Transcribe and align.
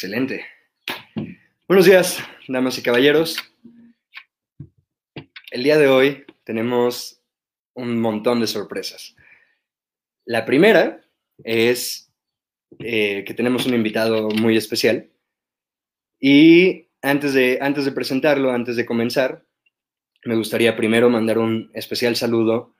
Excelente. 0.00 0.46
Buenos 1.66 1.84
días, 1.84 2.22
damas 2.46 2.78
y 2.78 2.82
caballeros. 2.82 3.36
El 5.50 5.64
día 5.64 5.76
de 5.76 5.88
hoy 5.88 6.24
tenemos 6.44 7.20
un 7.74 8.00
montón 8.00 8.38
de 8.38 8.46
sorpresas. 8.46 9.16
La 10.24 10.44
primera 10.44 11.00
es 11.42 12.12
eh, 12.78 13.24
que 13.26 13.34
tenemos 13.34 13.66
un 13.66 13.74
invitado 13.74 14.28
muy 14.28 14.56
especial. 14.56 15.10
Y 16.20 16.86
antes 17.02 17.34
de, 17.34 17.58
antes 17.60 17.84
de 17.84 17.90
presentarlo, 17.90 18.52
antes 18.52 18.76
de 18.76 18.86
comenzar, 18.86 19.44
me 20.24 20.36
gustaría 20.36 20.76
primero 20.76 21.10
mandar 21.10 21.38
un 21.38 21.72
especial 21.74 22.14
saludo 22.14 22.76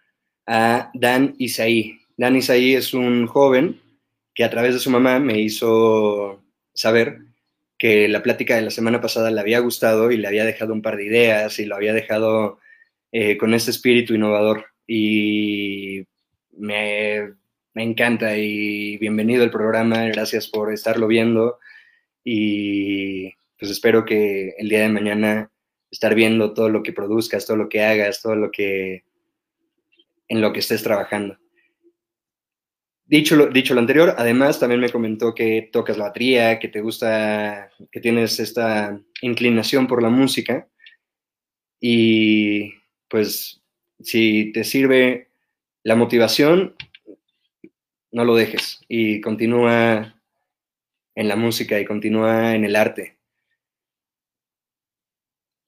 a 0.47 0.93
Dan 0.95 1.35
Isaí. 1.39 1.99
Dan 2.17 2.37
Isaí 2.37 2.77
es 2.77 2.95
un 2.95 3.27
joven 3.27 3.81
que 4.37 4.45
a 4.45 4.51
través 4.51 4.75
de 4.75 4.79
su 4.79 4.89
mamá 4.89 5.19
me 5.19 5.41
hizo 5.41 6.45
saber 6.79 7.19
que 7.77 8.07
la 8.07 8.23
plática 8.23 8.55
de 8.55 8.63
la 8.63 8.71
semana 8.71 9.01
pasada 9.01 9.33
le 9.33 9.41
había 9.41 9.59
gustado 9.59 10.13
y 10.13 10.17
le 10.17 10.29
había 10.29 10.45
dejado 10.45 10.73
un 10.73 10.81
par 10.81 10.97
de 10.97 11.07
ideas 11.07 11.59
y 11.59 11.65
lo 11.65 11.75
había 11.75 11.93
dejado 11.93 12.61
eh, 13.11 13.37
con 13.37 13.53
este 13.53 13.73
espíritu 13.73 14.15
innovador. 14.15 14.67
Y 14.87 16.05
me, 16.53 17.35
me 17.75 17.83
encanta 17.83 18.37
y 18.37 18.97
bienvenido 18.99 19.43
al 19.43 19.51
programa, 19.51 20.05
gracias 20.07 20.47
por 20.47 20.73
estarlo 20.73 21.09
viendo 21.09 21.59
y 22.23 23.33
pues 23.59 23.73
espero 23.73 24.05
que 24.05 24.55
el 24.57 24.69
día 24.69 24.83
de 24.83 24.89
mañana 24.89 25.51
estar 25.91 26.15
viendo 26.15 26.55
todo 26.55 26.69
lo 26.69 26.85
que 26.85 26.93
produzcas, 26.93 27.45
todo 27.45 27.57
lo 27.57 27.69
que 27.69 27.83
hagas, 27.83 28.23
todo 28.23 28.37
lo 28.37 28.53
que 28.53 29.03
en 30.29 30.41
lo 30.41 30.53
que 30.53 30.61
estés 30.61 30.85
trabajando. 30.85 31.39
Dicho 33.09 33.37
lo, 33.37 33.47
dicho 33.47 33.73
lo 33.73 33.81
anterior, 33.81 34.15
además 34.19 34.61
también 34.61 34.83
me 34.83 34.91
comentó 34.91 35.35
que 35.35 35.71
tocas 35.73 35.97
la 35.97 36.05
batería, 36.05 36.59
que 36.59 36.69
te 36.69 36.83
gusta, 36.83 37.71
que 37.91 38.01
tienes 38.01 38.39
esta 38.39 39.01
inclinación 39.23 39.87
por 39.87 40.03
la 40.03 40.11
música. 40.11 40.69
Y 41.81 42.75
pues 43.09 43.63
si 44.01 44.53
te 44.53 44.63
sirve 44.63 45.31
la 45.85 45.97
motivación, 45.97 46.77
no 48.13 48.25
lo 48.25 48.37
dejes 48.37 48.81
y 48.89 49.23
continúa 49.23 50.21
en 51.15 51.29
la 51.29 51.37
música 51.37 51.81
y 51.81 51.87
continúa 51.87 52.55
en 52.55 52.65
el 52.65 52.77
arte. 52.77 53.17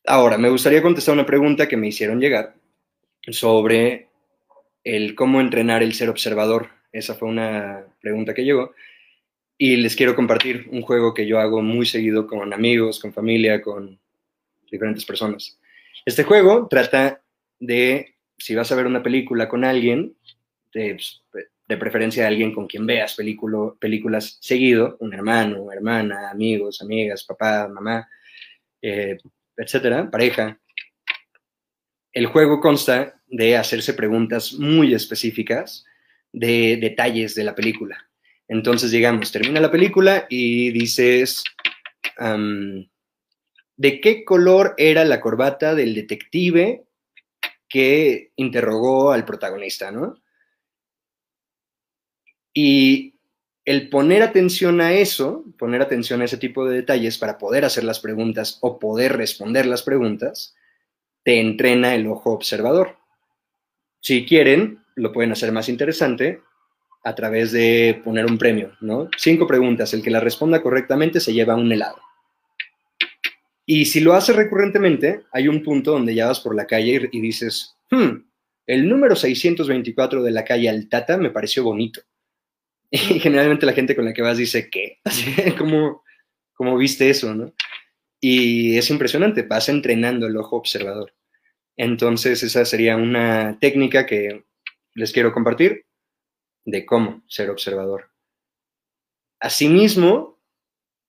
Ahora, 0.07 0.37
me 0.37 0.51
gustaría 0.51 0.83
contestar 0.83 1.15
una 1.15 1.25
pregunta 1.25 1.69
que 1.69 1.79
me 1.79 1.89
hicieron 1.89 2.21
llegar 2.21 2.55
sobre 3.31 4.09
el 4.85 5.15
cómo 5.15 5.41
entrenar 5.41 5.83
el 5.83 5.95
ser 5.95 6.11
observador. 6.11 6.80
Esa 6.93 7.15
fue 7.15 7.29
una 7.29 7.85
pregunta 8.01 8.35
que 8.35 8.45
llegó. 8.45 8.73
Y 9.57 9.77
les 9.77 9.95
quiero 9.95 10.17
compartir 10.17 10.69
un 10.71 10.83
juego 10.83 11.13
que 11.13 11.27
yo 11.27 11.39
hago 11.39 11.63
muy 11.63 11.87
seguido 11.87 12.27
con 12.27 12.53
amigos, 12.53 12.99
con 12.99 13.13
familia, 13.13 13.61
con 13.61 14.01
diferentes 14.71 15.05
personas. 15.05 15.59
Este 16.07 16.25
juego 16.25 16.67
trata 16.69 17.23
de, 17.59 18.15
si 18.39 18.55
vas 18.55 18.73
a 18.73 18.77
ver 18.77 18.87
una 18.87 19.03
película 19.03 19.49
con 19.49 19.65
alguien, 19.65 20.17
de, 20.73 20.99
de 21.71 21.77
preferencia 21.77 22.27
alguien 22.27 22.53
con 22.53 22.67
quien 22.67 22.85
veas 22.85 23.15
películas 23.15 24.39
seguido, 24.41 24.97
un 24.99 25.15
hermano, 25.15 25.71
hermana, 25.71 26.29
amigos, 26.29 26.83
amigas, 26.83 27.23
papá, 27.23 27.69
mamá, 27.69 28.09
eh, 28.83 29.19
etcétera, 29.57 30.11
pareja. 30.11 30.59
El 32.13 32.27
juego 32.27 32.61
consta 32.61 33.23
de 33.29 33.57
hacerse 33.57 33.95
preguntas 33.95 34.55
muy 34.55 34.95
específicas 34.95 35.85
de 36.33 36.79
detalles 36.81 37.35
de 37.35 37.45
la 37.45 37.55
película. 37.55 38.09
Entonces, 38.49 38.91
digamos, 38.91 39.31
termina 39.31 39.61
la 39.61 39.71
película 39.71 40.27
y 40.29 40.71
dices, 40.71 41.45
¿de 43.77 44.01
qué 44.01 44.25
color 44.25 44.75
era 44.77 45.05
la 45.05 45.21
corbata 45.21 45.75
del 45.75 45.95
detective 45.95 46.85
que 47.69 48.33
interrogó 48.37 49.13
al 49.13 49.25
protagonista, 49.25 49.93
no? 49.93 50.21
Y 52.53 53.15
el 53.65 53.89
poner 53.89 54.23
atención 54.23 54.81
a 54.81 54.95
eso, 54.95 55.45
poner 55.57 55.81
atención 55.81 56.21
a 56.21 56.25
ese 56.25 56.39
tipo 56.39 56.67
de 56.67 56.75
detalles 56.75 57.19
para 57.19 57.39
poder 57.39 57.65
hacer 57.65 57.85
las 57.85 58.01
preguntas 58.01 58.59
o 58.63 58.81
poder 58.81 59.17
responder 59.17 59.67
las 59.67 59.85
preguntas, 59.85 60.57
te 61.23 61.39
entrena 61.39 61.95
el 61.95 62.09
ojo 62.09 62.33
observador. 62.33 62.97
Si 64.01 64.27
quieren, 64.27 64.80
lo 64.97 65.13
pueden 65.13 65.33
hacer 65.33 65.53
más 65.53 65.69
interesante 65.69 66.41
a 67.03 67.15
través 67.15 67.53
de 67.53 68.01
poner 68.05 68.27
un 68.27 68.39
premio, 68.39 68.77
¿no? 68.81 69.09
Cinco 69.17 69.47
preguntas, 69.47 69.95
el 69.95 70.03
que 70.03 70.11
la 70.11 70.21
responda 70.21 70.63
correctamente 70.63 71.21
se 71.21 71.33
lleva 71.33 71.57
un 71.57 71.73
helado. 71.73 71.99
Y 73.65 73.87
si 73.87 74.01
lo 74.01 74.15
haces 74.15 74.37
recurrentemente, 74.37 75.23
hay 75.33 75.49
un 75.49 75.63
punto 75.63 75.93
donde 75.93 76.15
ya 76.15 76.27
vas 76.27 76.41
por 76.41 76.55
la 76.55 76.67
calle 76.67 77.09
y, 77.13 77.21
dices, 77.21 77.77
hmm, 77.91 78.17
el 78.67 78.89
número 78.89 79.17
624 79.17 80.23
de 80.23 80.31
la 80.31 80.45
calle 80.45 80.69
Altata 80.69 81.17
me 81.17 81.31
pareció 81.31 81.63
bonito 81.65 82.03
y 82.91 83.21
generalmente 83.21 83.67
la 83.67 83.73
gente 83.73 83.95
con 83.95 84.05
la 84.05 84.13
que 84.13 84.23
vas 84.23 84.39
dice, 84.39 84.69
¿qué? 84.69 84.99
¿cómo, 85.59 86.03
¿cómo 86.53 86.77
viste 86.77 87.09
eso, 87.09 87.35
no? 87.35 87.55
Y 88.21 88.77
es 88.77 88.91
impresionante, 88.91 89.43
vas 89.43 89.69
entrenando 89.71 90.27
el 90.27 90.37
ojo 90.37 90.57
observador. 90.57 91.15
Entonces, 91.77 92.43
esa 92.43 92.67
sería 92.67 92.97
una 92.97 93.57
técnica 93.59 94.05
que 94.05 94.45
les 94.95 95.13
quiero 95.13 95.33
compartir 95.33 95.87
de 96.65 96.85
cómo 96.85 97.23
ser 97.29 97.51
observador. 97.51 98.11
Asimismo, 99.41 100.39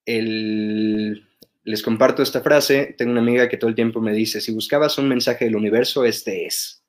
el, 0.05 1.27
les 1.63 1.83
comparto 1.83 2.23
esta 2.23 2.41
frase. 2.41 2.95
Tengo 2.97 3.11
una 3.11 3.21
amiga 3.21 3.49
que 3.49 3.57
todo 3.57 3.69
el 3.69 3.75
tiempo 3.75 4.01
me 4.01 4.13
dice, 4.13 4.41
si 4.41 4.53
buscabas 4.53 4.97
un 4.97 5.07
mensaje 5.07 5.45
del 5.45 5.55
universo, 5.55 6.05
este 6.05 6.45
es. 6.45 6.83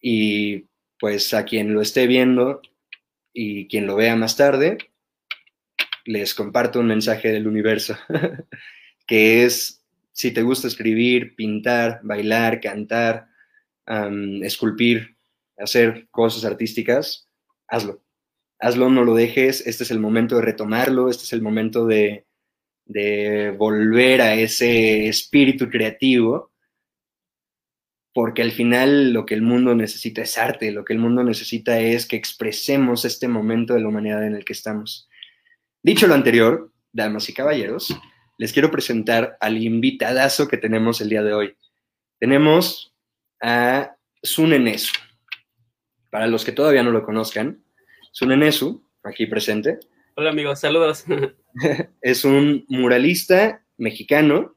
Y 0.00 0.66
pues 0.98 1.32
a 1.34 1.44
quien 1.44 1.72
lo 1.72 1.80
esté 1.80 2.06
viendo, 2.06 2.60
y 3.32 3.66
quien 3.68 3.86
lo 3.86 3.96
vea 3.96 4.16
más 4.16 4.36
tarde, 4.36 4.78
les 6.04 6.34
comparto 6.34 6.80
un 6.80 6.86
mensaje 6.86 7.32
del 7.32 7.48
universo, 7.48 7.98
que 9.06 9.44
es, 9.44 9.84
si 10.12 10.30
te 10.30 10.42
gusta 10.42 10.68
escribir, 10.68 11.34
pintar, 11.34 12.00
bailar, 12.04 12.60
cantar, 12.60 13.28
esculpir, 14.42 15.13
hacer 15.58 16.08
cosas 16.10 16.44
artísticas, 16.44 17.28
hazlo. 17.68 18.02
Hazlo, 18.60 18.88
no 18.88 19.04
lo 19.04 19.14
dejes, 19.14 19.66
este 19.66 19.84
es 19.84 19.90
el 19.90 20.00
momento 20.00 20.36
de 20.36 20.42
retomarlo, 20.42 21.10
este 21.10 21.24
es 21.24 21.32
el 21.32 21.42
momento 21.42 21.86
de, 21.86 22.26
de 22.86 23.54
volver 23.58 24.20
a 24.22 24.34
ese 24.34 25.08
espíritu 25.08 25.68
creativo 25.68 26.52
porque 28.14 28.42
al 28.42 28.52
final 28.52 29.12
lo 29.12 29.26
que 29.26 29.34
el 29.34 29.42
mundo 29.42 29.74
necesita 29.74 30.22
es 30.22 30.38
arte, 30.38 30.70
lo 30.70 30.84
que 30.84 30.92
el 30.92 31.00
mundo 31.00 31.24
necesita 31.24 31.80
es 31.80 32.06
que 32.06 32.16
expresemos 32.16 33.04
este 33.04 33.26
momento 33.26 33.74
de 33.74 33.80
la 33.80 33.88
humanidad 33.88 34.24
en 34.24 34.36
el 34.36 34.44
que 34.44 34.52
estamos. 34.52 35.08
Dicho 35.82 36.06
lo 36.06 36.14
anterior, 36.14 36.72
damas 36.92 37.28
y 37.28 37.34
caballeros, 37.34 37.92
les 38.38 38.52
quiero 38.52 38.70
presentar 38.70 39.36
al 39.40 39.60
invitadazo 39.60 40.46
que 40.46 40.56
tenemos 40.56 41.00
el 41.00 41.08
día 41.08 41.24
de 41.24 41.34
hoy. 41.34 41.56
Tenemos 42.20 42.94
a 43.42 43.96
Sunenesu. 44.22 44.92
Para 46.14 46.28
los 46.28 46.44
que 46.44 46.52
todavía 46.52 46.84
no 46.84 46.92
lo 46.92 47.02
conozcan, 47.02 47.64
Sunenesu, 48.12 48.84
aquí 49.02 49.26
presente. 49.26 49.80
Hola 50.14 50.30
amigos, 50.30 50.60
saludos. 50.60 51.04
es 52.02 52.24
un 52.24 52.64
muralista 52.68 53.64
mexicano 53.78 54.54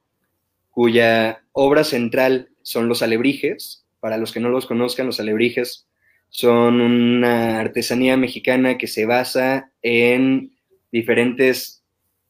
cuya 0.69 1.41
obra 1.53 1.83
central 1.83 2.49
son 2.61 2.87
los 2.87 3.01
alebrijes. 3.01 3.87
Para 3.99 4.19
los 4.19 4.31
que 4.31 4.39
no 4.39 4.49
los 4.49 4.67
conozcan, 4.67 5.07
los 5.07 5.19
alebrijes 5.19 5.87
son 6.29 6.79
una 6.79 7.59
artesanía 7.59 8.17
mexicana 8.17 8.77
que 8.77 8.85
se 8.85 9.07
basa 9.07 9.71
en 9.81 10.55
diferentes 10.91 11.83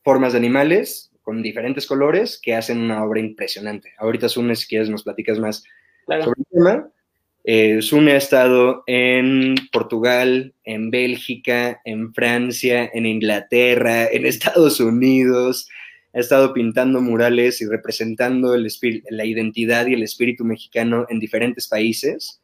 formas 0.05 0.31
de 0.31 0.39
animales 0.39 1.11
con 1.21 1.43
diferentes 1.43 1.85
colores 1.85 2.39
que 2.41 2.55
hacen 2.55 2.79
una 2.79 3.03
obra 3.03 3.19
impresionante. 3.19 3.91
Ahorita 3.97 4.29
Sune, 4.29 4.55
si 4.55 4.67
quieres, 4.67 4.89
nos 4.89 5.03
platicas 5.03 5.37
más 5.37 5.65
sobre 6.07 6.39
el 6.39 6.45
tema. 6.49 6.91
Eh, 7.49 7.79
ha 7.79 8.15
estado 8.17 8.83
en 8.87 9.55
Portugal, 9.71 10.53
en 10.65 10.91
Bélgica, 10.91 11.79
en 11.85 12.13
Francia, 12.13 12.91
en 12.93 13.05
Inglaterra, 13.05 14.05
en 14.05 14.25
Estados 14.25 14.81
Unidos, 14.81 15.69
ha 16.13 16.19
estado 16.19 16.53
pintando 16.53 16.99
murales 16.99 17.61
y 17.61 17.65
representando 17.65 18.53
el 18.53 18.67
la 19.11 19.23
identidad 19.23 19.87
y 19.87 19.93
el 19.93 20.03
espíritu 20.03 20.43
mexicano 20.43 21.05
en 21.09 21.21
diferentes 21.21 21.69
países. 21.69 22.41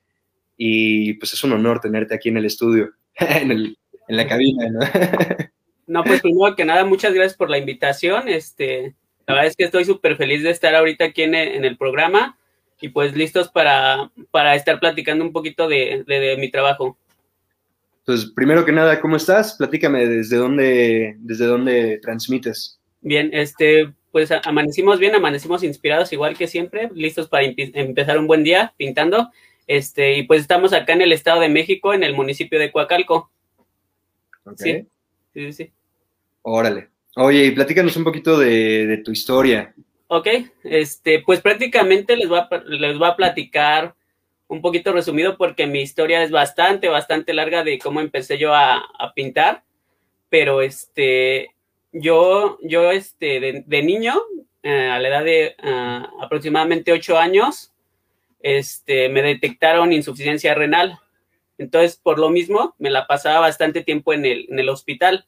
Y 0.55 1.15
pues 1.15 1.33
es 1.33 1.44
un 1.44 1.51
honor 1.51 1.81
tenerte 1.81 2.15
aquí 2.15 2.29
en 2.29 2.38
el 2.38 2.45
estudio, 2.45 2.94
en, 3.17 3.75
la 4.07 4.25
cabina, 4.25 4.69
¿no? 4.69 4.79
no, 5.88 6.03
pues 6.05 6.21
primero 6.21 6.55
que 6.55 6.63
nada, 6.63 6.85
muchas 6.85 7.13
gracias 7.13 7.35
por 7.35 7.50
la 7.50 7.57
invitación. 7.57 8.29
Este, 8.29 8.95
la 9.27 9.33
verdad 9.33 9.47
es 9.47 9.57
que 9.57 9.65
estoy 9.65 9.83
súper 9.83 10.15
feliz 10.15 10.44
de 10.44 10.51
estar 10.51 10.73
ahorita 10.73 11.03
aquí 11.03 11.23
en 11.23 11.35
el, 11.35 11.75
programa 11.75 12.38
y 12.83 12.89
pues 12.89 13.15
listos 13.15 13.47
para, 13.47 14.12
para 14.30 14.56
estar 14.56 14.77
platicando 14.77 15.24
un 15.24 15.31
poquito 15.31 15.69
de, 15.69 16.03
de, 16.06 16.35
mi 16.38 16.51
trabajo. 16.51 16.97
Pues 18.06 18.25
primero 18.25 18.65
que 18.65 18.74
nada, 18.74 19.00
¿cómo 19.00 19.15
estás? 19.15 19.56
Platícame 19.56 20.06
desde 20.06 20.35
dónde, 20.35 21.15
desde 21.19 21.45
dónde 21.45 22.00
transmites. 22.00 22.77
Bien, 23.00 23.30
este, 23.31 23.94
pues 24.12 24.31
amanecimos 24.44 25.00
bien, 25.00 25.15
amanecimos 25.15 25.63
inspirados 25.63 26.12
igual 26.12 26.38
que 26.38 26.47
siempre, 26.47 26.89
listos 26.94 27.30
para 27.30 27.45
empezar 27.45 28.19
un 28.19 28.27
buen 28.27 28.44
día 28.44 28.74
pintando. 28.75 29.31
Este, 29.65 30.18
y 30.18 30.24
pues 30.24 30.41
estamos 30.41 30.74
acá 30.74 30.91
en 30.91 31.03
el 31.03 31.13
Estado 31.13 31.39
de 31.39 31.47
México, 31.47 31.94
en 31.94 32.03
el 32.03 32.13
municipio 32.13 32.59
de 32.59 32.69
Coacalco. 32.69 33.31
Sí, 34.57 34.86
sí, 35.33 35.53
sí. 35.53 35.71
Órale. 36.41 36.89
Oye, 37.15 37.45
y 37.45 37.51
platícanos 37.51 37.95
un 37.95 38.03
poquito 38.03 38.38
de, 38.38 39.01
tu 39.06 39.12
historia. 39.13 39.74
Ok, 40.15 40.27
este, 40.63 41.24
pues 41.25 41.42
prácticamente 41.42 42.15
les 42.15 42.30
voy, 42.30 42.38
a, 42.38 42.48
les 42.68 43.01
a 43.01 43.15
platicar 43.15 43.95
un 44.48 44.62
poquito 44.62 44.94
resumido 44.94 45.38
porque 45.38 45.65
mi 45.65 45.81
historia 45.81 46.21
es 46.21 46.30
bastante, 46.30 46.88
bastante 46.88 47.33
larga 47.33 47.63
de 47.63 47.80
cómo 47.80 48.00
empecé 48.00 48.38
yo 48.38 48.54
a, 48.54 48.77
a 48.77 49.13
pintar, 49.15 49.63
pero 50.30 50.62
este, 50.62 51.56
yo, 51.92 52.60
yo 52.62 52.92
este, 52.92 53.63
de, 53.65 53.81
niño, 53.81 54.21
eh, 54.62 54.92
a 54.92 55.00
la 55.00 55.07
edad 55.07 55.24
de 55.24 55.56
ah, 55.63 56.07
aproximadamente 56.21 56.92
8 56.92 57.18
años, 57.18 57.74
este, 58.39 59.10
me 59.10 59.24
detectaron 59.24 59.92
insuficiencia 59.94 60.54
renal. 60.54 61.00
Entonces, 61.57 61.98
por 61.98 62.19
lo 62.19 62.30
mismo, 62.30 62.75
me 62.77 62.92
la 62.92 63.07
pasaba 63.07 63.39
bastante 63.39 63.81
tiempo 63.81 64.13
en 64.13 64.25
el, 64.25 64.45
en 64.48 64.60
el 64.60 64.69
hospital, 64.69 65.25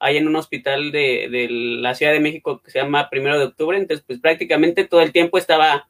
ahí 0.00 0.16
en 0.16 0.26
un 0.26 0.36
hospital 0.36 0.90
de, 0.90 1.28
de, 1.30 1.48
la 1.50 1.94
Ciudad 1.94 2.12
de 2.12 2.20
México 2.20 2.60
que 2.62 2.70
se 2.70 2.80
llama 2.80 3.10
Primero 3.10 3.38
de 3.38 3.44
Octubre. 3.44 3.78
Entonces, 3.78 4.04
pues 4.04 4.18
prácticamente 4.18 4.84
todo 4.84 5.02
el 5.02 5.12
tiempo 5.12 5.38
estaba 5.38 5.88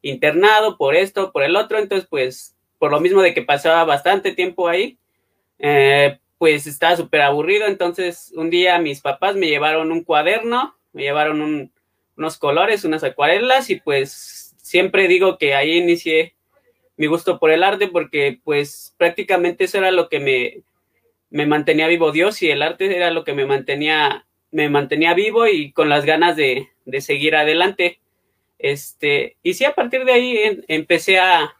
internado 0.00 0.78
por 0.78 0.94
esto, 0.94 1.32
por 1.32 1.42
el 1.42 1.56
otro. 1.56 1.78
Entonces, 1.78 2.08
pues, 2.08 2.56
por 2.78 2.90
lo 2.90 3.00
mismo 3.00 3.20
de 3.20 3.34
que 3.34 3.42
pasaba 3.42 3.84
bastante 3.84 4.32
tiempo 4.32 4.68
ahí, 4.68 4.96
eh, 5.58 6.18
pues 6.38 6.66
estaba 6.66 6.96
súper 6.96 7.20
aburrido. 7.22 7.66
Entonces, 7.66 8.32
un 8.36 8.48
día 8.48 8.78
mis 8.78 9.00
papás 9.00 9.36
me 9.36 9.48
llevaron 9.48 9.92
un 9.92 10.04
cuaderno, 10.04 10.76
me 10.92 11.02
llevaron 11.02 11.70
unos 12.16 12.38
colores, 12.38 12.84
unas 12.84 13.04
acuarelas 13.04 13.70
y 13.70 13.80
pues 13.80 14.54
siempre 14.56 15.08
digo 15.08 15.36
que 15.36 15.54
ahí 15.54 15.78
inicié 15.78 16.34
mi 16.96 17.06
gusto 17.06 17.38
por 17.38 17.50
el 17.50 17.62
arte 17.62 17.88
porque 17.88 18.40
pues 18.44 18.94
prácticamente 18.98 19.64
eso 19.64 19.78
era 19.78 19.90
lo 19.90 20.08
que 20.08 20.20
me, 20.20 20.62
me 21.30 21.46
mantenía 21.46 21.86
vivo 21.88 22.12
Dios 22.12 22.42
y 22.42 22.50
el 22.50 22.62
arte 22.62 22.94
era 22.96 23.10
lo 23.10 23.24
que 23.24 23.34
me 23.34 23.46
mantenía, 23.46 24.26
me 24.50 24.68
mantenía 24.68 25.14
vivo 25.14 25.46
y 25.46 25.72
con 25.72 25.88
las 25.88 26.04
ganas 26.04 26.36
de, 26.36 26.68
de 26.84 27.00
seguir 27.00 27.36
adelante. 27.36 28.00
Este, 28.58 29.36
y 29.42 29.54
sí, 29.54 29.64
a 29.64 29.74
partir 29.74 30.04
de 30.04 30.12
ahí 30.12 30.64
empecé 30.68 31.18
a, 31.18 31.54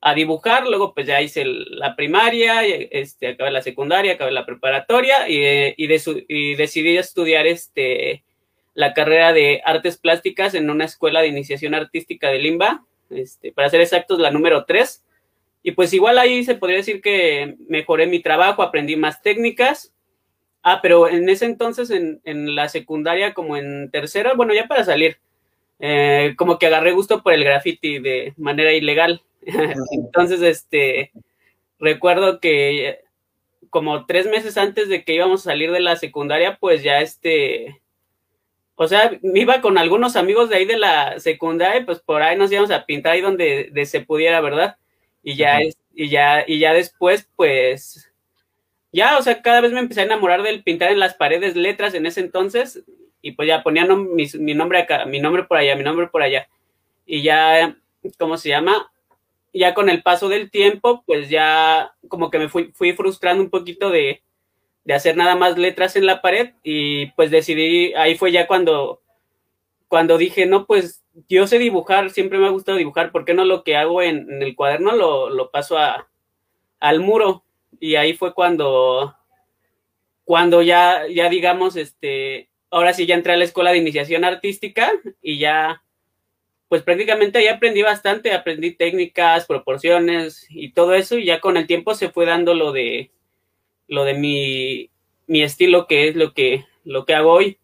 a 0.00 0.14
dibujar, 0.14 0.66
luego 0.66 0.94
pues 0.94 1.06
ya 1.06 1.20
hice 1.20 1.44
la 1.44 1.94
primaria, 1.94 2.64
este, 2.64 3.28
acabé 3.28 3.50
la 3.50 3.62
secundaria, 3.62 4.14
acabé 4.14 4.30
la 4.30 4.46
preparatoria 4.46 5.28
y, 5.28 5.74
y, 5.76 6.54
decidí 6.54 6.96
estudiar 6.96 7.46
este, 7.46 8.24
la 8.74 8.94
carrera 8.94 9.32
de 9.34 9.60
artes 9.64 9.98
plásticas 9.98 10.54
en 10.54 10.70
una 10.70 10.86
escuela 10.86 11.20
de 11.20 11.28
iniciación 11.28 11.74
artística 11.74 12.30
de 12.30 12.38
Limba, 12.38 12.84
este, 13.10 13.52
para 13.52 13.68
ser 13.68 13.82
exactos, 13.82 14.18
la 14.18 14.30
número 14.30 14.64
3. 14.64 15.04
Y 15.62 15.72
pues 15.72 15.92
igual 15.92 16.18
ahí 16.18 16.44
se 16.44 16.54
podría 16.54 16.78
decir 16.78 17.00
que 17.02 17.56
mejoré 17.68 18.06
mi 18.06 18.20
trabajo, 18.20 18.62
aprendí 18.62 18.96
más 18.96 19.22
técnicas. 19.22 19.92
Ah, 20.62 20.80
pero 20.82 21.08
en 21.08 21.28
ese 21.28 21.46
entonces, 21.46 21.90
en, 21.90 22.20
en 22.24 22.54
la 22.54 22.68
secundaria, 22.68 23.34
como 23.34 23.56
en 23.56 23.90
tercera, 23.90 24.34
bueno, 24.34 24.54
ya 24.54 24.66
para 24.66 24.84
salir, 24.84 25.18
eh, 25.80 26.34
como 26.36 26.58
que 26.58 26.66
agarré 26.66 26.92
gusto 26.92 27.22
por 27.22 27.32
el 27.32 27.44
graffiti 27.44 27.98
de 27.98 28.34
manera 28.36 28.72
ilegal. 28.72 29.22
Entonces, 29.92 30.42
este, 30.42 31.12
recuerdo 31.78 32.38
que 32.38 33.00
como 33.70 34.04
tres 34.04 34.26
meses 34.26 34.58
antes 34.58 34.88
de 34.88 35.04
que 35.04 35.14
íbamos 35.14 35.40
a 35.40 35.50
salir 35.50 35.72
de 35.72 35.80
la 35.80 35.96
secundaria, 35.96 36.58
pues 36.60 36.82
ya 36.82 37.00
este, 37.00 37.80
o 38.74 38.86
sea, 38.88 39.18
me 39.22 39.40
iba 39.40 39.60
con 39.60 39.78
algunos 39.78 40.16
amigos 40.16 40.50
de 40.50 40.56
ahí 40.56 40.64
de 40.66 40.76
la 40.76 41.18
secundaria, 41.20 41.86
pues 41.86 42.00
por 42.00 42.20
ahí 42.20 42.36
nos 42.36 42.52
íbamos 42.52 42.70
a 42.70 42.84
pintar 42.84 43.12
ahí 43.12 43.20
donde 43.20 43.72
se 43.86 44.00
pudiera, 44.00 44.40
¿verdad? 44.40 44.76
Y 45.22 45.36
ya, 45.36 45.60
es, 45.60 45.76
y 45.94 46.08
ya, 46.08 46.44
y 46.46 46.58
ya 46.58 46.72
después, 46.72 47.28
pues, 47.36 48.10
ya, 48.92 49.18
o 49.18 49.22
sea, 49.22 49.42
cada 49.42 49.60
vez 49.60 49.72
me 49.72 49.80
empecé 49.80 50.00
a 50.00 50.04
enamorar 50.04 50.42
del 50.42 50.62
pintar 50.62 50.90
en 50.90 50.98
las 50.98 51.14
paredes 51.14 51.56
letras 51.56 51.94
en 51.94 52.06
ese 52.06 52.20
entonces, 52.20 52.82
y 53.22 53.32
pues 53.32 53.48
ya 53.48 53.62
ponía 53.62 53.84
mi, 53.86 54.26
mi 54.38 54.54
nombre 54.54 54.78
acá, 54.78 55.04
mi 55.04 55.20
nombre 55.20 55.44
por 55.44 55.58
allá, 55.58 55.76
mi 55.76 55.84
nombre 55.84 56.08
por 56.08 56.22
allá, 56.22 56.48
y 57.06 57.22
ya, 57.22 57.76
¿cómo 58.18 58.36
se 58.36 58.48
llama? 58.48 58.90
ya 59.52 59.74
con 59.74 59.88
el 59.88 60.02
paso 60.02 60.28
del 60.28 60.50
tiempo, 60.50 61.02
pues 61.06 61.28
ya 61.28 61.94
como 62.08 62.30
que 62.30 62.38
me 62.38 62.48
fui, 62.48 62.72
fui 62.72 62.92
frustrando 62.92 63.42
un 63.42 63.50
poquito 63.50 63.90
de, 63.90 64.22
de 64.84 64.94
hacer 64.94 65.16
nada 65.16 65.36
más 65.36 65.58
letras 65.58 65.96
en 65.96 66.06
la 66.06 66.22
pared 66.22 66.52
y 66.62 67.06
pues 67.12 67.30
decidí, 67.30 67.92
ahí 67.94 68.16
fue 68.16 68.32
ya 68.32 68.46
cuando, 68.46 69.00
cuando 69.90 70.18
dije, 70.18 70.46
no, 70.46 70.66
pues 70.66 71.04
yo 71.28 71.48
sé 71.48 71.58
dibujar, 71.58 72.10
siempre 72.10 72.38
me 72.38 72.46
ha 72.46 72.50
gustado 72.50 72.78
dibujar, 72.78 73.10
¿por 73.10 73.24
qué 73.24 73.34
no 73.34 73.44
lo 73.44 73.64
que 73.64 73.76
hago 73.76 74.02
en, 74.02 74.40
el 74.40 74.54
cuaderno 74.54 74.92
lo, 74.92 75.30
lo 75.30 75.50
paso 75.50 75.76
a, 75.76 76.08
al 76.78 77.00
muro? 77.00 77.42
Y 77.80 77.96
ahí 77.96 78.14
fue 78.14 78.32
cuando, 78.32 79.16
cuando 80.22 80.62
ya, 80.62 81.08
ya 81.12 81.28
digamos, 81.28 81.74
este, 81.74 82.50
ahora 82.70 82.94
sí 82.94 83.04
ya 83.04 83.16
entré 83.16 83.32
a 83.32 83.36
la 83.36 83.42
escuela 83.42 83.72
de 83.72 83.78
iniciación 83.78 84.24
artística 84.24 84.92
y 85.20 85.40
ya 85.40 85.82
pues 86.68 86.84
prácticamente 86.84 87.38
ahí 87.38 87.48
aprendí 87.48 87.82
bastante, 87.82 88.32
aprendí 88.32 88.70
técnicas, 88.70 89.44
proporciones 89.46 90.46
y 90.50 90.70
todo 90.70 90.94
eso, 90.94 91.18
y 91.18 91.24
ya 91.24 91.40
con 91.40 91.56
el 91.56 91.66
tiempo 91.66 91.96
se 91.96 92.10
fue 92.10 92.26
dando 92.26 92.54
lo 92.54 92.70
de 92.70 93.10
lo 93.88 94.04
de 94.04 94.14
mi, 94.14 94.88
mi 95.26 95.42
estilo, 95.42 95.88
que 95.88 96.06
es 96.06 96.14
lo 96.14 96.32
que, 96.32 96.64
lo 96.84 97.04
que 97.04 97.14
hago 97.16 97.32
hoy. 97.32 97.58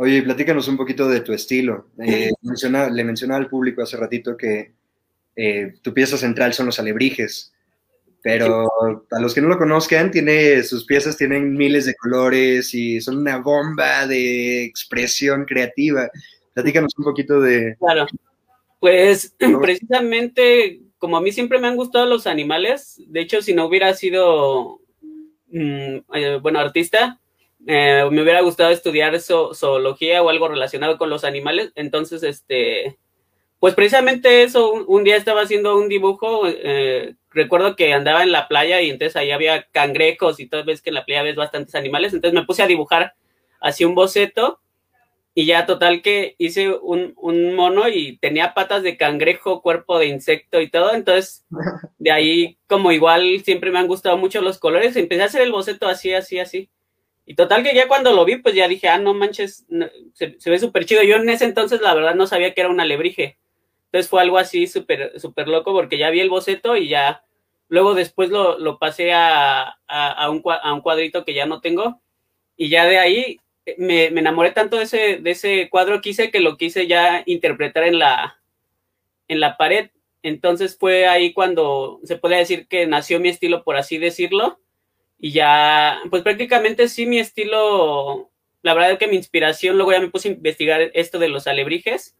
Oye, 0.00 0.22
platícanos 0.22 0.68
un 0.68 0.76
poquito 0.76 1.08
de 1.08 1.20
tu 1.20 1.32
estilo. 1.32 1.88
Eh, 1.98 2.30
le 2.92 3.04
mencionaba 3.04 3.36
al 3.36 3.48
público 3.48 3.82
hace 3.82 3.96
ratito 3.96 4.36
que 4.36 4.72
eh, 5.34 5.74
tu 5.82 5.92
pieza 5.92 6.16
central 6.16 6.52
son 6.52 6.66
los 6.66 6.78
alebrijes, 6.78 7.52
pero 8.22 8.68
a 9.10 9.20
los 9.20 9.34
que 9.34 9.40
no 9.40 9.48
lo 9.48 9.58
conozcan, 9.58 10.12
tiene, 10.12 10.62
sus 10.62 10.84
piezas 10.84 11.16
tienen 11.16 11.52
miles 11.52 11.84
de 11.84 11.96
colores 11.96 12.72
y 12.74 13.00
son 13.00 13.16
una 13.18 13.38
bomba 13.38 14.06
de 14.06 14.64
expresión 14.64 15.44
creativa. 15.44 16.08
Platícanos 16.54 16.92
un 16.96 17.04
poquito 17.04 17.40
de... 17.40 17.76
Claro, 17.80 18.06
pues 18.78 19.34
precisamente 19.60 20.80
como 20.98 21.16
a 21.16 21.20
mí 21.20 21.32
siempre 21.32 21.58
me 21.58 21.68
han 21.68 21.76
gustado 21.76 22.06
los 22.06 22.26
animales, 22.26 23.00
de 23.06 23.20
hecho 23.20 23.42
si 23.42 23.54
no 23.54 23.66
hubiera 23.66 23.94
sido, 23.94 24.80
mm, 25.48 25.96
eh, 26.14 26.38
bueno, 26.40 26.58
artista, 26.58 27.20
eh, 27.66 28.06
me 28.10 28.22
hubiera 28.22 28.40
gustado 28.40 28.70
estudiar 28.70 29.18
zoología 29.20 30.22
o 30.22 30.28
algo 30.28 30.48
relacionado 30.48 30.98
con 30.98 31.10
los 31.10 31.24
animales, 31.24 31.72
entonces, 31.74 32.22
este, 32.22 32.98
pues 33.58 33.74
precisamente 33.74 34.42
eso, 34.42 34.72
un, 34.72 35.04
día 35.04 35.16
estaba 35.16 35.42
haciendo 35.42 35.76
un 35.76 35.88
dibujo, 35.88 36.42
eh, 36.46 37.14
recuerdo 37.30 37.76
que 37.76 37.92
andaba 37.92 38.22
en 38.22 38.32
la 38.32 38.48
playa 38.48 38.80
y 38.80 38.90
entonces 38.90 39.16
ahí 39.16 39.30
había 39.32 39.64
cangrejos 39.64 40.40
y 40.40 40.46
todo, 40.46 40.64
ves 40.64 40.82
que 40.82 40.90
en 40.90 40.94
la 40.94 41.04
playa 41.04 41.22
ves 41.22 41.36
bastantes 41.36 41.74
animales, 41.74 42.14
entonces 42.14 42.38
me 42.38 42.46
puse 42.46 42.62
a 42.62 42.68
dibujar 42.68 43.14
así 43.60 43.84
un 43.84 43.94
boceto 43.94 44.60
y 45.38 45.46
ya 45.46 45.66
total 45.66 46.02
que 46.02 46.34
hice 46.38 46.70
un, 46.70 47.14
un, 47.16 47.54
mono 47.54 47.88
y 47.88 48.18
tenía 48.18 48.54
patas 48.54 48.82
de 48.82 48.96
cangrejo, 48.96 49.62
cuerpo 49.62 49.96
de 50.00 50.06
insecto 50.06 50.60
y 50.60 50.68
todo. 50.68 50.92
Entonces, 50.94 51.46
de 51.98 52.10
ahí, 52.10 52.58
como 52.66 52.90
igual 52.90 53.44
siempre 53.44 53.70
me 53.70 53.78
han 53.78 53.86
gustado 53.86 54.16
mucho 54.16 54.40
los 54.40 54.58
colores, 54.58 54.96
empecé 54.96 55.22
a 55.22 55.26
hacer 55.26 55.42
el 55.42 55.52
boceto 55.52 55.86
así, 55.86 56.12
así, 56.12 56.40
así. 56.40 56.70
Y 57.30 57.34
total 57.34 57.62
que 57.62 57.74
ya 57.74 57.88
cuando 57.88 58.14
lo 58.14 58.24
vi, 58.24 58.36
pues 58.36 58.54
ya 58.54 58.66
dije, 58.66 58.88
ah, 58.88 58.96
no 58.96 59.12
manches, 59.12 59.66
se, 60.14 60.50
ve 60.50 60.58
súper 60.58 60.86
chido. 60.86 61.02
Yo 61.02 61.16
en 61.16 61.28
ese 61.28 61.44
entonces, 61.44 61.82
la 61.82 61.92
verdad, 61.92 62.14
no 62.14 62.26
sabía 62.26 62.54
que 62.54 62.62
era 62.62 62.70
un 62.70 62.80
alebrije. 62.80 63.36
Entonces 63.84 64.08
fue 64.08 64.22
algo 64.22 64.38
así 64.38 64.66
súper, 64.66 65.20
súper 65.20 65.46
loco 65.46 65.74
porque 65.74 65.98
ya 65.98 66.08
vi 66.08 66.20
el 66.20 66.30
boceto 66.30 66.78
y 66.78 66.88
ya, 66.88 67.22
luego 67.68 67.94
después 67.94 68.30
lo, 68.30 68.58
lo 68.58 68.78
pasé 68.78 69.12
a, 69.12 69.76
a, 69.86 70.10
a, 70.10 70.30
un, 70.30 70.42
a 70.42 70.72
un 70.72 70.80
cuadrito 70.80 71.26
que 71.26 71.34
ya 71.34 71.44
no 71.44 71.60
tengo. 71.60 72.00
Y 72.56 72.70
ya 72.70 72.86
de 72.86 72.98
ahí 72.98 73.38
me, 73.76 74.06
enamoré 74.06 74.52
tanto 74.52 74.78
de 74.78 74.84
ese, 74.84 75.18
de 75.18 75.30
ese 75.32 75.68
cuadro 75.68 76.00
que 76.00 76.08
hice 76.08 76.30
que 76.30 76.40
lo 76.40 76.56
quise 76.56 76.86
ya 76.86 77.24
interpretar 77.26 77.84
en 77.84 77.98
la, 77.98 78.40
en 79.28 79.40
la 79.40 79.58
pared. 79.58 79.90
Entonces 80.22 80.78
fue 80.78 81.06
ahí 81.06 81.34
cuando 81.34 82.00
se 82.04 82.16
puede 82.16 82.36
decir 82.36 82.66
que 82.68 82.86
nació 82.86 83.20
mi 83.20 83.28
estilo, 83.28 83.64
por 83.64 83.76
así 83.76 83.98
decirlo. 83.98 84.58
Y 85.18 85.32
ya, 85.32 86.00
pues 86.10 86.22
prácticamente 86.22 86.88
sí, 86.88 87.06
mi 87.06 87.18
estilo, 87.18 88.30
la 88.62 88.74
verdad 88.74 88.92
es 88.92 88.98
que 88.98 89.08
mi 89.08 89.16
inspiración, 89.16 89.76
luego 89.76 89.92
ya 89.92 90.00
me 90.00 90.10
puse 90.10 90.28
a 90.28 90.32
investigar 90.32 90.90
esto 90.94 91.18
de 91.18 91.28
los 91.28 91.46
alebrijes 91.46 92.16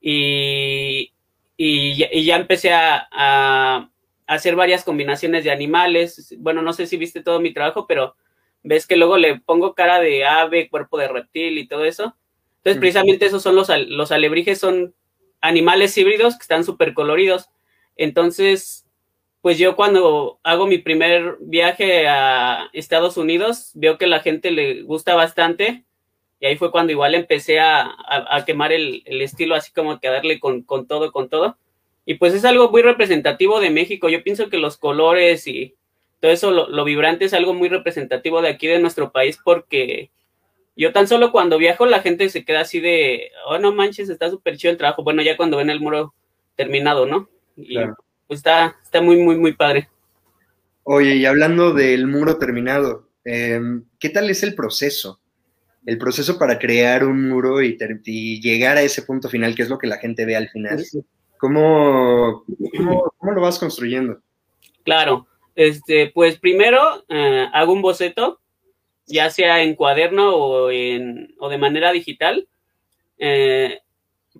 y, 0.00 1.12
y, 1.56 2.24
ya, 2.24 2.36
empecé 2.36 2.72
a, 2.72 3.08
a, 3.12 3.90
hacer 4.26 4.56
varias 4.56 4.84
combinaciones 4.84 5.44
de 5.44 5.50
animales. 5.50 6.34
Bueno, 6.38 6.62
no 6.62 6.72
sé 6.72 6.86
si 6.86 6.96
viste 6.96 7.22
todo 7.22 7.40
mi 7.40 7.52
trabajo, 7.52 7.86
pero 7.86 8.16
ves 8.62 8.86
que 8.86 8.96
luego 8.96 9.18
le 9.18 9.40
pongo 9.40 9.74
cara 9.74 10.00
de 10.00 10.24
ave, 10.24 10.70
cuerpo 10.70 10.98
de 10.98 11.08
reptil 11.08 11.58
y 11.58 11.68
todo 11.68 11.84
eso. 11.84 12.16
Entonces, 12.58 12.80
precisamente 12.80 13.26
esos 13.26 13.42
son 13.42 13.56
los, 13.56 13.68
los 13.88 14.12
alebrijes, 14.12 14.58
son 14.58 14.94
animales 15.40 15.96
híbridos 15.96 16.36
que 16.36 16.42
están 16.42 16.64
súper 16.64 16.92
coloridos. 16.92 17.48
Entonces, 17.96 18.86
pues 19.42 19.58
yo 19.58 19.74
cuando 19.74 20.38
hago 20.42 20.66
mi 20.66 20.78
primer 20.78 21.36
viaje 21.40 22.06
a 22.08 22.68
Estados 22.72 23.16
Unidos, 23.16 23.70
veo 23.74 23.96
que 23.96 24.06
la 24.06 24.20
gente 24.20 24.50
le 24.50 24.82
gusta 24.82 25.14
bastante 25.14 25.84
Y 26.40 26.46
ahí 26.46 26.56
fue 26.56 26.70
cuando 26.70 26.92
igual 26.92 27.14
empecé 27.14 27.60
a, 27.60 27.94
quemar 28.46 28.72
el, 28.72 29.02
estilo, 29.06 29.54
así 29.54 29.72
como 29.72 29.98
que 30.00 30.08
a 30.08 30.12
darle 30.12 30.40
con, 30.40 30.64
todo, 30.86 31.12
con 31.12 31.28
todo. 31.28 31.56
Y 32.06 32.14
pues 32.14 32.34
es 32.34 32.44
algo 32.44 32.70
muy 32.70 32.82
representativo 32.82 33.60
de 33.60 33.70
México. 33.70 34.08
Yo 34.08 34.22
pienso 34.22 34.48
que 34.48 34.58
los 34.58 34.76
colores 34.76 35.46
y 35.46 35.74
todo 36.20 36.30
eso, 36.30 36.50
lo, 36.50 36.84
vibrante 36.84 37.26
es 37.26 37.34
algo 37.34 37.54
muy 37.54 37.68
representativo 37.68 38.42
de 38.42 38.48
aquí 38.48 38.66
de 38.66 38.78
nuestro 38.78 39.12
país 39.12 39.38
porque 39.42 40.10
yo 40.76 40.92
tan 40.92 41.08
solo 41.08 41.32
cuando 41.32 41.58
viajo 41.58 41.86
la 41.86 42.00
gente 42.00 42.28
se 42.30 42.44
queda 42.44 42.60
así 42.60 42.80
de, 42.80 43.32
oh 43.46 43.58
no 43.58 43.72
manches, 43.72 44.08
está 44.08 44.30
súper 44.30 44.56
chido 44.56 44.72
el 44.72 44.78
trabajo. 44.78 45.02
Bueno, 45.02 45.22
ya 45.22 45.36
cuando 45.36 45.56
ven 45.58 45.70
el 45.70 45.80
muro 45.80 46.14
terminado, 46.56 47.06
¿no? 47.06 47.28
Y 47.56 47.78
pues 48.30 48.38
está, 48.38 48.76
está 48.80 49.02
muy, 49.02 49.16
muy, 49.16 49.36
muy 49.36 49.54
padre. 49.54 49.88
Oye, 50.84 51.16
y 51.16 51.26
hablando 51.26 51.72
del 51.72 52.06
muro 52.06 52.38
terminado, 52.38 53.08
em, 53.24 53.82
¿qué 53.98 54.08
tal 54.08 54.30
es 54.30 54.44
el 54.44 54.54
proceso? 54.54 55.18
El 55.84 55.98
proceso 55.98 56.38
para 56.38 56.56
crear 56.60 57.04
un 57.04 57.28
muro 57.28 57.60
y, 57.60 57.76
llegar 58.40 58.76
a 58.76 58.82
ese 58.82 59.02
punto 59.02 59.28
final, 59.28 59.56
que 59.56 59.62
es 59.62 59.68
lo 59.68 59.78
que 59.78 59.88
la 59.88 59.98
gente 59.98 60.26
ve 60.26 60.36
al 60.36 60.48
final. 60.48 60.80
¿Cómo, 61.38 62.44
cómo, 63.18 63.32
lo 63.32 63.40
vas 63.40 63.58
construyendo? 63.58 64.20
Claro, 64.84 65.26
este, 65.56 66.12
pues 66.14 66.38
primero 66.38 67.04
eh, 67.08 67.48
hago 67.52 67.72
un 67.72 67.82
boceto, 67.82 68.38
ya 69.06 69.28
sea 69.30 69.60
en 69.60 69.74
cuaderno 69.74 70.36
o, 70.36 70.70
en, 70.70 71.34
o 71.40 71.48
de 71.48 71.58
manera 71.58 71.90
digital. 71.90 72.46
Eh, 73.18 73.80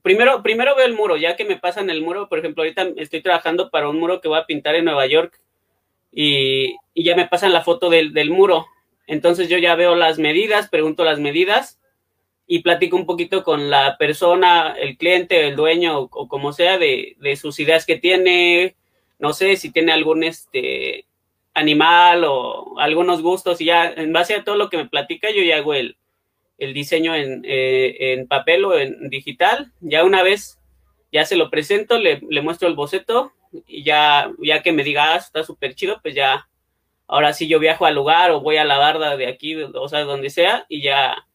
primero, 0.03 0.43
primero 0.43 0.75
veo 0.77 0.87
el 0.87 0.95
muro, 0.95 1.17
ya 1.17 1.37
que 1.37 1.45
me 1.45 1.57
pasan 1.57 1.91
el 1.91 2.03
muro, 2.03 2.29
por 2.29 2.39
ejemplo, 2.39 2.63
ahorita 2.63 2.89
estoy 2.97 3.23
trabajando 3.23 3.71
para 3.71 3.89
un 3.89 3.99
muro 3.99 4.21
que 4.21 4.29
voy 4.29 4.39
a 4.39 4.47
pintar 4.47 4.75
en 4.75 4.85
Nueva 4.85 5.07
York 5.07 5.41
y, 6.13 6.77
ya 6.95 7.17
me 7.17 7.27
pasan 7.27 7.53
la 7.53 7.63
foto 7.63 7.89
del, 7.89 8.31
muro. 8.31 8.67
Entonces 9.07 9.49
yo 9.49 9.59
ya 9.59 9.75
veo 9.75 9.95
las 9.95 10.19
medidas, 10.19 10.69
pregunto 10.69 11.05
las 11.05 11.19
medidas 11.19 11.81
y 12.47 12.61
platico 12.61 12.97
un 12.97 13.07
poquito 13.07 13.43
con 13.43 13.71
la 13.71 13.97
persona, 13.97 14.75
el 14.79 14.97
cliente, 14.97 15.47
el 15.47 15.57
dueño 15.57 15.99
o, 15.99 16.29
como 16.29 16.53
sea 16.53 16.79
de, 16.79 17.17
sus 17.41 17.59
ideas 17.59 17.87
que 17.87 17.97
tiene, 17.97 18.77
no 19.19 19.33
sé 19.33 19.57
si 19.57 19.73
tiene 19.73 19.93
algún 19.93 20.25
este 20.25 21.07
animal 21.55 22.25
o 22.25 22.79
algunos 22.79 23.23
gustos 23.23 23.61
y 23.61 23.67
ya 23.67 23.91
en 23.91 24.13
base 24.13 24.35
a 24.35 24.45
todo 24.45 24.57
lo 24.57 24.71
que 24.71 24.77
me 24.77 24.89
platica 24.89 25.31
yo 25.31 25.43
ya 25.43 25.57
hago 25.57 25.75
el, 25.75 25.97
el 26.61 26.75
diseño 26.75 27.15
en, 27.15 27.43
eh, 27.45 27.97
en, 28.13 28.29
papel 28.29 28.65
o 28.65 28.79
en 28.79 29.09
digital. 29.09 29.73
Ya 29.81 30.05
una 30.05 30.23
vez 30.23 30.59
ya 31.11 31.25
se 31.25 31.35
lo 31.35 31.51
presento, 31.51 31.99
le, 31.99 32.21
le 32.29 32.43
muestro 32.43 32.69
el 32.69 32.75
boceto 32.75 33.33
y 33.67 33.83
ya, 33.83 34.31
ya 34.43 34.63
que 34.63 34.71
me 34.71 34.85
diga, 34.85 35.15
ah, 35.15 35.17
está 35.17 35.43
súper 35.43 35.75
chido, 35.75 35.99
pues 36.03 36.15
ya, 36.15 36.49
ahora 37.09 37.33
sí 37.33 37.49
yo 37.49 37.59
viajo 37.59 37.87
al 37.87 37.97
lugar 37.97 38.31
o 38.31 38.41
voy 38.41 38.59
a 38.59 38.65
la 38.65 38.79
barda 38.79 39.17
de 39.17 39.27
aquí, 39.27 39.57
o 39.57 39.89
sea, 39.89 40.01
donde 40.03 40.31
sea, 40.31 40.67
y 40.69 40.83
ya 40.83 41.27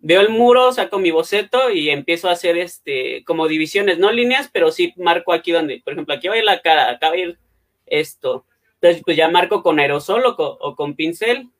veo 0.00 0.20
el 0.20 0.30
muro, 0.30 0.72
saco 0.72 0.98
mi 0.98 1.10
boceto 1.10 1.70
y 1.70 1.90
empiezo 1.90 2.28
a 2.28 2.32
hacer 2.32 2.56
este, 2.56 3.22
como 3.24 3.46
divisiones, 3.46 3.98
no 3.98 4.10
líneas, 4.10 4.50
pero 4.52 4.72
sí 4.72 4.92
marco 4.96 5.32
aquí 5.32 5.52
donde, 5.52 5.80
por 5.84 5.92
ejemplo, 5.92 6.14
aquí 6.14 6.28
va 6.28 6.34
a 6.34 6.38
ir 6.38 6.44
la 6.44 6.60
cara, 6.60 6.90
acá 6.90 7.10
va 7.10 7.14
a 7.14 7.18
ir 7.18 7.38
esto. 7.86 8.46
Entonces, 8.80 9.02
pues 9.04 9.16
ya 9.16 9.28
marco 9.28 9.62
con 9.62 9.78
aerosol 9.78 10.24
o 10.26 10.34
o 10.36 10.74
con 10.74 10.94
pincel 10.94 11.50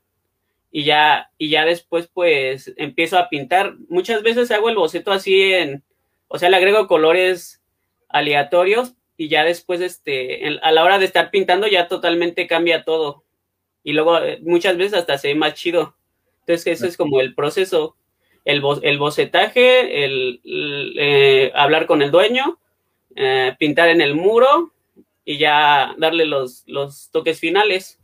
y 0.76 0.82
ya, 0.82 1.30
y 1.38 1.50
ya 1.50 1.64
después 1.64 2.08
pues 2.12 2.74
empiezo 2.76 3.16
a 3.16 3.28
pintar. 3.28 3.76
Muchas 3.88 4.24
veces 4.24 4.50
hago 4.50 4.68
el 4.68 4.74
boceto 4.74 5.12
así 5.12 5.40
en, 5.52 5.84
o 6.26 6.36
sea, 6.36 6.50
le 6.50 6.56
agrego 6.56 6.88
colores 6.88 7.62
aleatorios 8.08 8.96
y 9.16 9.28
ya 9.28 9.44
después, 9.44 9.80
este, 9.80 10.58
a 10.62 10.72
la 10.72 10.82
hora 10.82 10.98
de 10.98 11.04
estar 11.04 11.30
pintando 11.30 11.68
ya 11.68 11.86
totalmente 11.86 12.48
cambia 12.48 12.82
todo. 12.82 13.22
Y 13.84 13.92
luego 13.92 14.18
eh, 14.18 14.40
muchas 14.42 14.76
veces 14.76 14.94
hasta 14.94 15.16
se 15.16 15.28
ve 15.28 15.36
más 15.36 15.54
chido. 15.54 15.94
Entonces 16.40 16.66
eso 16.66 16.88
es 16.88 16.96
como 16.96 17.20
el 17.20 17.36
proceso, 17.36 17.94
el, 18.44 18.60
el 18.82 18.98
bocetaje, 18.98 20.04
el, 20.04 20.40
eh, 20.98 21.52
hablar 21.54 21.86
con 21.86 22.02
el 22.02 22.10
dueño, 22.10 22.58
eh, 23.14 23.54
pintar 23.60 23.90
en 23.90 24.00
el 24.00 24.16
muro 24.16 24.72
y 25.24 25.38
ya 25.38 25.94
darle 25.98 26.24
los, 26.24 26.64
los 26.66 27.10
toques 27.12 27.38
finales. 27.38 28.00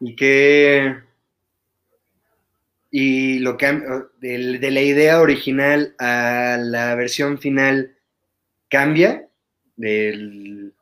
Y 0.00 0.16
que. 0.16 0.96
Y 2.90 3.40
lo 3.40 3.56
que 3.56 3.82
de, 4.20 4.70
la 4.70 4.80
idea 4.80 5.20
original 5.20 5.94
a 5.98 6.56
la 6.60 6.94
versión 6.94 7.38
final 7.38 7.96
cambia. 8.68 9.28
Del 9.76 10.72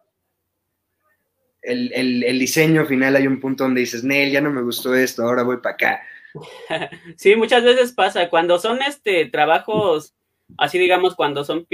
el, 1.65 2.23
el, 2.25 2.39
diseño 2.39 2.85
final 2.85 3.17
hay 3.17 3.27
un 3.27 3.41
punto 3.41 3.65
donde 3.65 3.81
dices, 3.81 4.05
Nel, 4.05 4.31
ya 4.31 4.41
no 4.41 4.51
me 4.51 4.63
gustó 4.63 4.95
esto, 4.95 5.23
ahora 5.23 5.43
voy 5.43 5.59
para 5.59 5.75
acá. 5.75 6.03
Sí, 7.17 7.37
muchas 7.37 7.63
veces 7.63 7.93
pasa. 7.93 8.29
Cuando 8.29 8.59
son 8.59 8.83
este 8.83 9.27
trabajos, 9.27 10.15
así 10.59 10.79
digamos, 10.79 11.15
cuando 11.15 11.45
son 11.45 11.67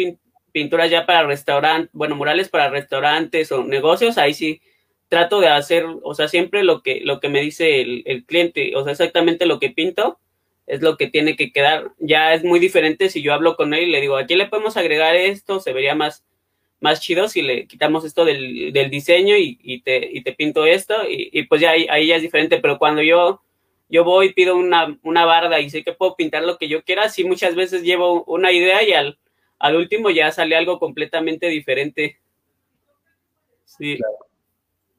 pinturas 0.52 0.90
ya 0.90 1.06
para 1.06 1.26
restaurantes, 1.26 1.90
bueno, 1.92 2.14
murales 2.14 2.48
para 2.48 2.68
restaurantes 2.68 3.50
o 3.52 3.64
negocios, 3.64 4.18
ahí 4.18 4.34
sí 4.34 4.60
trato 5.10 5.40
de 5.40 5.48
hacer, 5.48 5.84
o 6.02 6.14
sea, 6.14 6.28
siempre 6.28 6.62
lo 6.62 6.82
que, 6.82 7.00
lo 7.00 7.18
que 7.18 7.28
me 7.28 7.42
dice 7.42 7.80
el, 7.80 8.24
cliente, 8.26 8.74
o 8.76 8.84
sea, 8.84 8.92
exactamente 8.92 9.44
lo 9.44 9.58
que 9.58 9.70
pinto 9.70 10.20
es 10.68 10.82
lo 10.82 10.96
que 10.96 11.08
tiene 11.08 11.34
que 11.34 11.52
quedar. 11.52 11.90
Ya 11.98 12.32
es 12.32 12.44
muy 12.44 12.60
diferente 12.60 13.10
si 13.10 13.20
yo 13.20 13.34
hablo 13.34 13.56
con 13.56 13.74
él 13.74 13.88
y 13.88 13.90
le 13.90 14.00
digo, 14.00 14.16
aquí 14.16 14.36
le 14.36 14.46
podemos 14.46 14.76
agregar 14.76 15.16
esto, 15.16 15.58
se 15.58 15.72
vería 15.72 15.96
más, 15.96 16.24
más 16.78 17.00
chido 17.00 17.26
si 17.26 17.42
le 17.42 17.66
quitamos 17.66 18.04
esto 18.04 18.24
del, 18.24 18.72
diseño 18.88 19.34
y, 19.36 19.82
te, 19.82 20.08
y 20.12 20.22
te 20.22 20.32
pinto 20.32 20.64
esto, 20.64 20.94
y, 21.08 21.42
pues 21.42 21.60
ya 21.60 21.72
ahí, 21.72 22.06
ya 22.06 22.14
es 22.14 22.22
diferente, 22.22 22.58
pero 22.58 22.78
cuando 22.78 23.02
yo, 23.02 23.42
yo 23.88 24.04
voy 24.04 24.32
pido 24.32 24.56
una, 24.56 24.96
una 25.02 25.24
barda 25.24 25.58
y 25.58 25.70
sé 25.70 25.82
que 25.82 25.92
puedo 25.92 26.14
pintar 26.14 26.44
lo 26.44 26.56
que 26.56 26.68
yo 26.68 26.84
quiera, 26.84 27.08
sí 27.08 27.24
muchas 27.24 27.56
veces 27.56 27.82
llevo 27.82 28.22
una 28.26 28.52
idea 28.52 28.84
y 28.84 28.92
al, 28.92 29.18
al 29.58 29.74
último 29.74 30.08
ya 30.10 30.30
sale 30.30 30.54
algo 30.54 30.78
completamente 30.78 31.48
diferente. 31.48 32.20
Sí. 33.64 33.98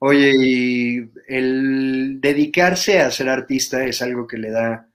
Oye, 0.04 0.32
y 0.36 1.12
el 1.28 2.20
dedicarse 2.20 3.00
a 3.00 3.12
ser 3.12 3.30
artista 3.30 3.86
es 3.86 4.02
algo 4.02 4.26
que 4.26 4.38
le 4.38 4.50
da, 4.50 4.90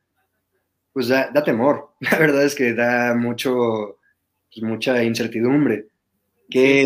pues 0.92 1.06
da, 1.06 1.32
temor. 1.44 1.92
La 2.00 2.18
verdad 2.18 2.44
es 2.44 2.56
que 2.56 2.74
da 2.74 3.14
mucho, 3.14 3.98
pues 4.52 4.64
mucha 4.64 5.04
incertidumbre. 5.04 5.86
¿Qué, 6.50 6.84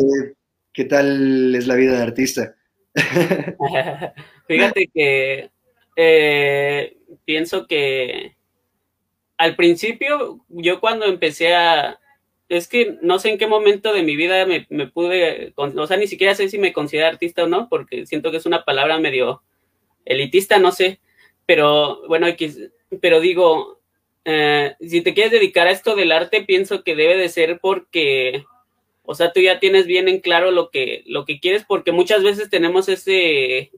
¿Qué 0.70 0.84
tal 0.84 1.54
es 1.54 1.66
la 1.66 1.76
vida 1.76 1.96
de 1.96 2.02
artista? 2.02 2.54
Fíjate 4.46 4.90
que 4.92 5.50
eh, 5.96 6.98
pienso 7.24 7.66
que 7.66 8.36
al 9.38 9.56
principio, 9.56 10.44
yo 10.48 10.78
cuando 10.80 11.06
empecé 11.06 11.54
a, 11.54 11.98
es 12.50 12.66
que 12.66 12.99
no 13.00 13.21
sé 13.21 13.30
en 13.30 13.38
qué 13.38 13.47
momento 13.47 13.92
de 13.92 14.02
mi 14.02 14.16
vida 14.16 14.45
me, 14.45 14.87
pude, 14.88 15.52
o 15.54 15.87
sea, 15.87 15.97
ni 15.97 16.09
siquiera 16.09 16.35
sé 16.35 16.49
si 16.49 16.59
me 16.59 16.73
considero 16.73 17.07
artista 17.07 17.45
o 17.45 17.47
no, 17.47 17.69
porque 17.69 18.07
siento 18.07 18.33
que 18.33 18.38
es 18.38 18.45
una 18.47 18.64
palabra 18.64 18.99
medio 18.99 19.42
elitista, 20.04 20.59
no 20.59 20.73
sé, 20.73 21.00
pero 21.47 22.07
bueno, 22.09 22.26
pero 23.00 23.21
digo, 23.21 23.80
eh, 24.25 24.75
si 24.80 25.00
te 25.00 25.14
quieres 25.14 25.30
dedicar 25.30 25.69
a 25.69 25.71
esto 25.71 25.95
del 25.95 26.11
arte, 26.11 26.42
pienso 26.42 26.83
que 26.83 26.97
debe 26.97 27.16
de 27.16 27.28
ser 27.28 27.61
porque, 27.61 28.45
o 29.04 29.14
sea, 29.14 29.33
tú 29.33 29.38
ya 29.40 29.61
tienes 29.61 29.87
bien 29.87 30.09
en 30.09 30.19
claro 30.19 30.50
lo 30.50 30.71
que, 30.71 31.04
lo 31.07 31.25
que 31.25 31.38
quieres, 31.38 31.64
porque 31.64 31.92
muchas 31.92 32.25
veces 32.25 32.50
tenemos 32.50 32.88
ese, 32.88 33.71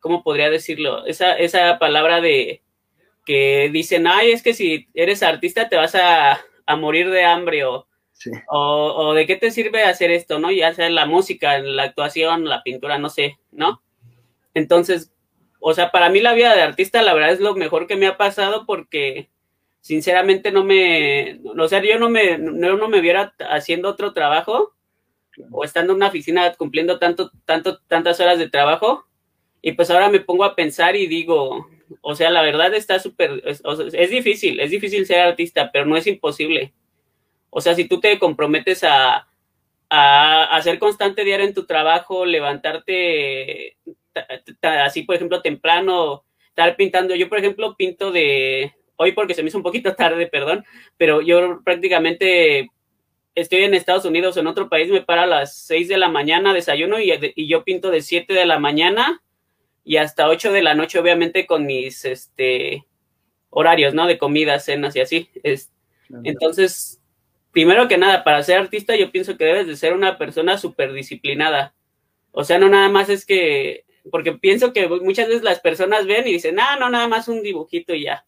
¿cómo 0.00 0.22
podría 0.22 0.48
decirlo? 0.48 1.04
Esa, 1.04 1.34
esa 1.34 1.78
palabra 1.78 2.22
de 2.22 2.62
que 3.26 3.68
dicen, 3.70 4.06
ay, 4.06 4.30
es 4.30 4.42
que 4.42 4.54
si 4.54 4.88
eres 4.94 5.22
artista 5.22 5.68
te 5.68 5.76
vas 5.76 5.94
a, 5.94 6.40
a 6.64 6.76
morir 6.76 7.10
de 7.10 7.24
hambre 7.24 7.66
o 7.66 7.87
o, 8.48 9.14
de 9.14 9.26
qué 9.26 9.36
te 9.36 9.50
sirve 9.50 9.84
hacer 9.84 10.10
esto, 10.10 10.38
¿no? 10.38 10.50
Ya 10.50 10.74
sea 10.74 10.88
la 10.90 11.06
música, 11.06 11.58
la 11.58 11.84
actuación, 11.84 12.44
la 12.44 12.62
pintura, 12.62 12.98
no 12.98 13.10
sé, 13.10 13.38
¿no? 13.52 13.82
Entonces, 14.54 15.12
o 15.60 15.74
sea, 15.74 15.90
para 15.90 16.10
mí 16.10 16.20
la 16.20 16.34
vida 16.34 16.54
de 16.54 16.62
artista, 16.62 17.02
la 17.02 17.14
verdad 17.14 17.32
es 17.32 17.40
lo 17.40 17.54
mejor 17.54 17.86
que 17.86 17.96
me 17.96 18.06
ha 18.06 18.16
pasado 18.16 18.66
porque 18.66 19.28
sinceramente 19.80 20.50
no 20.52 20.64
me, 20.64 21.40
o 21.44 21.68
sea, 21.68 21.82
yo 21.82 21.98
no 21.98 22.10
me, 22.10 22.38
no, 22.38 22.76
no 22.76 22.88
me 22.88 23.00
viera 23.00 23.34
haciendo 23.50 23.88
otro 23.88 24.12
trabajo 24.12 24.74
o 25.50 25.64
estando 25.64 25.92
en 25.92 25.98
una 25.98 26.08
oficina 26.08 26.52
cumpliendo 26.54 26.98
tanto, 26.98 27.30
tanto, 27.44 27.78
tantas 27.86 28.18
horas 28.20 28.38
de 28.38 28.50
trabajo 28.50 29.06
y 29.62 29.72
pues 29.72 29.90
ahora 29.90 30.08
me 30.08 30.20
pongo 30.20 30.44
a 30.44 30.54
pensar 30.54 30.96
y 30.96 31.06
digo, 31.06 31.68
o 32.00 32.14
sea, 32.14 32.30
la 32.30 32.42
verdad 32.42 32.74
está 32.74 32.98
súper, 32.98 33.42
es 33.44 34.10
difícil, 34.10 34.60
es 34.60 34.70
difícil 34.70 35.06
ser 35.06 35.20
artista, 35.20 35.70
pero 35.72 35.86
no 35.86 35.96
es 35.96 36.06
imposible. 36.06 36.74
O 37.50 37.60
sea, 37.60 37.74
si 37.74 37.88
tú 37.88 38.00
te 38.00 38.18
comprometes 38.18 38.84
a, 38.84 39.28
a, 39.90 40.60
ser 40.62 40.78
constante 40.78 41.24
diario 41.24 41.46
en 41.46 41.54
tu 41.54 41.66
trabajo, 41.66 42.24
levantarte 42.24 43.76
así, 44.62 45.02
por 45.02 45.16
ejemplo, 45.16 45.40
temprano, 45.40 46.24
estar 46.48 46.76
pintando. 46.76 47.14
Yo, 47.14 47.28
por 47.28 47.38
ejemplo, 47.38 47.76
pinto 47.76 48.10
de 48.10 48.74
hoy 48.96 49.12
porque 49.12 49.34
se 49.34 49.42
me 49.42 49.48
hizo 49.48 49.58
un 49.58 49.64
poquito 49.64 49.94
tarde, 49.96 50.26
perdón, 50.26 50.64
pero 50.96 51.20
yo 51.22 51.60
prácticamente 51.64 52.70
estoy 53.34 53.62
en 53.62 53.74
Estados 53.74 54.04
Unidos 54.04 54.36
o 54.36 54.40
en 54.40 54.48
otro 54.48 54.68
país, 54.68 54.90
me 54.90 55.02
para 55.02 55.22
a 55.22 55.26
las 55.26 55.56
6 55.58 55.88
de 55.88 55.96
la 55.96 56.08
mañana, 56.08 56.52
desayuno 56.52 56.98
y, 57.00 57.12
y 57.36 57.48
yo 57.48 57.64
pinto 57.64 57.90
de 57.90 58.02
7 58.02 58.34
de 58.34 58.46
la 58.46 58.58
mañana 58.58 59.22
y 59.84 59.96
hasta 59.96 60.28
8 60.28 60.52
de 60.52 60.62
la 60.62 60.74
noche, 60.74 60.98
obviamente, 60.98 61.46
con 61.46 61.64
mis 61.64 62.04
este, 62.04 62.84
horarios, 63.48 63.94
¿no? 63.94 64.06
De 64.06 64.18
comidas, 64.18 64.64
cenas 64.64 64.94
y 64.96 65.00
así. 65.00 65.30
Es, 65.42 65.72
Entonces, 66.24 66.97
primero 67.58 67.88
que 67.88 67.98
nada, 67.98 68.22
para 68.22 68.40
ser 68.44 68.56
artista, 68.56 68.94
yo 68.94 69.10
pienso 69.10 69.36
que 69.36 69.44
debes 69.44 69.66
de 69.66 69.74
ser 69.74 69.92
una 69.92 70.16
persona 70.16 70.58
súper 70.58 70.92
disciplinada. 70.92 71.74
O 72.30 72.44
sea, 72.44 72.56
no 72.56 72.68
nada 72.68 72.88
más 72.88 73.08
es 73.08 73.26
que, 73.26 73.84
porque 74.12 74.30
pienso 74.34 74.72
que 74.72 74.86
muchas 74.86 75.26
veces 75.26 75.42
las 75.42 75.58
personas 75.58 76.06
ven 76.06 76.28
y 76.28 76.34
dicen, 76.34 76.60
ah, 76.60 76.76
no, 76.78 76.88
nada 76.88 77.08
más 77.08 77.26
un 77.26 77.42
dibujito 77.42 77.96
y 77.96 78.04
ya. 78.04 78.24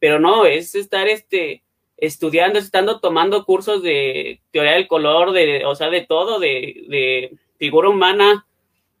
Pero 0.00 0.18
no, 0.18 0.46
es 0.46 0.74
estar 0.74 1.06
este, 1.06 1.62
estudiando, 1.96 2.58
estando 2.58 2.98
tomando 2.98 3.44
cursos 3.44 3.84
de 3.84 4.40
teoría 4.50 4.72
del 4.72 4.88
color, 4.88 5.30
de, 5.30 5.64
o 5.64 5.76
sea, 5.76 5.88
de 5.88 6.00
todo, 6.00 6.40
de, 6.40 6.84
de 6.88 7.36
figura 7.58 7.88
humana. 7.88 8.48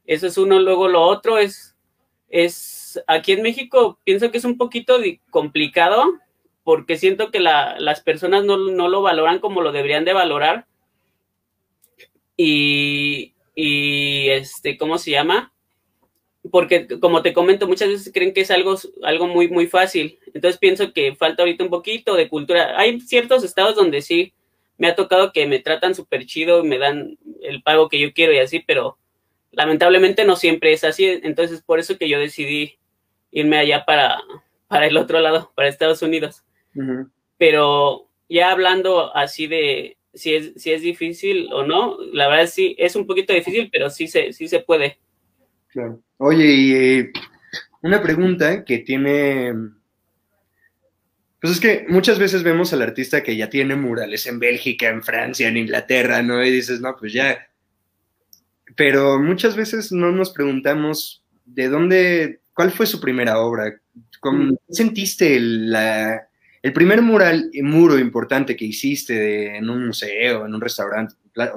Eso 0.06 0.28
es 0.28 0.38
uno, 0.38 0.60
luego 0.60 0.86
lo 0.86 1.02
otro 1.02 1.38
es 1.38 1.72
es 2.28 3.02
aquí 3.06 3.32
en 3.32 3.42
México 3.42 3.98
pienso 4.04 4.30
que 4.30 4.38
es 4.38 4.44
un 4.46 4.56
poquito 4.56 4.96
complicado 5.30 6.18
porque 6.64 6.96
siento 6.96 7.30
que 7.30 7.40
las 7.40 8.00
personas 8.02 8.44
no, 8.44 8.56
lo 8.56 9.02
valoran 9.02 9.40
como 9.40 9.62
lo 9.62 9.72
deberían 9.72 10.04
de 10.04 10.12
valorar. 10.12 10.66
Y, 12.36 13.34
y, 13.54 14.28
este, 14.30 14.78
¿cómo 14.78 14.98
se 14.98 15.10
llama? 15.10 15.52
Porque 16.50 16.86
como 17.00 17.22
te 17.22 17.32
comento, 17.32 17.66
muchas 17.66 17.88
veces 17.88 18.12
creen 18.12 18.32
que 18.32 18.40
es 18.40 18.50
algo, 18.50 18.76
algo 19.02 19.26
muy, 19.26 19.48
muy 19.48 19.66
fácil. 19.66 20.18
Entonces 20.34 20.58
pienso 20.58 20.92
que 20.92 21.14
falta 21.14 21.42
ahorita 21.42 21.64
un 21.64 21.70
poquito 21.70 22.14
de 22.14 22.28
cultura. 22.28 22.78
Hay 22.78 23.00
ciertos 23.00 23.44
estados 23.44 23.76
donde 23.76 24.02
sí 24.02 24.32
me 24.78 24.88
ha 24.88 24.96
tocado 24.96 25.32
que 25.32 25.46
me 25.46 25.60
tratan 25.60 25.94
súper 25.94 26.26
chido, 26.26 26.64
me 26.64 26.78
dan 26.78 27.18
el 27.42 27.62
pago 27.62 27.88
que 27.88 28.00
yo 28.00 28.12
quiero 28.12 28.32
y 28.32 28.38
así, 28.38 28.60
pero 28.60 28.98
lamentablemente 29.52 30.24
no 30.24 30.34
siempre 30.34 30.72
es 30.72 30.82
así, 30.82 31.04
entonces 31.22 31.62
por 31.62 31.78
eso 31.78 31.98
que 31.98 32.08
yo 32.08 32.18
decidí 32.18 32.78
irme 33.30 33.58
allá 33.58 33.84
para, 33.84 34.20
para 34.66 34.86
el 34.86 34.96
otro 34.96 35.20
lado, 35.20 35.52
para 35.54 35.68
Estados 35.68 36.02
Unidos. 36.02 36.42
Pero 37.38 38.08
ya 38.28 38.50
hablando 38.50 39.14
así 39.14 39.46
de 39.46 39.96
si 40.14 40.34
es, 40.34 40.52
si 40.56 40.72
es 40.72 40.82
difícil 40.82 41.48
o 41.52 41.64
no, 41.64 41.98
la 42.12 42.28
verdad 42.28 42.46
sí, 42.46 42.74
es 42.78 42.96
un 42.96 43.06
poquito 43.06 43.32
difícil, 43.32 43.68
pero 43.72 43.90
sí 43.90 44.06
se, 44.06 44.32
sí 44.32 44.48
se 44.48 44.60
puede. 44.60 44.98
Claro. 45.68 46.02
Oye, 46.18 46.46
y 46.46 46.72
eh, 46.74 47.12
una 47.82 48.02
pregunta 48.02 48.64
que 48.64 48.78
tiene... 48.78 49.54
Pues 51.40 51.54
es 51.54 51.60
que 51.60 51.86
muchas 51.88 52.20
veces 52.20 52.44
vemos 52.44 52.72
al 52.72 52.82
artista 52.82 53.22
que 53.22 53.36
ya 53.36 53.50
tiene 53.50 53.74
murales 53.74 54.26
en 54.28 54.38
Bélgica, 54.38 54.88
en 54.88 55.02
Francia, 55.02 55.48
en 55.48 55.56
Inglaterra, 55.56 56.22
¿no? 56.22 56.44
Y 56.44 56.52
dices, 56.52 56.80
no, 56.80 56.94
pues 56.96 57.12
ya, 57.12 57.48
pero 58.76 59.20
muchas 59.20 59.56
veces 59.56 59.92
no 59.92 60.12
nos 60.12 60.30
preguntamos 60.30 61.24
de 61.44 61.68
dónde, 61.68 62.40
cuál 62.54 62.70
fue 62.70 62.86
su 62.86 63.00
primera 63.00 63.40
obra, 63.40 63.80
¿cómo 64.20 64.52
mm. 64.52 64.56
sentiste 64.68 65.36
el, 65.36 65.74
el 66.62 66.72
primer 66.72 67.02
mural, 67.02 67.50
muro 67.62 67.98
importante 67.98 68.54
que 68.54 68.64
hiciste 68.64 69.56
en 69.56 69.68
un 69.68 69.86
museo, 69.86 70.46
en 70.46 70.54
un 70.54 70.60
restaurante? 70.60 71.14
claro. 71.32 71.56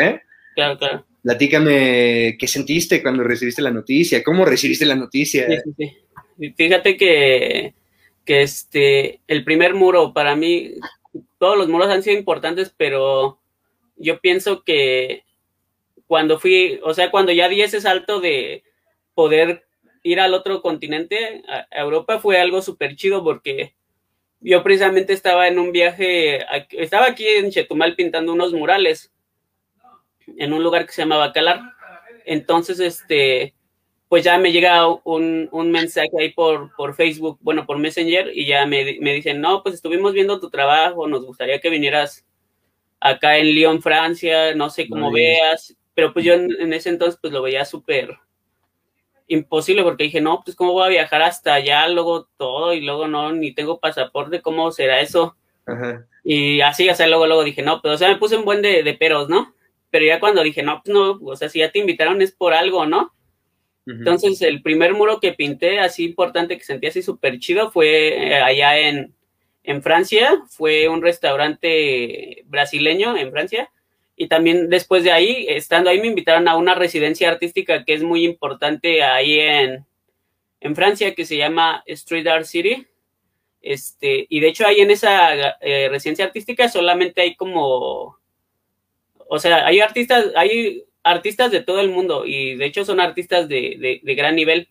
¿eh? 0.00 0.22
claro, 0.54 0.78
claro. 0.78 1.04
Platícame 1.22 2.36
qué 2.38 2.46
sentiste 2.46 3.02
cuando 3.02 3.24
recibiste 3.24 3.60
la 3.60 3.70
noticia, 3.70 4.22
cómo 4.22 4.44
recibiste 4.44 4.86
la 4.86 4.94
noticia. 4.94 5.46
Sí, 5.46 5.56
sí, 5.76 5.92
sí. 6.38 6.54
Fíjate 6.56 6.96
que, 6.96 7.74
que 8.24 8.42
este, 8.42 9.20
el 9.26 9.44
primer 9.44 9.74
muro 9.74 10.14
para 10.14 10.36
mí, 10.36 10.74
todos 11.38 11.58
los 11.58 11.68
muros 11.68 11.88
han 11.88 12.02
sido 12.02 12.16
importantes, 12.16 12.72
pero 12.74 13.40
yo 13.96 14.20
pienso 14.20 14.62
que 14.64 15.24
cuando 16.06 16.38
fui, 16.38 16.80
o 16.82 16.94
sea, 16.94 17.10
cuando 17.10 17.32
ya 17.32 17.48
di 17.48 17.60
ese 17.60 17.80
salto 17.80 18.20
de 18.20 18.62
poder 19.14 19.66
ir 20.02 20.20
al 20.20 20.32
otro 20.32 20.62
continente, 20.62 21.42
a 21.48 21.66
Europa, 21.80 22.20
fue 22.20 22.38
algo 22.38 22.62
súper 22.62 22.96
chido 22.96 23.22
porque 23.22 23.74
yo 24.40 24.62
precisamente 24.62 25.12
estaba 25.12 25.48
en 25.48 25.58
un 25.58 25.72
viaje, 25.72 26.44
estaba 26.70 27.06
aquí 27.06 27.26
en 27.26 27.50
Chetumal 27.50 27.96
pintando 27.96 28.32
unos 28.32 28.52
murales 28.52 29.12
en 30.36 30.52
un 30.52 30.62
lugar 30.62 30.86
que 30.86 30.92
se 30.92 31.02
llama 31.02 31.16
Bacalar. 31.16 31.60
Entonces, 32.24 32.78
este, 32.80 33.54
pues 34.08 34.24
ya 34.24 34.38
me 34.38 34.52
llega 34.52 34.86
un, 35.04 35.48
un 35.52 35.70
mensaje 35.70 36.10
ahí 36.18 36.32
por, 36.32 36.74
por, 36.76 36.94
Facebook, 36.94 37.38
bueno, 37.40 37.66
por 37.66 37.78
Messenger, 37.78 38.30
y 38.34 38.46
ya 38.46 38.66
me, 38.66 38.98
me, 39.00 39.14
dicen, 39.14 39.40
no, 39.40 39.62
pues 39.62 39.74
estuvimos 39.74 40.12
viendo 40.12 40.40
tu 40.40 40.50
trabajo, 40.50 41.06
nos 41.08 41.24
gustaría 41.24 41.60
que 41.60 41.70
vinieras 41.70 42.26
acá 43.00 43.38
en 43.38 43.46
Lyon, 43.46 43.82
Francia, 43.82 44.54
no 44.54 44.70
sé 44.70 44.88
cómo 44.88 45.12
veas, 45.12 45.76
pero 45.94 46.12
pues 46.12 46.24
yo 46.24 46.34
en, 46.34 46.72
ese 46.72 46.90
entonces 46.90 47.18
pues 47.20 47.32
lo 47.32 47.42
veía 47.42 47.64
súper 47.64 48.16
imposible 49.28 49.82
porque 49.82 50.04
dije, 50.04 50.20
no, 50.20 50.42
pues 50.44 50.56
cómo 50.56 50.72
voy 50.72 50.86
a 50.86 50.88
viajar 50.88 51.22
hasta 51.22 51.54
allá, 51.54 51.86
luego 51.88 52.28
todo 52.36 52.72
y 52.72 52.80
luego 52.80 53.06
no, 53.06 53.32
ni 53.32 53.52
tengo 53.54 53.78
pasaporte, 53.78 54.42
¿cómo 54.42 54.72
será 54.72 55.00
eso? 55.00 55.36
Y 56.24 56.62
así, 56.62 56.88
o 56.88 56.94
sea, 56.94 57.06
luego, 57.06 57.26
luego 57.26 57.44
dije, 57.44 57.62
no, 57.62 57.80
pero 57.82 57.94
o 57.94 57.98
sea, 57.98 58.08
me 58.08 58.16
puse 58.16 58.36
un 58.36 58.44
buen 58.44 58.62
de, 58.62 58.82
de, 58.82 58.94
peros, 58.94 59.28
¿no? 59.28 59.54
Pero 59.90 60.06
ya 60.06 60.18
cuando 60.18 60.42
dije, 60.42 60.62
no, 60.62 60.82
pues 60.82 60.94
no, 60.94 61.18
o 61.22 61.36
sea, 61.36 61.48
si 61.50 61.58
ya 61.58 61.70
te 61.70 61.78
invitaron 61.78 62.20
es 62.22 62.32
por 62.32 62.54
algo, 62.54 62.86
¿no? 62.86 63.12
Entonces, 63.86 64.42
el 64.42 64.60
primer 64.60 64.92
muro 64.92 65.18
que 65.18 65.32
pinté, 65.32 65.78
así 65.78 66.04
importante, 66.04 66.58
que 66.58 66.64
sentí 66.64 66.88
así 66.88 67.00
súper 67.00 67.38
chido, 67.38 67.70
fue 67.70 68.32
eh, 68.32 68.34
allá 68.34 68.78
en, 68.78 69.14
en 69.62 69.82
Francia, 69.82 70.42
fue 70.48 70.88
un 70.88 71.00
restaurante 71.00 72.42
brasileño 72.46 73.16
en 73.16 73.30
Francia, 73.30 73.70
y 74.18 74.26
también 74.26 74.68
después 74.68 75.04
de 75.04 75.12
ahí, 75.12 75.46
estando 75.48 75.88
ahí, 75.88 76.00
me 76.00 76.08
invitaron 76.08 76.48
a 76.48 76.56
una 76.56 76.74
residencia 76.74 77.30
artística 77.30 77.84
que 77.84 77.94
es 77.94 78.02
muy 78.02 78.24
importante 78.24 79.04
ahí 79.04 79.38
en, 79.38 79.86
en 80.60 80.74
Francia, 80.74 81.14
que 81.14 81.24
se 81.24 81.36
llama 81.36 81.84
Street 81.86 82.26
Art 82.26 82.44
City. 82.44 82.84
Este, 83.62 84.26
y 84.28 84.40
de 84.40 84.48
hecho 84.48 84.66
ahí 84.66 84.80
en 84.80 84.90
esa 84.90 85.56
eh, 85.60 85.88
residencia 85.88 86.24
artística 86.24 86.68
solamente 86.68 87.20
hay 87.20 87.36
como, 87.36 88.18
o 89.28 89.38
sea, 89.38 89.64
hay 89.64 89.78
artistas, 89.80 90.26
hay 90.34 90.84
artistas 91.04 91.52
de 91.52 91.62
todo 91.62 91.80
el 91.80 91.90
mundo 91.90 92.24
y 92.26 92.56
de 92.56 92.66
hecho 92.66 92.84
son 92.84 92.98
artistas 92.98 93.48
de, 93.48 94.00
de, 94.02 94.14
gran 94.16 94.34
nivel. 94.34 94.68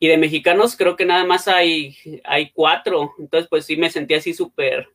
Y 0.00 0.08
de 0.08 0.16
mexicanos 0.16 0.76
creo 0.76 0.96
que 0.96 1.04
nada 1.04 1.24
más 1.24 1.46
hay, 1.46 1.96
hay 2.24 2.50
cuatro. 2.50 3.14
Entonces 3.20 3.48
pues 3.48 3.66
sí 3.66 3.76
me 3.76 3.90
sentí 3.90 4.14
así 4.14 4.34
súper 4.34 4.88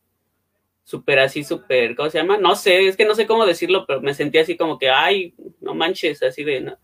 súper 0.86 1.18
así, 1.18 1.42
súper, 1.42 1.96
¿cómo 1.96 2.08
se 2.10 2.18
llama? 2.18 2.38
No 2.38 2.54
sé, 2.54 2.86
es 2.86 2.96
que 2.96 3.04
no 3.04 3.16
sé 3.16 3.26
cómo 3.26 3.44
decirlo, 3.44 3.84
pero 3.86 4.00
me 4.00 4.14
sentí 4.14 4.38
así 4.38 4.56
como 4.56 4.78
que, 4.78 4.88
ay, 4.88 5.34
no 5.60 5.74
manches, 5.74 6.22
así 6.22 6.44
de, 6.44 6.60
no, 6.60 6.78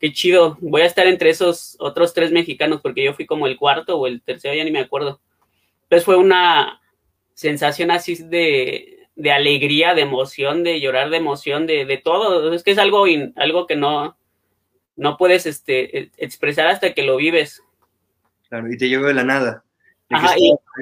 qué 0.00 0.14
chido, 0.14 0.56
voy 0.62 0.80
a 0.80 0.86
estar 0.86 1.06
entre 1.06 1.28
esos 1.28 1.76
otros 1.78 2.14
tres 2.14 2.32
mexicanos 2.32 2.80
porque 2.80 3.04
yo 3.04 3.12
fui 3.12 3.26
como 3.26 3.46
el 3.46 3.58
cuarto 3.58 3.98
o 3.98 4.06
el 4.06 4.22
tercero, 4.22 4.54
ya 4.54 4.64
ni 4.64 4.70
me 4.70 4.80
acuerdo. 4.80 5.20
Entonces 5.82 6.06
fue 6.06 6.16
una 6.16 6.80
sensación 7.34 7.90
así 7.90 8.14
de, 8.14 9.08
de 9.14 9.30
alegría, 9.30 9.92
de 9.92 10.00
emoción, 10.00 10.62
de 10.62 10.80
llorar 10.80 11.10
de 11.10 11.18
emoción, 11.18 11.66
de, 11.66 11.84
de 11.84 11.98
todo. 11.98 12.50
Es 12.50 12.62
que 12.62 12.70
es 12.70 12.78
algo, 12.78 13.04
algo 13.36 13.66
que 13.66 13.76
no, 13.76 14.16
no 14.96 15.18
puedes 15.18 15.44
este, 15.44 16.10
expresar 16.16 16.66
hasta 16.68 16.94
que 16.94 17.02
lo 17.02 17.16
vives. 17.16 17.62
Claro, 18.48 18.72
y 18.72 18.78
te 18.78 18.88
llegó 18.88 19.06
de 19.06 19.14
la 19.14 19.24
nada 19.24 19.63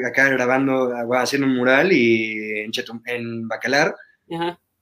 acá 0.06 0.28
grabando, 0.28 0.92
haciendo 1.14 1.46
un 1.46 1.56
mural 1.56 1.92
y 1.92 2.60
en, 2.60 2.72
en 3.06 3.48
Bacalar. 3.48 3.94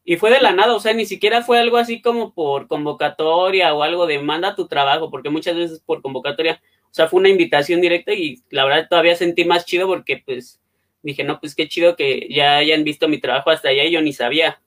Y 0.04 0.16
fue 0.16 0.30
de 0.30 0.40
la 0.40 0.52
nada, 0.52 0.74
o 0.74 0.80
sea, 0.80 0.92
ni 0.92 1.06
siquiera 1.06 1.42
fue 1.42 1.58
algo 1.58 1.76
así 1.76 2.00
como 2.00 2.34
por 2.34 2.66
convocatoria 2.66 3.74
o 3.74 3.82
algo 3.82 4.06
de 4.06 4.18
manda 4.18 4.54
tu 4.54 4.66
trabajo, 4.66 5.10
porque 5.10 5.30
muchas 5.30 5.56
veces 5.56 5.80
por 5.80 6.02
convocatoria, 6.02 6.60
o 6.84 6.94
sea, 6.94 7.06
fue 7.06 7.20
una 7.20 7.28
invitación 7.28 7.80
directa 7.80 8.12
y 8.12 8.42
la 8.50 8.64
verdad 8.64 8.88
todavía 8.88 9.14
sentí 9.14 9.44
más 9.44 9.64
chido 9.66 9.86
porque 9.86 10.22
pues 10.24 10.60
dije, 11.02 11.24
no, 11.24 11.38
pues 11.38 11.54
qué 11.54 11.68
chido 11.68 11.96
que 11.96 12.28
ya 12.30 12.56
hayan 12.56 12.84
visto 12.84 13.08
mi 13.08 13.20
trabajo 13.20 13.50
hasta 13.50 13.68
allá 13.68 13.84
y 13.84 13.92
yo 13.92 14.02
ni 14.02 14.12
sabía. 14.12 14.60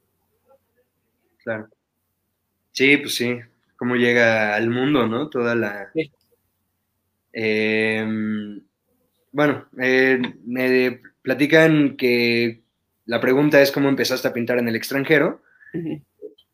Claro. 1.43 1.67
Sí, 2.71 2.97
pues 2.97 3.15
sí, 3.15 3.37
cómo 3.75 3.95
llega 3.95 4.55
al 4.55 4.69
mundo, 4.69 5.07
¿no? 5.07 5.29
Toda 5.29 5.55
la... 5.55 5.91
Em, 7.33 8.61
bueno, 9.33 9.67
eh, 9.81 10.21
me 10.45 11.01
platican 11.21 11.97
que 11.97 12.61
la 13.05 13.19
pregunta 13.19 13.61
es 13.61 13.71
cómo 13.71 13.89
empezaste 13.89 14.27
a 14.27 14.33
pintar 14.33 14.59
en 14.59 14.69
el 14.69 14.75
extranjero. 14.75 15.41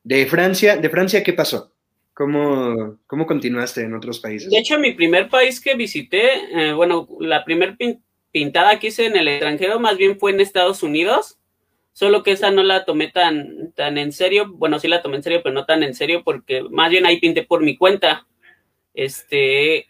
De 0.03 0.25
Francia, 0.25 0.77
¿de 0.77 0.89
Francia 0.89 1.23
qué 1.23 1.33
pasó? 1.33 1.73
¿Cómo, 2.13 2.97
¿Cómo 3.05 3.25
continuaste 3.25 3.81
en 3.81 3.93
otros 3.93 4.19
países? 4.19 4.49
De 4.49 4.57
hecho, 4.57 4.79
mi 4.79 4.93
primer 4.93 5.29
país 5.29 5.61
que 5.61 5.75
visité, 5.75 6.29
eh, 6.53 6.73
bueno, 6.73 7.07
la 7.19 7.45
primer 7.45 7.77
pintada 8.31 8.79
que 8.79 8.87
hice 8.87 9.05
en 9.05 9.17
el 9.17 9.27
extranjero 9.27 9.79
más 9.79 9.97
bien 9.97 10.17
fue 10.17 10.31
en 10.31 10.39
Estados 10.39 10.81
Unidos, 10.81 11.37
solo 11.91 12.23
que 12.23 12.31
esa 12.31 12.49
no 12.49 12.63
la 12.63 12.85
tomé 12.85 13.09
tan, 13.09 13.73
tan 13.73 13.97
en 13.97 14.13
serio, 14.13 14.51
bueno, 14.53 14.79
sí 14.79 14.87
la 14.87 15.01
tomé 15.01 15.17
en 15.17 15.23
serio, 15.23 15.41
pero 15.43 15.53
no 15.53 15.65
tan 15.65 15.83
en 15.83 15.93
serio 15.93 16.23
porque 16.23 16.63
más 16.63 16.89
bien 16.89 17.05
ahí 17.05 17.19
pinté 17.19 17.43
por 17.43 17.61
mi 17.61 17.77
cuenta. 17.77 18.25
Este, 18.93 19.87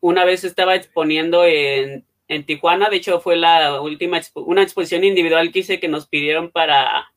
una 0.00 0.24
vez 0.24 0.44
estaba 0.44 0.76
exponiendo 0.76 1.44
en 1.44 2.04
en 2.30 2.44
Tijuana. 2.44 2.88
De 2.88 2.96
hecho, 2.96 3.20
fue 3.20 3.36
la 3.36 3.80
última, 3.82 4.20
una 4.34 4.62
exposición 4.62 5.04
individual 5.04 5.50
que 5.52 5.58
hice 5.58 5.80
que 5.80 5.88
nos 5.88 6.06
pidieron 6.06 6.50
para, 6.50 7.12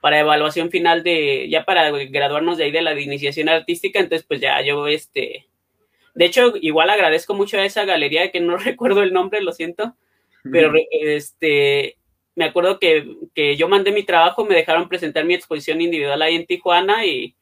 para 0.00 0.20
evaluación 0.20 0.70
final 0.70 1.02
de, 1.02 1.48
ya 1.48 1.64
para 1.64 1.90
graduarnos 1.90 2.58
de 2.58 2.64
ahí 2.64 2.70
de 2.70 2.82
la 2.82 2.98
iniciación 3.00 3.48
artística. 3.48 3.98
Entonces, 3.98 4.26
pues 4.28 4.40
ya 4.40 4.60
yo, 4.60 4.86
este, 4.86 5.48
de 6.14 6.24
hecho, 6.26 6.52
igual 6.60 6.90
agradezco 6.90 7.32
mucho 7.34 7.56
a 7.58 7.64
esa 7.64 7.86
galería 7.86 8.30
que 8.30 8.40
no 8.40 8.56
recuerdo 8.58 9.02
el 9.02 9.14
nombre, 9.14 9.40
lo 9.40 9.52
siento, 9.52 9.96
pero 10.52 10.74
este, 10.90 11.96
me 12.34 12.44
acuerdo 12.44 12.78
que, 12.78 13.16
que, 13.34 13.56
yo 13.56 13.66
mandé 13.66 13.92
mi 13.92 14.02
trabajo, 14.02 14.44
me 14.44 14.54
dejaron 14.54 14.90
presentar 14.90 15.24
mi 15.24 15.32
exposición 15.32 15.80
individual 15.80 16.20
ahí 16.20 16.34
en 16.34 16.44
Tijuana 16.44 17.06
y, 17.06 17.34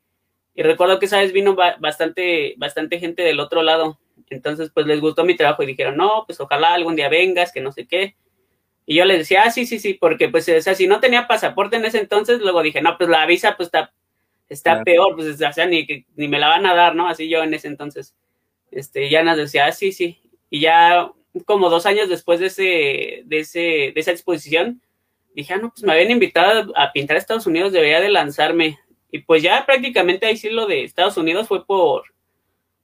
y 0.54 0.62
recuerdo 0.62 1.00
que 1.00 1.06
esa 1.06 1.18
vez 1.18 1.32
vino 1.32 1.56
bastante, 1.56 2.54
bastante 2.58 3.00
gente 3.00 3.22
del 3.24 3.40
otro 3.40 3.62
lado. 3.62 3.98
Entonces, 4.30 4.70
pues 4.72 4.87
les 4.87 5.00
gustó 5.00 5.24
mi 5.24 5.37
trabajo 5.37 5.62
y 5.62 5.66
dijeron, 5.66 5.96
no, 5.96 6.24
pues 6.26 6.40
ojalá 6.40 6.74
algún 6.74 6.96
día 6.96 7.08
vengas, 7.08 7.52
que 7.52 7.61
no 7.61 7.72
sé 7.72 7.87
qué. 7.87 8.16
Y 8.87 8.96
yo 8.96 9.04
les 9.04 9.18
decía, 9.18 9.42
ah, 9.44 9.50
sí, 9.50 9.66
sí, 9.66 9.78
sí, 9.78 9.94
porque 9.94 10.28
pues, 10.28 10.48
o 10.48 10.61
sea, 10.61 10.74
si 10.74 10.87
no 10.87 11.00
tenía 11.00 11.28
pasaporte 11.28 11.76
en 11.76 11.85
ese 11.85 12.00
entonces, 12.00 12.40
luego 12.40 12.62
dije, 12.62 12.82
no, 12.82 12.96
pues 12.98 13.08
la 13.08 13.24
visa 13.26 13.56
pues 13.56 13.68
está, 13.68 13.92
está 14.48 14.82
peor, 14.82 15.14
pues, 15.14 15.40
o 15.40 15.52
sea, 15.52 15.66
ni, 15.66 15.87
ni 16.16 16.28
me 16.28 16.38
la 16.38 16.48
van 16.48 16.66
a 16.66 16.74
dar, 16.74 16.94
¿no? 16.94 17.08
Así 17.08 17.28
yo 17.28 17.42
en 17.42 17.54
ese 17.54 17.68
entonces. 17.68 18.14
Este, 18.70 19.11
ya 19.11 19.22
nos 19.22 19.37
decía, 19.37 19.66
ah, 19.66 19.72
sí, 19.72 19.92
sí. 19.92 20.20
Y 20.50 20.61
ya 20.61 21.11
como 21.46 21.70
dos 21.70 21.87
años 21.87 22.08
después 22.08 22.40
de, 22.40 22.46
ese, 22.46 23.22
de, 23.24 23.38
ese, 23.38 23.61
de 23.61 23.94
esa 23.96 24.11
exposición, 24.11 24.82
dije, 25.35 25.54
ah, 25.54 25.58
no, 25.58 25.70
pues 25.70 25.85
me 25.85 25.92
habían 25.92 26.11
invitado 26.11 26.72
a 26.76 26.92
pintar 26.92 27.16
a 27.16 27.20
Estados 27.20 27.46
Unidos, 27.46 27.72
debería 27.72 28.00
de 28.00 28.11
lanzarme. 28.11 28.78
Y 29.11 29.20
pues 29.20 29.42
ya 29.42 29.64
prácticamente 29.64 30.26
ahí 30.26 30.37
sí 30.37 30.50
lo 30.50 30.66
de 30.66 30.85
Estados 30.85 31.16
Unidos 31.16 31.48
fue 31.48 31.64
por 31.64 32.04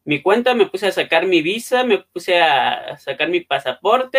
mi 0.09 0.23
cuenta, 0.23 0.55
me 0.55 0.65
puse 0.65 0.87
a 0.87 0.91
sacar 0.91 1.27
mi 1.27 1.43
visa, 1.43 1.85
me 1.85 1.99
puse 1.99 2.41
a 2.41 2.97
sacar 2.97 3.29
mi 3.29 3.41
pasaporte 3.41 4.19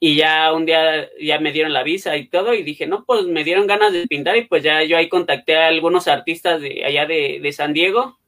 y 0.00 0.16
ya 0.16 0.50
un 0.54 0.64
día 0.64 1.10
ya 1.20 1.38
me 1.38 1.52
dieron 1.52 1.74
la 1.74 1.82
visa 1.82 2.16
y 2.16 2.28
todo 2.28 2.54
y 2.54 2.62
dije, 2.62 2.86
no, 2.86 3.04
pues 3.04 3.26
me 3.26 3.44
dieron 3.44 3.66
ganas 3.66 3.92
de 3.92 4.06
pintar 4.06 4.38
y 4.38 4.46
pues 4.46 4.62
ya 4.62 4.82
yo 4.84 4.96
ahí 4.96 5.10
contacté 5.10 5.58
a 5.58 5.68
algunos 5.68 6.08
artistas 6.08 6.62
de 6.62 6.86
allá 6.86 7.04
de, 7.04 7.38
de 7.42 7.52
San 7.52 7.74
Diego 7.74 8.18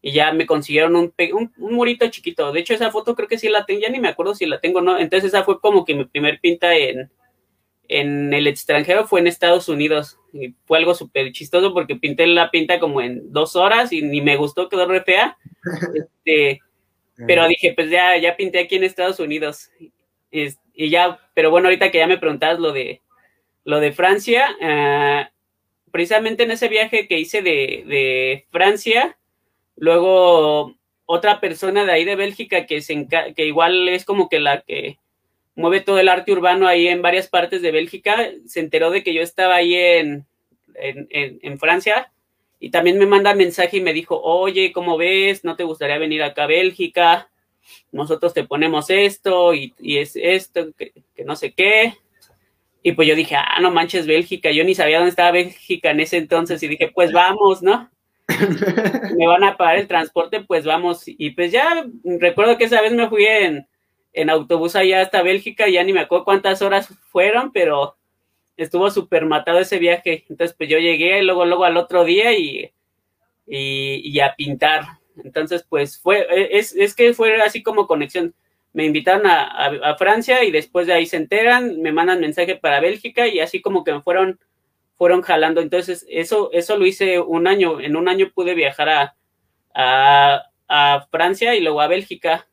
y 0.00 0.12
ya 0.12 0.30
me 0.32 0.46
consiguieron 0.46 0.94
un, 0.94 1.12
un, 1.32 1.52
murito 1.74 2.06
chiquito. 2.06 2.52
De 2.52 2.60
hecho, 2.60 2.74
esa 2.74 2.92
foto 2.92 3.16
creo 3.16 3.26
que 3.26 3.36
sí 3.36 3.48
la 3.48 3.66
tengo, 3.66 3.80
ya 3.80 3.88
ni 3.88 3.98
me 3.98 4.06
acuerdo 4.06 4.36
si 4.36 4.46
la 4.46 4.60
tengo 4.60 4.80
no. 4.80 5.00
Entonces 5.00 5.32
esa 5.34 5.42
fue 5.42 5.60
como 5.60 5.84
que 5.84 5.96
mi 5.96 6.04
primer 6.04 6.38
pinta 6.38 6.76
en, 6.76 7.10
en 7.88 8.32
el 8.32 8.46
extranjero 8.46 9.06
fue 9.06 9.20
en 9.20 9.26
Estados 9.26 9.68
Unidos. 9.68 10.18
Y 10.32 10.54
fue 10.66 10.78
algo 10.78 10.94
súper 10.94 11.32
chistoso 11.32 11.72
porque 11.72 11.96
pinté 11.96 12.26
la 12.26 12.50
pinta 12.50 12.78
como 12.78 13.00
en 13.00 13.32
dos 13.32 13.56
horas 13.56 13.92
y 13.92 14.02
ni 14.02 14.20
me 14.20 14.36
gustó, 14.36 14.68
quedó 14.68 14.86
re 14.86 15.02
fea. 15.02 15.36
Este, 16.24 16.60
pero 17.26 17.48
dije, 17.48 17.72
pues 17.74 17.90
ya, 17.90 18.16
ya 18.16 18.36
pinté 18.36 18.60
aquí 18.60 18.76
en 18.76 18.84
Estados 18.84 19.18
Unidos. 19.18 19.70
y 20.30 20.90
ya, 20.90 21.18
pero 21.34 21.50
bueno, 21.50 21.68
ahorita 21.68 21.90
que 21.90 21.98
ya 21.98 22.06
me 22.06 22.18
preguntabas 22.18 22.60
lo 22.60 22.72
de, 22.72 23.00
lo 23.64 23.80
de 23.80 23.92
Francia, 23.92 24.46
uh, 24.60 25.90
precisamente 25.90 26.44
en 26.44 26.52
ese 26.52 26.68
viaje 26.68 27.08
que 27.08 27.18
hice 27.18 27.42
de, 27.42 27.84
de 27.86 28.46
Francia, 28.50 29.18
luego 29.76 30.76
otra 31.06 31.40
persona 31.40 31.84
de 31.84 31.92
ahí 31.92 32.04
de 32.04 32.16
Bélgica 32.16 32.66
que, 32.66 32.82
se 32.82 33.06
que 33.34 33.46
igual 33.46 33.88
es 33.88 34.04
como 34.04 34.28
que 34.28 34.40
la 34.40 34.60
que 34.60 34.98
mueve 35.58 35.80
todo 35.80 35.98
el 35.98 36.08
arte 36.08 36.30
urbano 36.30 36.68
ahí 36.68 36.86
en 36.86 37.02
varias 37.02 37.26
partes 37.26 37.62
de 37.62 37.72
Bélgica, 37.72 38.30
se 38.46 38.60
enteró 38.60 38.92
de 38.92 39.02
que 39.02 39.12
yo 39.12 39.22
estaba 39.22 39.56
ahí 39.56 39.74
en, 39.74 40.24
en, 40.76 41.58
Francia 41.58 42.12
y 42.60 42.70
también 42.70 42.96
me 42.96 43.06
manda 43.06 43.34
mensaje 43.34 43.78
y 43.78 43.80
me 43.80 43.92
dijo, 43.92 44.20
oye, 44.22 44.70
¿cómo 44.72 44.96
ves? 44.96 45.44
¿No 45.44 45.56
te 45.56 45.64
gustaría 45.64 45.98
venir 45.98 46.22
acá 46.22 46.44
a 46.44 46.46
Bélgica? 46.46 47.28
Nosotros 47.90 48.32
te 48.34 48.44
ponemos 48.44 48.88
esto 48.88 49.52
y, 49.52 49.74
es 49.80 50.12
esto, 50.14 50.68
que, 50.76 50.92
no 51.24 51.34
sé 51.34 51.52
qué. 51.52 51.94
Y 52.84 52.92
pues 52.92 53.08
yo 53.08 53.16
dije, 53.16 53.34
ah, 53.34 53.58
no 53.60 53.72
manches, 53.72 54.06
Bélgica. 54.06 54.52
Yo 54.52 54.62
ni 54.62 54.76
sabía 54.76 54.98
dónde 54.98 55.10
estaba 55.10 55.32
Bélgica 55.32 55.90
en 55.90 55.98
ese 55.98 56.18
entonces 56.18 56.62
y 56.62 56.68
dije, 56.68 56.92
pues 56.94 57.10
vamos, 57.10 57.62
¿no? 57.62 57.90
me 59.18 59.26
van 59.26 59.42
a 59.42 59.56
pagar 59.56 59.78
el 59.78 59.88
transporte, 59.88 60.40
pues 60.40 60.64
vamos. 60.64 61.02
Y 61.06 61.30
pues 61.30 61.50
ya 61.50 61.84
recuerdo 62.04 62.56
que 62.56 62.64
esa 62.64 62.80
vez 62.80 62.92
me 62.92 63.08
fui 63.08 63.24
en, 63.26 63.66
en 64.18 64.30
autobús 64.30 64.74
allá 64.74 65.00
hasta 65.00 65.22
Bélgica, 65.22 65.68
ya 65.68 65.84
ni 65.84 65.92
me 65.92 66.00
acuerdo 66.00 66.24
cuántas 66.24 66.60
horas 66.60 66.88
fueron, 67.12 67.52
pero 67.52 67.96
estuvo 68.56 68.90
súper 68.90 69.26
matado 69.26 69.60
ese 69.60 69.78
viaje. 69.78 70.24
Entonces, 70.28 70.56
pues 70.58 70.68
yo 70.68 70.78
llegué 70.78 71.22
luego, 71.22 71.46
luego 71.46 71.64
al 71.64 71.76
otro 71.76 72.04
día 72.04 72.36
y, 72.36 72.72
y, 73.46 74.18
a 74.18 74.34
pintar. 74.34 74.82
Entonces, 75.22 75.64
pues 75.68 76.00
fue, 76.00 76.26
es, 76.50 76.74
es, 76.74 76.96
que 76.96 77.14
fue 77.14 77.40
así 77.42 77.62
como 77.62 77.86
conexión. 77.86 78.34
Me 78.72 78.84
invitaron 78.84 79.24
a, 79.26 79.44
a, 79.66 79.94
Francia 79.96 80.42
y 80.42 80.50
después 80.50 80.88
de 80.88 80.94
ahí 80.94 81.06
se 81.06 81.16
enteran, 81.16 81.80
me 81.80 81.92
mandan 81.92 82.20
mensaje 82.20 82.56
para 82.56 82.80
Bélgica 82.80 83.28
y 83.28 83.38
así 83.38 83.60
como 83.60 83.84
que 83.84 83.92
me 83.92 84.02
fueron, 84.02 84.40
fueron 84.96 85.22
jalando. 85.22 85.60
Entonces, 85.60 86.04
eso, 86.10 86.50
eso 86.52 86.76
lo 86.76 86.86
hice 86.86 87.20
un 87.20 87.46
año. 87.46 87.80
En 87.80 87.94
un 87.94 88.08
año 88.08 88.32
pude 88.34 88.54
viajar 88.54 88.88
a, 88.88 89.16
a, 89.72 90.42
a 90.66 91.06
Francia 91.12 91.54
y 91.54 91.60
luego 91.60 91.80
a 91.80 91.86
Bélgica 91.86 92.47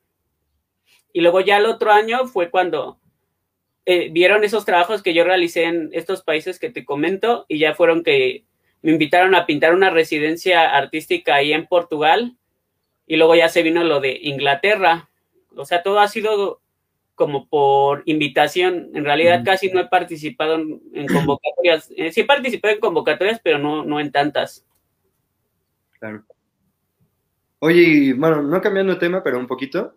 y 1.16 1.22
luego 1.22 1.40
ya 1.40 1.60
el 1.60 1.66
otro 1.66 1.94
año 1.94 2.28
fue 2.28 2.50
cuando 2.50 3.00
eh, 3.86 4.10
vieron 4.12 4.44
esos 4.44 4.66
trabajos 4.66 5.02
que 5.02 5.14
yo 5.14 5.24
realicé 5.24 5.64
en 5.64 5.90
estos 5.94 6.22
países 6.22 6.60
que 6.60 6.70
te 6.70 6.84
comento 6.84 7.46
y 7.48 7.58
ya 7.58 7.74
fueron 7.74 8.04
que 8.04 8.44
me 8.82 8.92
invitaron 8.92 9.34
a 9.34 9.46
pintar 9.46 9.74
una 9.74 9.90
residencia 9.90 10.76
artística 10.76 11.36
ahí 11.36 11.54
en 11.54 11.68
Portugal 11.68 12.36
y 13.08 13.16
luego 13.16 13.34
ya 13.34 13.48
se 13.48 13.64
vino 13.64 13.82
lo 13.86 14.02
de 14.02 14.20
Inglaterra. 14.24 15.10
O 15.56 15.64
sea, 15.64 15.84
todo 15.84 16.02
ha 16.02 16.10
sido 16.10 16.60
como 17.16 17.48
por 17.48 18.04
invitación. 18.08 18.90
En 18.94 19.06
realidad 19.06 19.42
casi 19.46 19.72
no 19.72 19.80
he 19.80 19.88
participado 19.88 20.56
en, 20.56 21.08
convocatorias. 21.08 21.92
Eh, 21.96 22.12
sí 22.12 22.22
he 22.22 22.26
participado 22.26 22.74
en 22.74 22.82
convocatorias, 22.82 23.40
pero 23.42 23.58
no, 23.58 23.86
no 23.86 24.02
en 24.02 24.12
tantas. 24.12 24.66
Claro. 25.98 26.26
Oye, 27.60 28.14
bueno, 28.18 28.42
no 28.42 28.62
cambiando 28.62 28.96
de 28.96 29.00
tema, 29.00 29.24
pero 29.24 29.40
un 29.40 29.48
poquito 29.48 29.96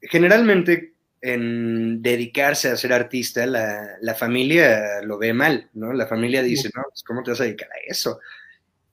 generalmente 0.00 0.94
en 1.20 2.02
dedicarse 2.02 2.68
a 2.68 2.76
ser 2.76 2.92
artista, 2.92 3.46
la, 3.46 4.14
familia 4.14 5.02
lo 5.02 5.18
ve 5.18 5.32
mal, 5.32 5.68
¿no? 5.74 5.92
La 5.92 6.06
familia 6.06 6.42
dice, 6.42 6.70
no, 6.74 6.82
pues, 6.88 7.02
¿cómo 7.02 7.22
te 7.22 7.30
vas 7.30 7.40
a 7.40 7.44
dedicar 7.44 7.68
a 7.68 7.90
eso? 7.90 8.20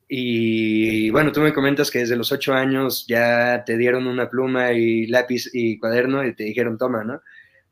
Y 0.07 1.09
bueno, 1.09 1.31
tú 1.31 1.41
me 1.41 1.53
comentas 1.53 1.91
que 1.91 1.99
desde 1.99 2.15
los 2.15 2.31
ocho 2.31 2.53
años 2.53 3.05
ya 3.07 3.63
te 3.65 3.77
dieron 3.77 4.07
una 4.07 4.29
pluma 4.29 4.73
y 4.73 5.07
lápiz 5.07 5.49
y 5.53 5.77
cuaderno 5.79 6.25
y 6.25 6.35
te 6.35 6.43
dijeron, 6.43 6.77
toma, 6.77 7.03
¿no? 7.03 7.21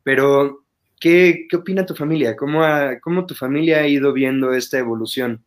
Pero, 0.04 0.64
¿qué, 1.00 1.48
qué 1.50 1.56
opina 1.56 1.86
tu 1.86 1.96
familia? 1.96 2.36
¿Cómo, 2.36 2.62
¿Cómo 3.02 3.26
tu 3.26 3.36
familia 3.36 3.80
ha 3.80 3.88
ido 3.88 4.14
viendo 4.14 4.54
esta 4.54 4.78
evolución? 4.80 5.44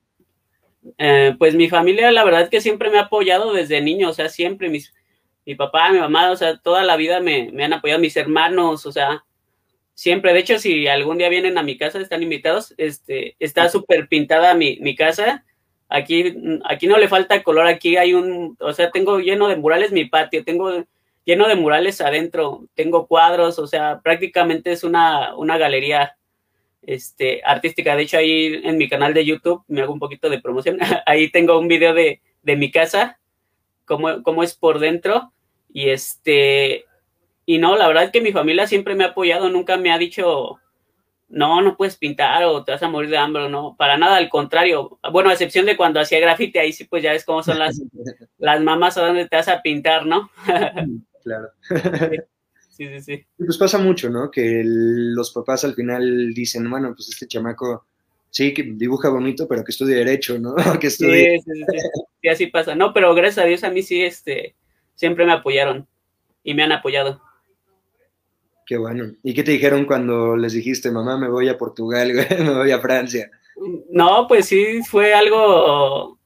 Eh, 0.98 1.34
pues 1.38 1.54
mi 1.54 1.68
familia, 1.68 2.10
la 2.10 2.24
verdad 2.24 2.48
que 2.50 2.60
siempre 2.60 2.90
me 2.90 2.98
ha 2.98 3.02
apoyado 3.02 3.52
desde 3.52 3.80
niño, 3.80 4.10
o 4.10 4.12
sea, 4.12 4.28
siempre 4.28 4.68
mis, 4.68 4.92
mi 5.46 5.54
papá, 5.54 5.90
mi 5.92 5.98
mamá, 5.98 6.30
o 6.30 6.36
sea, 6.36 6.56
toda 6.58 6.82
la 6.84 6.96
vida 6.96 7.20
me, 7.20 7.52
han 7.62 7.72
apoyado, 7.72 8.00
mis 8.00 8.16
hermanos, 8.16 8.86
o 8.86 8.92
sea, 8.92 9.24
siempre. 9.94 10.32
De 10.32 10.40
hecho, 10.40 10.58
si 10.58 10.86
algún 10.88 11.18
día 11.18 11.28
vienen 11.28 11.58
a 11.58 11.62
mi 11.62 11.76
casa, 11.76 12.00
están 12.00 12.22
invitados, 12.22 12.74
este, 12.78 13.36
está 13.38 13.68
súper 13.68 14.08
pintada 14.08 14.54
mi, 14.54 14.78
mi 14.80 14.94
casa. 14.96 15.44
Aquí, 15.88 16.34
aquí 16.64 16.86
no 16.86 16.98
le 16.98 17.08
falta 17.08 17.42
color, 17.42 17.66
aquí 17.66 17.96
hay 17.96 18.14
un, 18.14 18.56
o 18.58 18.72
sea, 18.72 18.90
tengo 18.90 19.20
lleno 19.20 19.48
de 19.48 19.56
murales 19.56 19.92
mi 19.92 20.06
patio, 20.06 20.44
tengo 20.44 20.84
lleno 21.24 21.48
de 21.48 21.54
murales 21.56 22.00
adentro, 22.00 22.66
tengo 22.74 23.06
cuadros, 23.06 23.58
o 23.58 23.66
sea, 23.66 24.00
prácticamente 24.02 24.72
es 24.72 24.82
una, 24.82 25.34
una 25.36 25.58
galería 25.58 26.16
este, 26.82 27.42
artística. 27.44 27.96
De 27.96 28.02
hecho, 28.02 28.18
ahí 28.18 28.60
en 28.64 28.76
mi 28.76 28.88
canal 28.88 29.14
de 29.14 29.24
YouTube 29.24 29.62
me 29.68 29.82
hago 29.82 29.92
un 29.92 29.98
poquito 29.98 30.30
de 30.30 30.40
promoción. 30.40 30.78
ahí 31.06 31.30
tengo 31.30 31.58
un 31.58 31.68
video 31.68 31.94
de, 31.94 32.20
de 32.42 32.56
mi 32.56 32.70
casa, 32.70 33.18
cómo, 33.84 34.22
cómo 34.22 34.42
es 34.42 34.54
por 34.54 34.78
dentro. 34.78 35.32
Y 35.74 35.90
este, 35.90 36.86
y 37.44 37.58
no, 37.58 37.76
la 37.76 37.88
verdad 37.88 38.04
es 38.04 38.10
que 38.12 38.22
mi 38.22 38.32
familia 38.32 38.66
siempre 38.66 38.94
me 38.94 39.04
ha 39.04 39.08
apoyado, 39.08 39.50
nunca 39.50 39.76
me 39.76 39.92
ha 39.92 39.98
dicho, 39.98 40.60
no, 41.28 41.60
no 41.60 41.76
puedes 41.76 41.96
pintar 41.96 42.44
o 42.44 42.64
te 42.64 42.72
vas 42.72 42.82
a 42.82 42.88
morir 42.88 43.10
de 43.10 43.18
hambre, 43.18 43.48
no, 43.50 43.74
para 43.76 43.98
nada, 43.98 44.16
al 44.16 44.30
contrario. 44.30 44.98
Bueno, 45.12 45.30
a 45.30 45.32
excepción 45.32 45.66
de 45.66 45.76
cuando 45.76 45.98
hacía 45.98 46.20
grafite, 46.20 46.60
ahí 46.60 46.72
sí, 46.72 46.84
pues 46.84 47.02
ya 47.02 47.10
ves 47.10 47.24
cómo 47.24 47.42
son 47.42 47.58
las, 47.58 47.82
las 48.38 48.62
mamás 48.62 48.96
a 48.96 49.04
donde 49.04 49.28
te 49.28 49.36
vas 49.36 49.48
a 49.48 49.60
pintar, 49.60 50.06
¿no? 50.06 50.30
claro. 51.22 51.48
Sí, 52.76 52.88
sí, 52.88 53.00
sí. 53.02 53.26
Pues 53.38 53.56
pasa 53.56 53.78
mucho, 53.78 54.10
¿no? 54.10 54.32
Que 54.32 54.62
los 54.64 55.32
papás 55.32 55.64
al 55.64 55.76
final 55.76 56.34
dicen, 56.34 56.68
bueno, 56.68 56.92
pues 56.92 57.08
este 57.08 57.28
chamaco 57.28 57.86
sí, 58.30 58.52
que 58.52 58.64
dibuja 58.64 59.10
bonito, 59.10 59.46
pero 59.46 59.62
que 59.62 59.70
estudie 59.70 59.94
derecho, 59.94 60.40
¿no? 60.40 60.56
que 60.80 60.88
estudie... 60.88 61.38
Sí, 61.38 61.52
sí, 61.54 61.64
sí, 61.70 61.78
sí, 62.20 62.28
así 62.28 62.46
pasa. 62.48 62.74
No, 62.74 62.92
pero 62.92 63.14
gracias 63.14 63.44
a 63.44 63.46
Dios 63.46 63.62
a 63.62 63.70
mí 63.70 63.82
sí, 63.82 64.02
este, 64.02 64.56
siempre 64.94 65.26
me 65.26 65.32
apoyaron 65.32 65.86
y 66.42 66.54
me 66.54 66.62
han 66.62 66.72
apoyado. 66.72 67.20
Qué 68.66 68.76
bueno. 68.76 69.12
¿Y 69.22 69.34
qué 69.34 69.42
te 69.42 69.52
dijeron 69.52 69.84
cuando 69.84 70.36
les 70.36 70.52
dijiste, 70.52 70.90
mamá, 70.90 71.18
me 71.18 71.28
voy 71.28 71.48
a 71.48 71.58
Portugal, 71.58 72.12
me 72.38 72.54
voy 72.54 72.70
a 72.70 72.80
Francia? 72.80 73.30
No, 73.90 74.26
pues 74.26 74.46
sí, 74.46 74.80
fue 74.82 75.14
algo, 75.14 76.18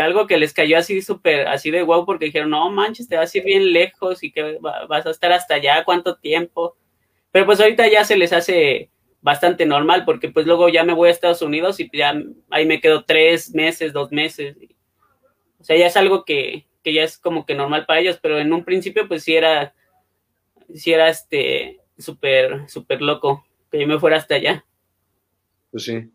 algo 0.00 0.26
que 0.26 0.38
les 0.38 0.52
cayó 0.52 0.78
así 0.78 1.02
súper, 1.02 1.46
así 1.48 1.70
de 1.70 1.82
guau, 1.82 2.04
porque 2.04 2.26
dijeron, 2.26 2.50
no 2.50 2.70
manches, 2.70 3.08
te 3.08 3.16
vas 3.16 3.34
a 3.34 3.38
ir 3.38 3.44
bien 3.44 3.72
lejos 3.72 4.22
y 4.22 4.32
que 4.32 4.58
vas 4.60 5.06
a 5.06 5.10
estar 5.10 5.32
hasta 5.32 5.54
allá, 5.54 5.84
¿cuánto 5.84 6.16
tiempo? 6.16 6.76
Pero 7.30 7.46
pues 7.46 7.60
ahorita 7.60 7.88
ya 7.88 8.04
se 8.04 8.16
les 8.16 8.32
hace 8.32 8.90
bastante 9.20 9.66
normal, 9.66 10.04
porque 10.04 10.28
pues 10.28 10.46
luego 10.46 10.68
ya 10.68 10.84
me 10.84 10.94
voy 10.94 11.08
a 11.08 11.12
Estados 11.12 11.42
Unidos 11.42 11.78
y 11.80 11.90
ya 11.92 12.14
ahí 12.50 12.64
me 12.64 12.80
quedo 12.80 13.04
tres 13.04 13.54
meses, 13.54 13.92
dos 13.92 14.10
meses. 14.12 14.56
O 15.58 15.64
sea, 15.64 15.76
ya 15.76 15.86
es 15.86 15.96
algo 15.96 16.24
que, 16.24 16.66
que 16.86 16.92
ya 16.92 17.02
es 17.02 17.18
como 17.18 17.44
que 17.44 17.56
normal 17.56 17.84
para 17.84 17.98
ellos, 17.98 18.20
pero 18.22 18.38
en 18.38 18.52
un 18.52 18.62
principio 18.62 19.08
pues 19.08 19.24
sí 19.24 19.34
era, 19.34 19.74
sí 20.72 20.92
era 20.92 21.08
este, 21.08 21.80
súper, 21.98 22.70
súper 22.70 23.02
loco 23.02 23.44
que 23.72 23.80
yo 23.80 23.88
me 23.88 23.98
fuera 23.98 24.18
hasta 24.18 24.36
allá. 24.36 24.64
Pues 25.72 25.82
sí. 25.82 26.08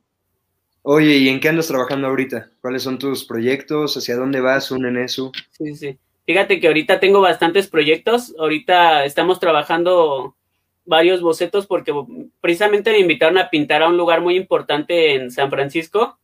Oye, 0.82 1.18
¿y 1.18 1.28
en 1.28 1.42
qué 1.42 1.50
andas 1.50 1.68
trabajando 1.68 2.08
ahorita? 2.08 2.52
¿Cuáles 2.62 2.84
son 2.84 2.98
tus 2.98 3.26
proyectos? 3.26 3.98
¿Hacia 3.98 4.16
dónde 4.16 4.40
vas? 4.40 4.72
¿Un 4.72 4.86
en 4.86 4.96
eso? 4.96 5.34
Sí, 5.50 5.76
sí. 5.76 6.00
Fíjate 6.26 6.62
que 6.62 6.68
ahorita 6.68 7.02
tengo 7.02 7.20
bastantes 7.20 7.68
proyectos. 7.68 8.34
Ahorita 8.40 9.04
estamos 9.04 9.42
trabajando 9.42 10.38
varios 10.86 11.20
bocetos 11.20 11.68
porque 11.68 11.92
precisamente 12.40 12.94
me 12.94 13.00
invitaron 13.00 13.38
a 13.38 13.50
pintar 13.50 13.84
a 13.84 13.90
un 13.90 13.98
lugar 13.98 14.22
muy 14.22 14.38
importante 14.38 15.16
en 15.16 15.32
San 15.32 15.50
Francisco, 15.50 16.18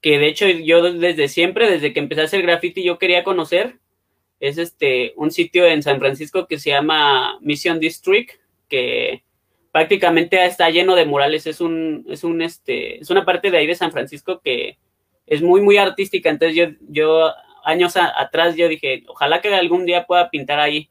que 0.00 0.18
de 0.18 0.28
hecho 0.28 0.46
yo 0.48 0.92
desde 0.92 1.28
siempre, 1.28 1.70
desde 1.70 1.92
que 1.92 2.00
empecé 2.00 2.22
a 2.22 2.24
hacer 2.24 2.42
graffiti, 2.42 2.82
yo 2.82 2.98
quería 2.98 3.24
conocer. 3.24 3.78
Es 4.40 4.58
este 4.58 5.12
un 5.16 5.30
sitio 5.30 5.66
en 5.66 5.82
San 5.82 5.98
Francisco 5.98 6.46
que 6.46 6.58
se 6.58 6.70
llama 6.70 7.38
Mission 7.40 7.80
District, 7.80 8.32
que 8.68 9.24
prácticamente 9.72 10.44
está 10.44 10.70
lleno 10.70 10.94
de 10.94 11.06
murales. 11.06 11.46
Es 11.46 11.60
un, 11.60 12.06
es 12.08 12.24
un, 12.24 12.42
este, 12.42 13.00
es 13.00 13.10
una 13.10 13.24
parte 13.24 13.50
de 13.50 13.58
ahí 13.58 13.66
de 13.66 13.74
San 13.74 13.92
Francisco 13.92 14.40
que 14.42 14.78
es 15.26 15.42
muy, 15.42 15.60
muy 15.60 15.76
artística. 15.76 16.30
Entonces 16.30 16.56
yo, 16.56 16.66
yo 16.88 17.32
años 17.64 17.96
atrás 17.96 18.56
yo 18.56 18.68
dije, 18.68 19.04
ojalá 19.08 19.40
que 19.40 19.54
algún 19.54 19.86
día 19.86 20.06
pueda 20.06 20.30
pintar 20.30 20.58
ahí. 20.60 20.90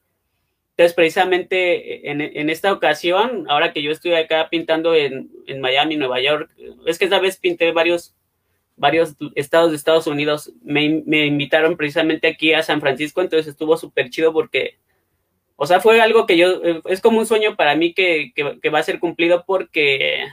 Entonces, 0.71 0.93
precisamente 0.93 2.11
en, 2.11 2.21
en, 2.21 2.49
esta 2.51 2.71
ocasión, 2.71 3.45
ahora 3.49 3.73
que 3.73 3.81
yo 3.81 3.91
estoy 3.91 4.13
acá 4.13 4.47
pintando 4.51 4.93
en, 4.93 5.31
en, 5.47 5.59
Miami, 5.59 5.97
Nueva 5.97 6.21
York, 6.21 6.51
es 6.85 6.99
que 6.99 7.05
esta 7.05 7.19
vez 7.19 7.37
pinté 7.37 7.71
varios, 7.71 8.15
varios 8.77 9.15
estados 9.35 9.71
de 9.71 9.77
Estados 9.77 10.07
Unidos. 10.07 10.53
Me, 10.63 11.03
me 11.05 11.25
invitaron 11.25 11.75
precisamente 11.75 12.27
aquí 12.27 12.53
a 12.53 12.63
San 12.63 12.79
Francisco, 12.79 13.21
entonces 13.21 13.47
estuvo 13.47 13.75
súper 13.75 14.09
chido 14.09 14.31
porque 14.31 14.77
o 15.59 15.65
sea, 15.65 15.81
fue 15.81 15.99
algo 15.99 16.27
que 16.27 16.37
yo, 16.37 16.63
eh, 16.63 16.81
es 16.85 17.01
como 17.01 17.17
un 17.17 17.25
sueño 17.25 17.55
para 17.55 17.75
mí 17.75 17.93
que, 17.93 18.31
que, 18.35 18.69
va 18.69 18.79
a 18.79 18.83
ser 18.83 18.99
cumplido 18.99 19.43
porque, 19.45 20.27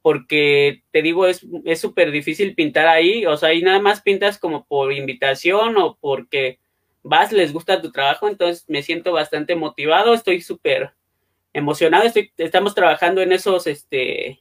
porque 0.00 0.84
te 0.92 1.02
digo, 1.02 1.26
es 1.26 1.40
súper 1.80 2.12
difícil 2.12 2.54
pintar 2.54 2.86
ahí, 2.86 3.26
o 3.26 3.36
sea, 3.36 3.52
y 3.52 3.62
nada 3.62 3.80
más 3.80 4.00
pintas 4.02 4.38
como 4.38 4.64
por 4.64 4.92
invitación 4.92 5.76
o 5.76 5.98
porque 6.00 6.60
vas, 7.02 7.32
les 7.32 7.52
gusta 7.52 7.82
tu 7.82 7.90
trabajo, 7.90 8.28
entonces 8.28 8.64
me 8.68 8.84
siento 8.84 9.12
bastante 9.12 9.56
motivado, 9.56 10.14
estoy 10.14 10.40
súper 10.40 10.92
emocionado, 11.52 12.04
estoy, 12.04 12.30
estamos 12.36 12.76
trabajando 12.76 13.22
en 13.22 13.32
esos, 13.32 13.66
este, 13.66 14.40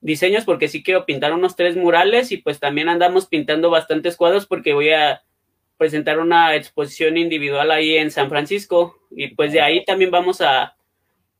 diseños 0.00 0.44
porque 0.44 0.68
sí 0.68 0.82
quiero 0.82 1.04
pintar 1.04 1.32
unos 1.32 1.56
tres 1.56 1.76
murales 1.76 2.32
y 2.32 2.38
pues 2.38 2.58
también 2.58 2.88
andamos 2.88 3.26
pintando 3.26 3.70
bastantes 3.70 4.16
cuadros 4.16 4.46
porque 4.46 4.72
voy 4.72 4.90
a 4.90 5.22
presentar 5.76 6.18
una 6.18 6.54
exposición 6.56 7.16
individual 7.16 7.70
ahí 7.70 7.96
en 7.96 8.10
San 8.10 8.28
Francisco 8.28 8.98
y 9.10 9.28
pues 9.28 9.52
de 9.52 9.60
ahí 9.60 9.84
también 9.84 10.10
vamos 10.10 10.40
a 10.40 10.76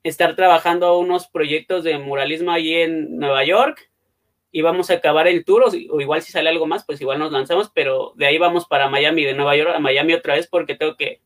estar 0.02 0.34
trabajando 0.34 0.98
unos 0.98 1.26
proyectos 1.26 1.84
de 1.84 1.98
muralismo 1.98 2.50
ahí 2.50 2.74
en 2.74 3.18
Nueva 3.18 3.44
York 3.44 3.90
y 4.52 4.62
vamos 4.62 4.90
a 4.90 4.94
acabar 4.94 5.28
el 5.28 5.44
tour 5.44 5.64
o, 5.64 6.00
igual 6.00 6.22
si 6.22 6.32
sale 6.32 6.48
algo 6.48 6.66
más 6.66 6.84
pues 6.84 7.00
igual 7.00 7.18
nos 7.18 7.32
lanzamos 7.32 7.70
pero 7.74 8.12
de 8.16 8.26
ahí 8.26 8.38
vamos 8.38 8.66
para 8.66 8.88
Miami 8.88 9.24
de 9.24 9.34
Nueva 9.34 9.56
York 9.56 9.72
a 9.74 9.78
Miami 9.78 10.14
otra 10.14 10.34
vez 10.34 10.46
porque 10.46 10.74
tengo 10.74 10.96
que 10.96 11.20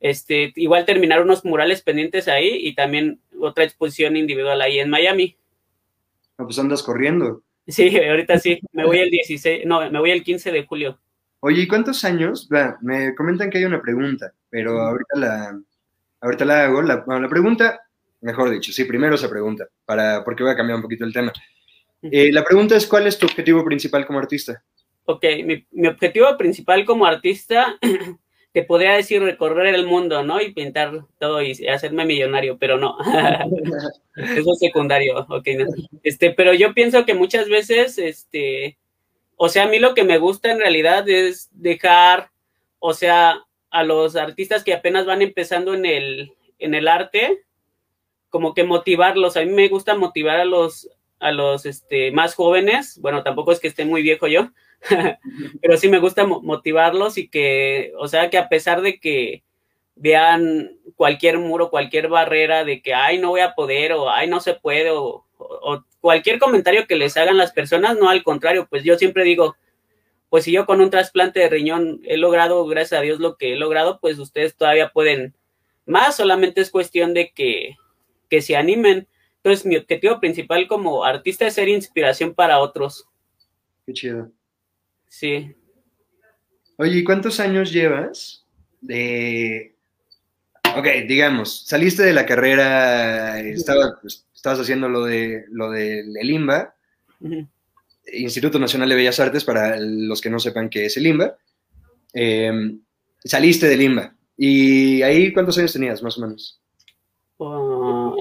este 0.00 0.52
igual 0.56 0.86
terminar 0.86 1.22
unos 1.22 1.44
murales 1.44 1.82
pendientes 1.82 2.26
ahí 2.26 2.56
y 2.56 2.74
también 2.74 3.20
otra 3.38 3.64
exposición 3.64 4.16
individual 4.16 4.60
ahí 4.62 4.78
en 4.78 4.90
Miami. 4.90 5.36
No, 6.40 6.46
pues 6.46 6.58
andas 6.58 6.82
corriendo. 6.82 7.42
Sí, 7.68 7.94
ahorita 8.02 8.38
sí, 8.38 8.58
me 8.72 8.86
voy 8.86 8.98
el 8.98 9.10
16, 9.10 9.66
no, 9.66 9.90
me 9.90 9.98
voy 9.98 10.10
el 10.10 10.24
15 10.24 10.50
de 10.50 10.64
julio. 10.64 10.98
Oye, 11.40 11.60
¿y 11.60 11.68
cuántos 11.68 12.02
años? 12.02 12.48
me 12.80 13.14
comentan 13.14 13.50
que 13.50 13.58
hay 13.58 13.64
una 13.64 13.82
pregunta, 13.82 14.32
pero 14.48 14.80
ahorita 14.80 15.18
la, 15.18 15.60
ahorita 16.22 16.44
la 16.46 16.64
hago. 16.64 16.80
La, 16.80 17.04
la 17.06 17.28
pregunta, 17.28 17.82
mejor 18.22 18.48
dicho, 18.48 18.72
sí, 18.72 18.84
primero 18.84 19.16
esa 19.16 19.28
pregunta, 19.28 19.68
para, 19.84 20.24
porque 20.24 20.42
voy 20.42 20.52
a 20.52 20.56
cambiar 20.56 20.76
un 20.76 20.82
poquito 20.82 21.04
el 21.04 21.12
tema. 21.12 21.30
Eh, 22.00 22.32
la 22.32 22.42
pregunta 22.42 22.74
es, 22.74 22.86
¿cuál 22.86 23.06
es 23.06 23.18
tu 23.18 23.26
objetivo 23.26 23.62
principal 23.62 24.06
como 24.06 24.18
artista? 24.18 24.64
Ok, 25.04 25.22
mi, 25.44 25.66
mi 25.72 25.88
objetivo 25.88 26.38
principal 26.38 26.86
como 26.86 27.04
artista, 27.04 27.78
te 28.52 28.64
podría 28.64 28.94
decir 28.94 29.22
recorrer 29.22 29.74
el 29.74 29.86
mundo, 29.86 30.24
¿no? 30.24 30.40
Y 30.40 30.52
pintar 30.52 31.04
todo 31.18 31.40
y 31.42 31.52
hacerme 31.68 32.04
millonario, 32.04 32.58
pero 32.58 32.78
no. 32.78 32.96
Eso 34.16 34.52
es 34.52 34.58
secundario, 34.58 35.20
ok. 35.28 35.48
No. 35.58 35.66
Este, 36.02 36.32
pero 36.32 36.52
yo 36.52 36.74
pienso 36.74 37.04
que 37.04 37.14
muchas 37.14 37.48
veces, 37.48 37.98
este, 37.98 38.76
o 39.36 39.48
sea, 39.48 39.64
a 39.64 39.68
mí 39.68 39.78
lo 39.78 39.94
que 39.94 40.04
me 40.04 40.18
gusta 40.18 40.50
en 40.50 40.58
realidad 40.58 41.08
es 41.08 41.48
dejar, 41.52 42.30
o 42.80 42.92
sea, 42.92 43.44
a 43.70 43.84
los 43.84 44.16
artistas 44.16 44.64
que 44.64 44.74
apenas 44.74 45.06
van 45.06 45.22
empezando 45.22 45.74
en 45.74 45.86
el, 45.86 46.32
en 46.58 46.74
el 46.74 46.88
arte, 46.88 47.44
como 48.30 48.52
que 48.52 48.64
motivarlos. 48.64 49.36
A 49.36 49.44
mí 49.44 49.52
me 49.52 49.68
gusta 49.68 49.96
motivar 49.96 50.40
a 50.40 50.44
los, 50.44 50.90
a 51.20 51.30
los 51.30 51.66
este, 51.66 52.10
más 52.10 52.34
jóvenes. 52.34 52.98
Bueno, 53.00 53.22
tampoco 53.22 53.52
es 53.52 53.60
que 53.60 53.68
esté 53.68 53.84
muy 53.84 54.02
viejo 54.02 54.26
yo, 54.26 54.50
pero 55.62 55.76
sí 55.76 55.88
me 55.88 56.00
gusta 56.00 56.26
motivarlos 56.26 57.18
y 57.18 57.28
que, 57.28 57.92
o 57.98 58.08
sea, 58.08 58.30
que 58.30 58.38
a 58.38 58.48
pesar 58.48 58.80
de 58.82 58.98
que 58.98 59.44
vean 59.94 60.78
cualquier 60.96 61.38
muro, 61.38 61.70
cualquier 61.70 62.08
barrera 62.08 62.64
de 62.64 62.80
que, 62.82 62.94
ay, 62.94 63.18
no 63.18 63.28
voy 63.28 63.40
a 63.40 63.54
poder 63.54 63.92
o, 63.92 64.10
ay, 64.10 64.28
no 64.28 64.40
se 64.40 64.54
puede 64.54 64.90
o, 64.90 65.26
cualquier 66.00 66.38
comentario 66.38 66.86
que 66.86 66.96
les 66.96 67.16
hagan 67.18 67.36
las 67.36 67.52
personas, 67.52 67.98
no 67.98 68.08
al 68.08 68.22
contrario, 68.22 68.66
pues 68.70 68.84
yo 68.84 68.96
siempre 68.96 69.22
digo, 69.22 69.56
pues 70.30 70.44
si 70.44 70.52
yo 70.52 70.64
con 70.64 70.80
un 70.80 70.88
trasplante 70.88 71.40
de 71.40 71.48
riñón 71.48 72.00
he 72.04 72.16
logrado, 72.16 72.64
gracias 72.66 72.98
a 72.98 73.02
Dios, 73.02 73.20
lo 73.20 73.36
que 73.36 73.52
he 73.52 73.56
logrado, 73.56 73.98
pues 74.00 74.18
ustedes 74.18 74.56
todavía 74.56 74.90
pueden 74.90 75.34
más, 75.84 76.16
solamente 76.16 76.62
es 76.62 76.70
cuestión 76.70 77.12
de 77.12 77.32
que, 77.32 77.76
que 78.30 78.40
se 78.40 78.56
animen. 78.56 79.08
Entonces, 79.42 79.64
mi 79.64 79.76
objetivo 79.76 80.20
principal 80.20 80.68
como 80.68 81.02
artista 81.02 81.46
es 81.46 81.54
ser 81.54 81.68
inspiración 81.68 82.34
para 82.34 82.58
otros. 82.58 83.06
Qué 83.86 83.94
chido. 83.94 84.30
Sí. 85.08 85.54
Oye, 86.76 86.98
¿y 86.98 87.04
cuántos 87.04 87.40
años 87.40 87.72
llevas 87.72 88.46
de... 88.80 89.76
Ok, 90.76 90.86
digamos, 91.08 91.66
saliste 91.66 92.02
de 92.02 92.12
la 92.12 92.26
carrera, 92.26 93.40
estaba, 93.40 93.98
pues, 94.00 94.26
estabas 94.34 94.60
haciendo 94.60 94.88
lo 94.88 95.04
de 95.04 95.44
lo 95.50 95.70
del 95.70 96.30
IMBA, 96.30 96.74
Instituto 98.12 98.58
Nacional 98.58 98.88
de 98.88 98.94
Bellas 98.94 99.18
Artes, 99.18 99.44
para 99.44 99.78
los 99.80 100.20
que 100.20 100.30
no 100.30 100.38
sepan 100.38 100.70
qué 100.70 100.86
es 100.86 100.96
el 100.96 101.08
IMBA. 101.08 101.36
Em, 102.12 102.80
saliste 103.24 103.68
del 103.68 103.82
IMBA. 103.82 104.14
¿Y 104.36 105.02
ahí 105.02 105.32
cuántos 105.32 105.58
años 105.58 105.72
tenías, 105.72 106.02
más 106.02 106.16
o 106.18 106.20
menos? 106.22 106.60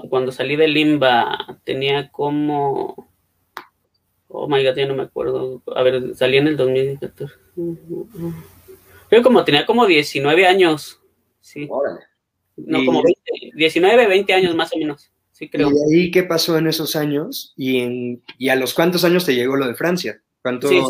Cuando 0.09 0.31
salí 0.31 0.55
del 0.55 0.75
IMBA 0.75 1.61
tenía 1.63 2.09
como... 2.11 3.09
Oh 4.27 4.47
my 4.47 4.63
god, 4.63 4.75
ya 4.75 4.85
no 4.85 4.95
me 4.95 5.03
acuerdo. 5.03 5.63
A 5.75 5.81
ver, 5.81 6.15
salí 6.15 6.37
en 6.37 6.47
el 6.47 6.57
2014. 6.57 7.33
Creo 9.09 9.23
como 9.23 9.43
tenía 9.43 9.65
como 9.65 9.87
19 9.87 10.45
años. 10.45 11.01
Sí. 11.41 11.67
Órale. 11.69 12.01
No, 12.55 12.85
como 12.85 13.01
19, 13.55 14.07
20 14.07 14.33
años 14.33 14.55
más 14.55 14.71
o 14.73 14.77
menos. 14.77 15.11
¿Y 15.39 15.47
de 15.47 15.95
ahí 15.95 16.11
qué 16.11 16.23
pasó 16.23 16.57
en 16.57 16.67
esos 16.67 16.95
años? 16.95 17.53
¿Y, 17.55 17.79
en, 17.79 18.23
y 18.37 18.49
a 18.49 18.55
los 18.55 18.73
cuántos 18.73 19.05
años 19.05 19.25
te 19.25 19.35
llegó 19.35 19.55
lo 19.55 19.67
de 19.67 19.75
Francia? 19.75 20.21
¿Cuánto... 20.41 20.67
Sí, 20.67 20.81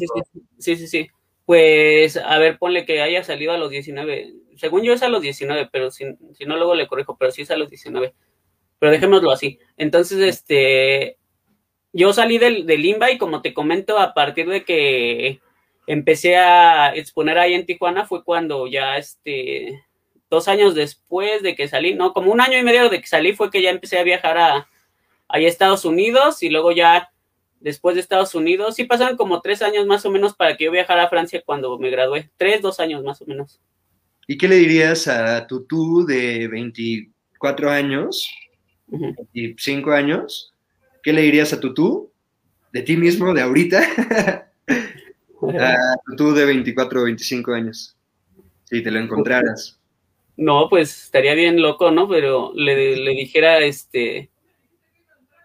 sí, 0.57 0.75
sí, 0.75 0.87
sí, 0.87 1.07
Pues, 1.45 2.17
a 2.17 2.37
ver, 2.39 2.57
ponle 2.57 2.85
que 2.85 3.01
haya 3.01 3.23
salido 3.23 3.51
a 3.51 3.57
los 3.57 3.69
19. 3.69 4.33
Según 4.55 4.83
yo 4.83 4.93
es 4.93 5.03
a 5.03 5.09
los 5.09 5.21
19, 5.21 5.69
pero 5.71 5.91
si, 5.91 6.05
si 6.33 6.45
no 6.45 6.57
luego 6.57 6.73
le 6.73 6.87
corrijo, 6.87 7.15
pero 7.17 7.31
sí 7.31 7.43
es 7.43 7.51
a 7.51 7.57
los 7.57 7.69
19. 7.69 8.13
Pero 8.79 8.91
dejémoslo 8.91 9.31
así. 9.31 9.59
Entonces, 9.77 10.19
este, 10.19 11.17
yo 11.93 12.13
salí 12.13 12.37
del, 12.37 12.65
del 12.65 12.85
y 12.85 13.17
como 13.17 13.41
te 13.41 13.53
comento, 13.53 13.99
a 13.99 14.13
partir 14.13 14.47
de 14.49 14.63
que 14.63 15.41
empecé 15.87 16.37
a 16.37 16.95
exponer 16.95 17.37
ahí 17.37 17.53
en 17.53 17.65
Tijuana 17.65 18.05
fue 18.05 18.23
cuando 18.23 18.67
ya, 18.67 18.97
este, 18.97 19.83
dos 20.29 20.47
años 20.47 20.75
después 20.75 21.41
de 21.41 21.55
que 21.55 21.67
salí, 21.67 21.95
no, 21.95 22.13
como 22.13 22.31
un 22.31 22.41
año 22.41 22.57
y 22.57 22.63
medio 22.63 22.89
de 22.89 23.01
que 23.01 23.07
salí 23.07 23.33
fue 23.33 23.49
que 23.49 23.61
ya 23.61 23.71
empecé 23.71 23.97
a 23.97 24.03
viajar 24.03 24.37
a, 24.37 24.69
a 25.27 25.39
Estados 25.39 25.85
Unidos 25.85 26.43
y 26.43 26.49
luego 26.49 26.71
ya 26.71 27.11
después 27.59 27.95
de 27.95 28.01
Estados 28.01 28.35
Unidos, 28.35 28.75
sí 28.75 28.85
pasaron 28.85 29.17
como 29.17 29.41
tres 29.41 29.61
años 29.61 29.85
más 29.85 30.05
o 30.05 30.11
menos 30.11 30.33
para 30.35 30.55
que 30.55 30.65
yo 30.65 30.71
viajara 30.71 31.03
a 31.03 31.09
Francia 31.09 31.41
cuando 31.45 31.77
me 31.77 31.89
gradué, 31.89 32.29
tres, 32.37 32.61
dos 32.61 32.79
años 32.79 33.03
más 33.03 33.21
o 33.21 33.25
menos. 33.25 33.59
¿Y 34.27 34.37
qué 34.37 34.47
le 34.47 34.55
dirías 34.55 35.07
a 35.07 35.45
tu 35.47 35.65
tú 35.65 36.05
de 36.05 36.47
24 36.47 37.69
años 37.69 38.29
y 39.33 39.55
5 39.57 39.91
años? 39.91 40.53
¿Qué 41.03 41.13
le 41.13 41.21
dirías 41.21 41.53
a 41.53 41.59
tu 41.59 41.73
tú 41.73 42.11
de 42.71 42.81
ti 42.81 42.97
mismo, 42.97 43.33
de 43.33 43.41
ahorita, 43.41 43.81
a 45.59 45.95
tu 46.05 46.15
tú 46.15 46.33
de 46.33 46.45
24 46.45 47.01
o 47.01 47.03
25 47.05 47.53
años? 47.53 47.95
Si 48.65 48.83
te 48.83 48.91
lo 48.91 48.99
encontraras. 48.99 49.79
No, 50.37 50.69
pues 50.69 51.05
estaría 51.05 51.33
bien 51.33 51.61
loco, 51.61 51.91
¿no? 51.91 52.07
Pero 52.07 52.53
le, 52.55 52.95
le 52.95 53.11
dijera, 53.11 53.59
este, 53.59 54.29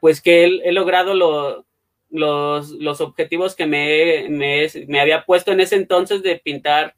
pues 0.00 0.20
que 0.20 0.44
he, 0.44 0.68
he 0.68 0.72
logrado 0.72 1.14
lo, 1.14 1.64
los, 2.11 2.70
los, 2.70 3.00
objetivos 3.00 3.57
que 3.57 3.66
me, 3.66 4.28
me, 4.28 4.68
me, 4.87 5.00
había 5.00 5.24
puesto 5.24 5.50
en 5.50 5.61
ese 5.61 5.76
entonces 5.76 6.22
de 6.22 6.37
pintar 6.37 6.94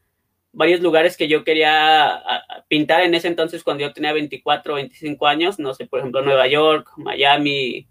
varios 0.57 0.81
lugares 0.81 1.19
que 1.19 1.29
yo 1.29 1.45
quería 1.45 2.23
pintar 2.67 3.03
en 3.03 3.15
ese 3.15 3.29
entonces 3.29 3.63
cuando 3.63 3.83
yo 3.83 3.93
tenía 3.93 4.15
24 4.15 4.73
o 4.73 4.77
25 4.77 5.27
años, 5.27 5.59
no 5.59 5.75
sé, 5.75 5.87
por 5.87 6.01
ejemplo, 6.01 6.23
Nueva 6.23 6.49
York, 6.49 6.91
Miami, 6.97 7.87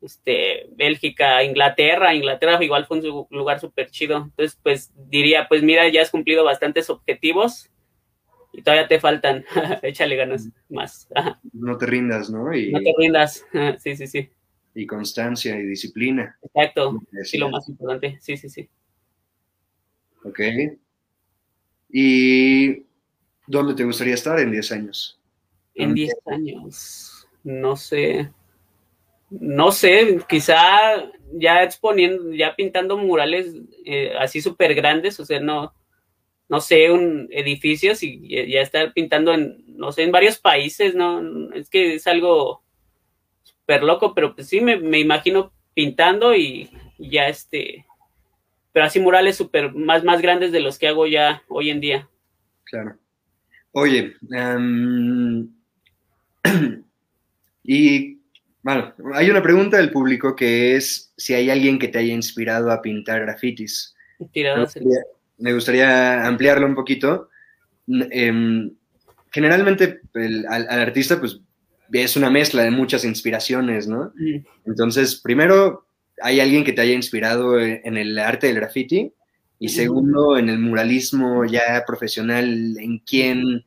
este, 0.00 0.68
Bélgica, 0.70 1.44
Inglaterra, 1.44 2.14
Inglaterra 2.14 2.64
igual 2.64 2.86
fue 2.86 2.98
un 2.98 3.26
lugar 3.30 3.60
súper 3.60 3.90
chido. 3.90 4.16
Entonces, 4.16 4.58
pues 4.62 4.90
diría, 5.06 5.46
pues 5.48 5.62
mira, 5.62 5.86
ya 5.90 6.00
has 6.00 6.10
cumplido 6.10 6.44
bastantes 6.44 6.88
objetivos 6.88 7.70
y 8.54 8.62
todavía 8.62 8.88
te 8.88 8.98
faltan, 8.98 9.44
échale 9.82 10.16
ganas 10.16 10.48
más. 10.70 11.08
no 11.52 11.76
te 11.76 11.84
rindas, 11.84 12.30
¿no? 12.30 12.54
Y, 12.54 12.72
no 12.72 12.80
te 12.80 12.94
rindas, 12.96 13.44
sí, 13.78 13.96
sí, 13.96 14.06
sí. 14.06 14.30
Y 14.74 14.86
constancia 14.86 15.60
y 15.60 15.64
disciplina. 15.64 16.38
Exacto, 16.42 17.02
sí, 17.22 17.36
lo 17.36 17.50
más 17.50 17.68
importante, 17.68 18.16
sí, 18.22 18.38
sí, 18.38 18.48
sí. 18.48 18.66
Ok. 20.24 20.40
¿Y 21.92 22.84
dónde 23.46 23.74
te 23.74 23.84
gustaría 23.84 24.14
estar 24.14 24.38
en 24.40 24.50
10 24.50 24.72
años? 24.72 25.20
En 25.74 25.94
10 25.94 26.14
años, 26.26 27.28
no 27.44 27.76
sé. 27.76 28.30
No 29.30 29.72
sé, 29.72 30.18
quizá 30.28 31.10
ya 31.32 31.62
exponiendo, 31.62 32.34
ya 32.34 32.54
pintando 32.54 32.98
murales 32.98 33.54
eh, 33.84 34.12
así 34.18 34.40
súper 34.42 34.74
grandes, 34.74 35.18
o 35.20 35.24
sea, 35.24 35.40
no, 35.40 35.74
no 36.48 36.60
sé, 36.60 36.90
un 36.90 37.28
edificios 37.30 38.02
y 38.02 38.28
ya 38.28 38.60
estar 38.60 38.92
pintando 38.92 39.32
en, 39.32 39.64
no 39.66 39.90
sé, 39.90 40.02
en 40.02 40.12
varios 40.12 40.38
países, 40.38 40.94
¿no? 40.94 41.50
Es 41.54 41.70
que 41.70 41.94
es 41.94 42.06
algo 42.06 42.62
súper 43.42 43.82
loco, 43.82 44.14
pero 44.14 44.34
pues 44.34 44.48
sí 44.48 44.60
me, 44.60 44.76
me 44.76 44.98
imagino 44.98 45.52
pintando 45.72 46.34
y, 46.34 46.70
ya 46.98 47.28
este, 47.28 47.86
pero 48.72 48.86
así 48.86 49.00
murales 49.00 49.36
súper 49.36 49.72
más, 49.72 50.02
más 50.04 50.20
grandes 50.20 50.52
de 50.52 50.60
los 50.60 50.78
que 50.78 50.88
hago 50.88 51.06
ya 51.06 51.42
hoy 51.48 51.70
en 51.70 51.80
día. 51.80 52.08
Claro. 52.64 52.96
Oye, 53.72 54.16
em, 54.30 55.48
y 57.62 58.18
bueno, 58.62 58.94
hay 59.14 59.30
una 59.30 59.42
pregunta 59.42 59.76
del 59.76 59.90
público 59.90 60.36
que 60.36 60.76
es 60.76 61.12
si 61.16 61.34
hay 61.34 61.50
alguien 61.50 61.78
que 61.78 61.88
te 61.88 61.98
haya 61.98 62.14
inspirado 62.14 62.70
a 62.70 62.80
pintar 62.80 63.20
grafitis. 63.20 63.94
Me 65.38 65.52
gustaría, 65.52 66.26
ampliarlo 66.26 66.66
un 66.66 66.74
poquito. 66.74 67.28
Em, 67.88 68.70
generalmente 69.30 70.00
al, 70.48 70.68
artista 70.68 71.18
pues 71.18 71.40
es 71.92 72.16
una 72.16 72.30
mezcla 72.30 72.62
de 72.62 72.70
muchas 72.70 73.04
inspiraciones, 73.04 73.88
¿no? 73.88 74.12
Entonces, 74.64 75.16
primero, 75.16 75.86
hay 76.22 76.40
alguien 76.40 76.64
que 76.64 76.72
te 76.72 76.80
haya 76.80 76.94
inspirado 76.94 77.60
en 77.60 77.96
el 77.96 78.18
arte 78.18 78.46
del 78.46 78.56
graffiti 78.56 79.12
y 79.58 79.68
segundo, 79.68 80.36
en 80.36 80.48
el 80.48 80.58
muralismo 80.58 81.44
ya 81.44 81.84
profesional, 81.86 82.76
en 82.78 82.98
quién, 82.98 83.64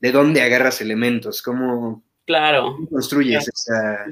de 0.00 0.12
dónde 0.12 0.40
agarras 0.40 0.80
elementos, 0.80 1.42
cómo, 1.42 2.02
claro. 2.24 2.76
construyes 2.90 3.46
esa... 3.48 4.06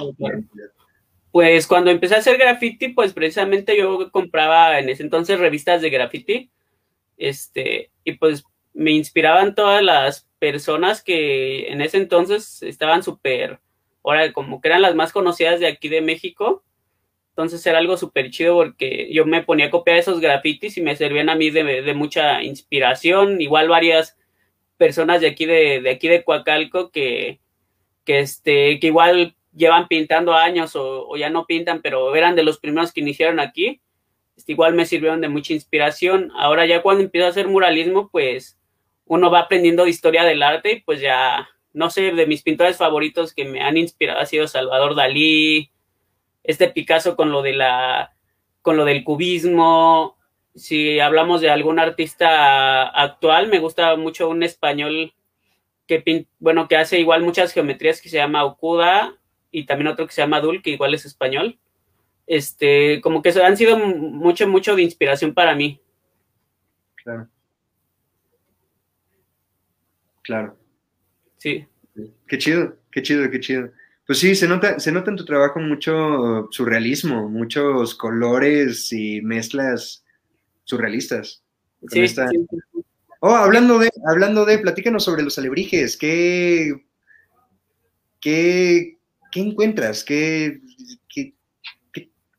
Pues 1.31 1.67
cuando 1.67 1.91
empecé 1.91 2.15
a 2.15 2.19
hacer 2.19 2.37
graffiti, 2.37 2.89
pues 2.89 3.13
precisamente 3.13 3.77
yo 3.77 4.11
compraba 4.11 4.79
en 4.79 4.89
ese 4.89 5.03
entonces 5.03 5.39
revistas 5.39 5.81
de 5.81 5.91
graffiti, 5.91 6.51
este, 7.17 7.91
y 8.05 8.13
pues 8.13 8.45
me 8.75 8.93
inspiraban 8.93 9.55
todas 9.55 9.83
las 9.83 10.29
personas 10.39 11.03
que 11.03 11.69
en 11.69 11.81
ese 11.81 11.97
entonces 11.97 12.63
estaban 12.63 13.03
súper, 13.03 13.61
ahora 14.05 14.31
como 14.33 14.61
que 14.61 14.69
eran 14.69 14.83
las 14.83 14.95
más 14.95 15.13
conocidas 15.13 15.59
de 15.59 15.69
aquí 15.69 15.89
de 15.89 16.01
México, 16.01 16.65
entonces 17.39 17.65
era 17.67 17.79
algo 17.79 17.97
súper 17.97 18.33
chido 18.33 18.57
porque 18.57 19.09
yo 19.13 19.25
me 19.25 19.45
ponía 19.45 19.67
a 19.67 19.71
copiar 19.71 19.97
esos 19.97 20.19
grafitis 20.19 20.77
y 20.77 20.81
me 20.81 20.97
servían 20.97 21.29
a 21.29 21.37
mí 21.37 21.51
de, 21.51 21.95
mucha 21.95 22.43
inspiración. 22.43 23.41
Igual 23.41 23.69
varias 23.69 24.19
personas 24.77 25.21
de 25.21 25.29
aquí 25.29 25.47
de, 25.47 25.89
aquí 25.89 26.09
de 26.09 26.25
Coacalco 26.25 26.91
que, 26.91 27.39
que, 28.05 28.19
este, 28.19 28.81
que 28.81 28.89
igual 28.89 29.37
llevan 29.55 29.87
pintando 29.87 30.35
años 30.35 30.73
o, 30.75 31.17
ya 31.17 31.31
no 31.31 31.47
pintan, 31.47 31.81
pero 31.81 32.17
eran 32.17 32.35
de 32.35 32.43
los 32.43 32.59
primeros 32.59 32.93
que 32.93 33.03
iniciaron 33.03 33.39
aquí. 33.39 33.81
Este, 34.37 34.51
igual 34.51 34.75
me 34.75 34.85
sirvieron 34.85 35.21
de 35.21 35.29
mucha 35.29 35.53
inspiración. 35.53 36.33
Ahora 36.35 36.67
ya 36.67 36.83
cuando 36.83 37.05
empiezo 37.05 37.29
a 37.29 37.31
hacer 37.31 37.47
muralismo, 37.47 38.09
pues 38.11 38.59
uno 39.05 39.31
va 39.31 39.43
aprendiendo 39.43 39.85
de 39.85 39.91
historia 39.91 40.25
del 40.25 40.43
arte 40.43 40.73
y 40.73 40.81
pues 40.81 41.01
ya, 41.01 41.49
no 41.73 41.89
sé, 41.89 42.11
de 42.11 42.27
mis 42.27 42.43
pintores 42.43 42.77
favoritos 42.77 43.33
que 43.33 43.45
me 43.45 43.61
han 43.61 43.77
inspirado 43.77 44.19
ha 44.19 44.27
sido 44.27 44.49
Salvador 44.49 44.97
Dalí, 44.97 45.71
este 46.49 46.71
Picasso 46.71 47.15
con 47.15 47.31
lo 47.31 47.43
de 47.43 47.53
la 47.53 48.15
con 48.63 48.77
lo 48.77 48.85
del 48.85 49.05
cubismo. 49.05 50.17
Si 50.55 50.99
hablamos 50.99 51.41
de 51.41 51.51
algún 51.51 51.79
artista 51.79 52.89
actual, 52.89 53.49
me 53.49 53.61
gusta 53.61 53.95
mucho 53.97 54.29
un 54.29 54.43
español 54.43 55.13
que 55.87 56.27
bueno, 56.39 56.67
que 56.67 56.77
hace 56.77 56.99
igual 56.99 57.23
muchas 57.23 57.53
geometrías 57.53 58.01
que 58.01 58.09
se 58.09 58.17
llama 58.17 58.45
Okuda 58.45 59.15
y 59.51 59.67
también 59.67 59.89
otro 59.89 60.07
que 60.07 60.13
se 60.13 60.23
llama 60.23 60.41
Dul, 60.41 60.63
que 60.63 60.71
igual 60.71 60.95
es 60.95 61.05
español. 61.05 61.59
Este, 62.27 63.01
como 63.03 63.23
que 63.23 63.31
han 63.31 63.57
sido 63.57 63.79
mucho, 63.79 64.49
mucho 64.49 64.75
de 64.75 64.83
inspiración 64.83 65.35
para 65.35 65.55
mí. 65.55 65.81
Claro. 66.97 67.29
Claro. 70.23 70.59
Sí. 71.39 71.67
Qué 72.27 72.39
chido, 72.39 72.77
qué 72.91 73.03
chido, 73.03 73.31
qué 73.31 73.41
chido. 73.41 73.71
Pues 74.09 74.21
sí, 74.21 74.35
se 74.35 74.49
nota, 74.49 74.81
se 74.81 74.91
nota 74.91 75.11
en 75.11 75.19
tu 75.19 75.27
trabajo 75.27 75.61
mucho 75.61 76.49
surrealismo, 76.51 77.29
muchos 77.29 77.95
colores 77.95 78.91
y 78.91 79.21
mezclas 79.21 80.03
surrealistas. 80.65 81.45
Sí, 81.89 82.07
Oh, 83.21 83.35
hablando 83.35 83.79
de, 83.79 83.91
hablando 84.09 84.47
de, 84.47 84.61
platícanos 84.61 85.05
sobre 85.05 85.23
los 85.23 85.39
alebrijes. 85.39 85.99
¿Qué, 85.99 86.87
qué, 88.19 88.97
qué 89.31 89.41
encuentras? 89.41 90.03
¿Qué, 90.03 90.59
qué, 91.11 91.35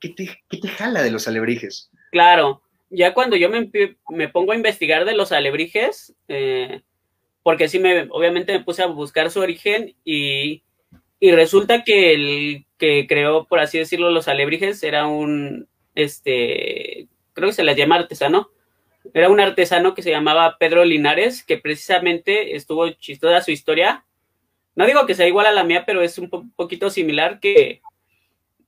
qué, 0.02 0.10
te, 0.10 0.68
jala 0.70 1.04
de 1.04 1.12
los 1.12 1.28
alebrijes? 1.28 1.92
Claro, 2.12 2.64
ya 2.90 3.14
cuando 3.14 3.36
yo 3.36 3.48
me, 3.48 3.70
me 4.10 4.28
pongo 4.30 4.54
a 4.54 4.56
investigar 4.56 5.06
de 5.06 5.14
los 5.14 5.32
alebrijes, 5.32 6.16
eh, 6.30 6.82
porque 7.44 7.68
sí, 7.68 7.78
me, 7.78 8.08
obviamente 8.10 8.54
me 8.54 8.64
puse 8.64 8.82
a 8.82 8.88
buscar 8.88 9.30
su 9.30 9.40
origen 9.40 9.94
y 10.04 10.64
y 11.20 11.32
resulta 11.32 11.84
que 11.84 12.14
el 12.14 12.66
que 12.78 13.06
creó, 13.08 13.46
por 13.46 13.60
así 13.60 13.78
decirlo, 13.78 14.10
los 14.10 14.28
alebrijes 14.28 14.82
era 14.84 15.06
un, 15.08 15.68
este, 15.96 17.08
creo 17.34 17.50
que 17.50 17.56
se 17.56 17.64
les 17.64 17.76
llama 17.76 17.96
artesano. 17.96 18.50
Era 19.14 19.30
un 19.30 19.40
artesano 19.40 19.94
que 19.94 20.02
se 20.02 20.12
llamaba 20.12 20.58
Pedro 20.58 20.86
Linares, 20.86 21.44
que 21.44 21.58
precisamente 21.58 22.56
estuvo 22.56 22.90
chistosa 22.92 23.42
su 23.42 23.52
historia. 23.52 24.06
No 24.76 24.86
digo 24.86 25.06
que 25.06 25.16
sea 25.16 25.28
igual 25.28 25.46
a 25.46 25.52
la 25.52 25.64
mía, 25.64 25.84
pero 25.86 26.02
es 26.02 26.18
un 26.18 26.30
poquito 26.56 26.90
similar 26.90 27.40
que 27.40 27.82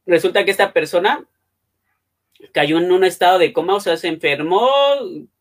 resulta 0.06 0.44
que 0.44 0.52
esta 0.52 0.74
persona 0.74 1.26
cayó 2.52 2.80
en 2.80 2.92
un 2.92 3.06
estado 3.06 3.40
de 3.40 3.54
coma, 3.54 3.76
o 3.76 3.80
sea, 3.80 3.96
se 3.98 4.08
enfermó, 4.08 4.68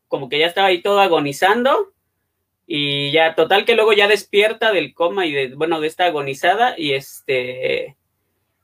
como 0.07 0.29
que 0.29 0.39
ya 0.39 0.45
estaba 0.45 0.67
ahí 0.67 0.81
todo 0.81 0.99
agonizando 0.99 1.91
y 2.73 3.11
ya, 3.11 3.35
total 3.35 3.65
que 3.65 3.75
luego 3.75 3.91
ya 3.91 4.07
despierta 4.07 4.71
del 4.71 4.93
coma 4.93 5.25
y 5.25 5.33
de, 5.33 5.55
bueno, 5.55 5.81
de 5.81 5.87
esta 5.87 6.05
agonizada 6.05 6.73
y 6.77 6.93
este, 6.93 7.97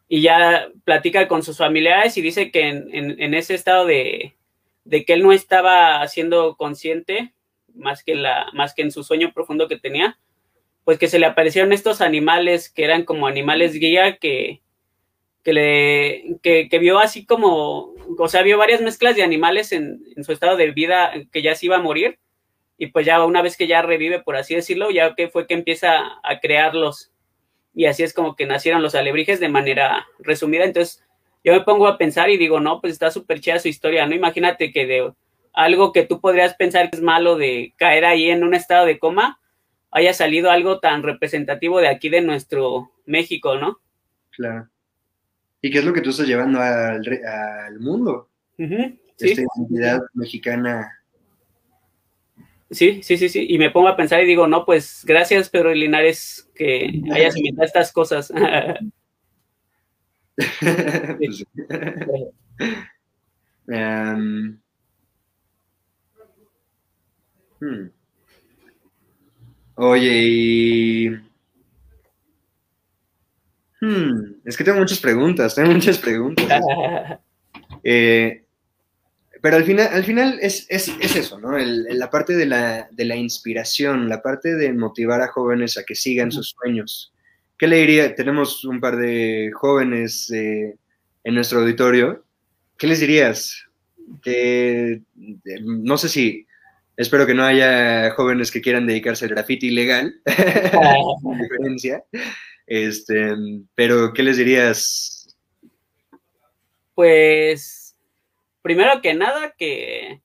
y 0.07 0.21
ya 0.21 0.69
platica 0.85 1.27
con 1.27 1.43
sus 1.43 1.57
familiares 1.57 2.15
y 2.15 2.21
dice 2.21 2.49
que 2.49 2.69
en, 2.69 3.33
ese 3.33 3.53
estado 3.53 3.85
de, 3.85 4.37
de, 4.85 5.03
que 5.03 5.11
él 5.11 5.23
no 5.23 5.33
estaba 5.33 6.07
siendo 6.07 6.55
consciente, 6.55 7.33
más 7.75 8.01
que, 8.01 8.15
la, 8.15 8.47
más 8.53 8.73
que 8.73 8.83
en 8.83 8.91
su 8.91 9.03
sueño 9.03 9.33
profundo 9.33 9.67
que 9.67 9.77
tenía, 9.77 10.17
pues 10.85 10.97
que 10.97 11.09
se 11.09 11.19
le 11.19 11.25
aparecieron 11.25 11.73
estos 11.73 11.99
animales 11.99 12.69
que 12.69 12.85
eran 12.85 13.03
como 13.03 13.27
animales 13.27 13.73
guía 13.73 14.15
que, 14.19 14.61
que 15.43 15.51
le, 15.51 16.37
que, 16.41 16.79
vio 16.79 16.99
así 16.99 17.25
como, 17.25 17.93
o 18.17 18.27
sea, 18.29 18.41
vio 18.41 18.57
varias 18.57 18.79
mezclas 18.79 19.17
de 19.17 19.23
animales 19.23 19.73
en 19.73 19.99
su 20.23 20.31
estado 20.31 20.55
de 20.55 20.71
vida 20.71 21.11
que 21.29 21.41
ya 21.41 21.55
se 21.55 21.65
iba 21.65 21.75
a 21.75 21.81
morir 21.81 22.19
y 22.77 22.87
pues 22.87 23.05
ya 23.05 23.23
una 23.25 23.41
vez 23.41 23.57
que 23.57 23.67
ya 23.67 23.81
revive, 23.81 24.21
por 24.21 24.35
así 24.35 24.55
decirlo, 24.55 24.91
ya 24.91 25.15
que 25.15 25.29
fue 25.29 25.47
que 25.47 25.55
empieza 25.55 25.99
a 26.23 26.39
crearlos 26.39 27.11
y 27.73 27.85
así 27.85 28.03
es 28.03 28.13
como 28.13 28.35
que 28.35 28.45
nacieron 28.45 28.81
los 28.81 28.95
alebrijes 28.95 29.39
de 29.39 29.49
manera 29.49 30.07
resumida. 30.19 30.63
Entonces 30.63 31.03
yo 31.43 31.53
me 31.53 31.61
pongo 31.61 31.87
a 31.87 31.97
pensar 31.97 32.29
y 32.29 32.37
digo, 32.37 32.59
no, 32.59 32.81
pues 32.81 32.93
está 32.93 33.11
súper 33.11 33.39
chida 33.39 33.59
su 33.59 33.67
historia, 33.67 34.05
¿no? 34.05 34.15
Imagínate 34.15 34.71
que 34.71 34.85
de 34.85 35.13
algo 35.53 35.91
que 35.91 36.03
tú 36.03 36.19
podrías 36.19 36.55
pensar 36.55 36.89
que 36.89 36.97
es 36.97 37.03
malo 37.03 37.35
de 37.35 37.73
caer 37.77 38.05
ahí 38.05 38.29
en 38.29 38.43
un 38.43 38.53
estado 38.53 38.85
de 38.85 38.99
coma, 38.99 39.39
haya 39.91 40.13
salido 40.13 40.51
algo 40.51 40.79
tan 40.79 41.03
representativo 41.03 41.79
de 41.79 41.87
aquí 41.87 42.09
de 42.09 42.21
nuestro 42.21 42.91
México, 43.05 43.57
¿no? 43.57 43.79
Claro. 44.31 44.67
¿Y 45.61 45.71
qué 45.71 45.79
es 45.79 45.85
lo 45.85 45.93
que 45.93 46.01
tú 46.01 46.11
estás 46.11 46.27
llevando 46.27 46.59
al, 46.59 47.01
al 47.25 47.79
mundo? 47.79 48.29
Esta 48.57 49.41
identidad 49.41 50.01
mexicana 50.13 50.99
Sí, 52.69 53.01
sí, 53.01 53.17
sí, 53.17 53.29
sí. 53.29 53.45
Y 53.49 53.57
me 53.57 53.71
pongo 53.71 53.87
a 53.87 53.95
pensar 53.95 54.21
y 54.21 54.27
digo, 54.27 54.47
no, 54.47 54.65
pues 54.65 55.03
gracias, 55.05 55.49
Pedro 55.49 55.73
Linares, 55.73 56.49
que 56.53 57.01
hayas 57.11 57.37
inventado 57.37 57.65
estas 57.65 57.91
cosas. 57.91 58.31
Pues 60.37 61.43
em, 63.67 64.59
hmm. 67.59 67.89
Oye, 69.75 70.21
y... 70.23 71.09
Hmm, 73.81 74.35
es 74.45 74.57
que 74.57 74.63
tengo 74.63 74.79
muchas 74.79 74.99
preguntas, 74.99 75.55
tengo 75.55 75.71
muchas 75.71 75.97
preguntas. 75.97 76.61
Eh, 77.83 78.46
pero 79.41 79.57
al 79.57 79.63
final, 79.63 79.89
al 79.91 80.03
final 80.03 80.39
es, 80.41 80.65
es, 80.69 80.91
es 80.99 81.15
eso, 81.15 81.39
¿no? 81.39 81.57
El, 81.57 81.83
la 81.97 82.09
parte 82.09 82.35
de 82.35 82.45
la, 82.45 82.87
de 82.91 83.05
la, 83.05 83.15
inspiración, 83.15 84.09
la 84.09 84.21
parte 84.21 84.55
de 84.55 84.73
motivar 84.73 85.21
a 85.21 85.27
jóvenes 85.27 85.77
a 85.77 85.83
que 85.83 85.95
sigan 85.95 86.31
sus 86.31 86.55
sueños. 86.59 87.13
¿Qué 87.57 87.67
le 87.67 87.77
diría? 87.77 88.15
Tenemos 88.15 88.63
un 88.65 88.79
par 88.79 88.97
de 88.97 89.51
jóvenes 89.53 90.31
eh, 90.31 90.75
en 91.23 91.35
nuestro 91.35 91.59
auditorio. 91.59 92.23
¿Qué 92.77 92.87
les 92.87 92.99
dirías? 92.99 93.65
Que 94.21 95.01
no 95.61 95.97
sé 95.97 96.09
si 96.09 96.47
Espero 96.97 97.27
que 97.27 97.35
no 97.35 97.43
haya 97.43 98.09
jóvenes 98.15 98.49
que 98.49 98.59
quieran 98.59 98.87
dedicarse 98.87 99.25
al 99.25 99.31
graffiti 99.31 99.67
ilegal, 99.67 100.19
diferencia. 101.39 102.03
Este, 102.65 103.35
pero, 103.75 104.11
¿qué 104.13 104.23
les 104.23 104.37
dirías? 104.37 105.37
Pues, 106.95 107.86
primero 108.67 109.01
que 109.01 109.13
nada, 109.13 109.55
que, 109.57 110.19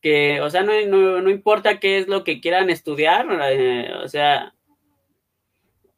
que 0.00 0.40
o 0.40 0.48
sea, 0.48 0.62
no, 0.62 0.72
no, 1.20 1.28
importa 1.28 1.80
qué 1.80 1.98
es 1.98 2.06
lo 2.06 2.22
que 2.22 2.40
quieran 2.40 2.70
estudiar, 2.70 3.26
eh, 3.50 3.92
o 4.00 4.06
sea, 4.06 4.54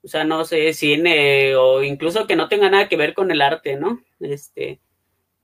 o 0.03 0.09
sea, 0.09 0.25
no 0.25 0.47
sé, 0.47 0.73
cine 0.73 1.55
o 1.55 1.83
incluso 1.83 2.27
que 2.27 2.35
no 2.35 2.49
tenga 2.49 2.71
nada 2.71 2.89
que 2.89 2.97
ver 2.97 3.13
con 3.13 3.31
el 3.31 3.43
arte, 3.43 3.77
¿no? 3.77 4.03
Este, 4.21 4.81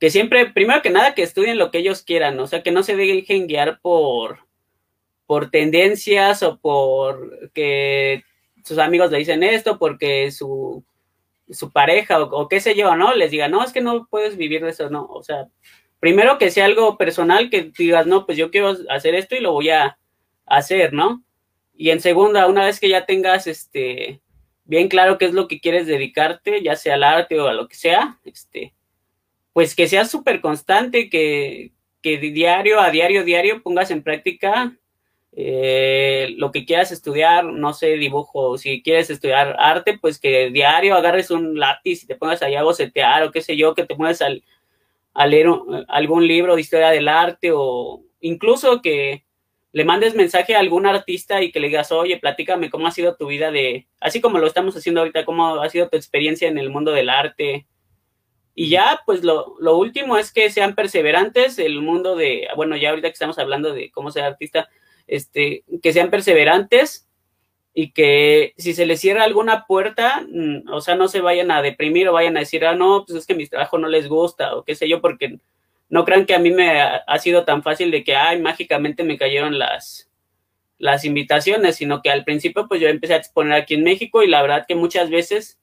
que 0.00 0.08
siempre, 0.08 0.46
primero 0.46 0.80
que 0.80 0.88
nada, 0.88 1.14
que 1.14 1.22
estudien 1.22 1.58
lo 1.58 1.70
que 1.70 1.78
ellos 1.80 2.02
quieran, 2.02 2.40
o 2.40 2.46
sea, 2.46 2.62
que 2.62 2.70
no 2.70 2.82
se 2.82 2.96
dejen 2.96 3.46
guiar 3.46 3.78
por, 3.82 4.46
por 5.26 5.50
tendencias 5.50 6.42
o 6.42 6.56
por 6.56 7.50
que 7.52 8.24
sus 8.64 8.78
amigos 8.78 9.10
le 9.10 9.18
dicen 9.18 9.42
esto, 9.42 9.78
porque 9.78 10.30
su, 10.30 10.82
su 11.50 11.70
pareja 11.72 12.22
o, 12.22 12.48
qué 12.48 12.58
sé 12.60 12.74
yo, 12.74 12.96
¿no? 12.96 13.14
Les 13.14 13.30
diga, 13.30 13.48
no, 13.48 13.62
es 13.62 13.70
que 13.74 13.82
no 13.82 14.06
puedes 14.06 14.38
vivir 14.38 14.62
de 14.64 14.70
eso, 14.70 14.88
no. 14.88 15.04
O 15.04 15.22
sea, 15.22 15.48
primero 16.02 16.36
que 16.36 16.50
sea 16.50 16.64
algo 16.64 16.98
personal, 16.98 17.48
que 17.48 17.70
digas, 17.78 18.08
no, 18.08 18.26
pues 18.26 18.36
yo 18.36 18.50
quiero 18.50 18.74
hacer 18.90 19.14
esto 19.14 19.36
y 19.36 19.40
lo 19.40 19.52
voy 19.52 19.70
a 19.70 19.98
hacer, 20.46 20.92
¿no? 20.92 21.22
Y 21.76 21.90
en 21.90 22.00
segunda, 22.00 22.48
una 22.48 22.64
vez 22.64 22.80
que 22.80 22.88
ya 22.88 23.06
tengas 23.06 23.46
este 23.46 24.20
bien 24.64 24.88
claro 24.88 25.16
qué 25.16 25.26
es 25.26 25.32
lo 25.32 25.46
que 25.46 25.60
quieres 25.60 25.86
dedicarte, 25.86 26.60
ya 26.60 26.74
sea 26.74 26.94
al 26.94 27.04
arte 27.04 27.38
o 27.38 27.46
a 27.46 27.52
lo 27.52 27.68
que 27.68 27.76
sea, 27.76 28.18
este, 28.24 28.74
pues 29.52 29.76
que 29.76 29.86
seas 29.86 30.10
súper 30.10 30.40
constante, 30.40 31.08
que, 31.08 31.70
que 32.02 32.18
diario 32.18 32.80
a 32.80 32.90
diario, 32.90 33.22
diario 33.22 33.62
pongas 33.62 33.92
en 33.92 34.02
práctica 34.02 34.76
eh, 35.36 36.34
lo 36.36 36.50
que 36.50 36.64
quieras 36.64 36.90
estudiar, 36.90 37.44
no 37.44 37.74
sé, 37.74 37.90
dibujo, 37.92 38.58
si 38.58 38.82
quieres 38.82 39.08
estudiar 39.08 39.54
arte, 39.56 39.98
pues 40.00 40.18
que 40.18 40.50
diario 40.50 40.96
agarres 40.96 41.30
un 41.30 41.60
lápiz 41.60 42.02
y 42.02 42.08
te 42.08 42.16
pongas 42.16 42.42
ahí 42.42 42.56
a 42.56 42.64
bocetear 42.64 43.22
o 43.22 43.30
qué 43.30 43.40
sé 43.40 43.56
yo, 43.56 43.76
que 43.76 43.86
te 43.86 43.94
pongas 43.94 44.20
a 45.14 45.26
leer 45.26 45.48
algún 45.88 46.26
libro 46.26 46.54
de 46.54 46.60
historia 46.60 46.90
del 46.90 47.08
arte 47.08 47.50
o 47.52 48.02
incluso 48.20 48.80
que 48.80 49.24
le 49.72 49.84
mandes 49.84 50.14
mensaje 50.14 50.54
a 50.54 50.60
algún 50.60 50.86
artista 50.86 51.42
y 51.42 51.50
que 51.50 51.60
le 51.60 51.68
digas, 51.68 51.92
oye, 51.92 52.18
platícame 52.18 52.70
cómo 52.70 52.86
ha 52.86 52.90
sido 52.90 53.16
tu 53.16 53.26
vida 53.26 53.50
de, 53.50 53.88
así 54.00 54.20
como 54.20 54.38
lo 54.38 54.46
estamos 54.46 54.76
haciendo 54.76 55.00
ahorita, 55.00 55.24
cómo 55.24 55.60
ha 55.60 55.68
sido 55.70 55.88
tu 55.88 55.96
experiencia 55.96 56.48
en 56.48 56.58
el 56.58 56.68
mundo 56.68 56.92
del 56.92 57.08
arte. 57.08 57.66
Y 58.54 58.68
ya, 58.68 59.00
pues 59.06 59.24
lo, 59.24 59.56
lo 59.60 59.78
último 59.78 60.18
es 60.18 60.30
que 60.30 60.50
sean 60.50 60.74
perseverantes, 60.74 61.58
el 61.58 61.80
mundo 61.80 62.16
de, 62.16 62.48
bueno, 62.54 62.76
ya 62.76 62.90
ahorita 62.90 63.08
que 63.08 63.14
estamos 63.14 63.38
hablando 63.38 63.72
de 63.72 63.90
cómo 63.90 64.10
ser 64.10 64.24
artista, 64.24 64.68
este, 65.06 65.64
que 65.82 65.92
sean 65.94 66.10
perseverantes 66.10 67.08
y 67.74 67.92
que 67.92 68.54
si 68.58 68.74
se 68.74 68.86
les 68.86 69.00
cierra 69.00 69.24
alguna 69.24 69.66
puerta, 69.66 70.24
mm, 70.28 70.70
o 70.70 70.80
sea, 70.80 70.94
no 70.94 71.08
se 71.08 71.20
vayan 71.20 71.50
a 71.50 71.62
deprimir 71.62 72.08
o 72.08 72.12
vayan 72.12 72.36
a 72.36 72.40
decir, 72.40 72.64
ah, 72.66 72.74
no, 72.74 73.04
pues 73.06 73.18
es 73.18 73.26
que 73.26 73.34
mi 73.34 73.46
trabajo 73.46 73.78
no 73.78 73.88
les 73.88 74.08
gusta 74.08 74.54
o 74.54 74.64
qué 74.64 74.74
sé 74.74 74.88
yo, 74.88 75.00
porque 75.00 75.38
no 75.88 76.04
crean 76.04 76.26
que 76.26 76.34
a 76.34 76.38
mí 76.38 76.50
me 76.50 76.80
ha, 76.80 77.18
sido 77.18 77.44
tan 77.44 77.62
fácil 77.62 77.90
de 77.90 78.04
que, 78.04 78.16
ay, 78.16 78.40
mágicamente 78.40 79.04
me 79.04 79.18
cayeron 79.18 79.58
las, 79.58 80.10
las 80.78 81.04
invitaciones, 81.04 81.76
sino 81.76 82.02
que 82.02 82.10
al 82.10 82.24
principio 82.24 82.66
pues 82.68 82.80
yo 82.80 82.88
empecé 82.88 83.14
a 83.14 83.18
exponer 83.18 83.54
aquí 83.54 83.74
en 83.74 83.84
México 83.84 84.22
y 84.22 84.28
la 84.28 84.42
verdad 84.42 84.64
que 84.66 84.74
muchas 84.74 85.10
veces 85.10 85.58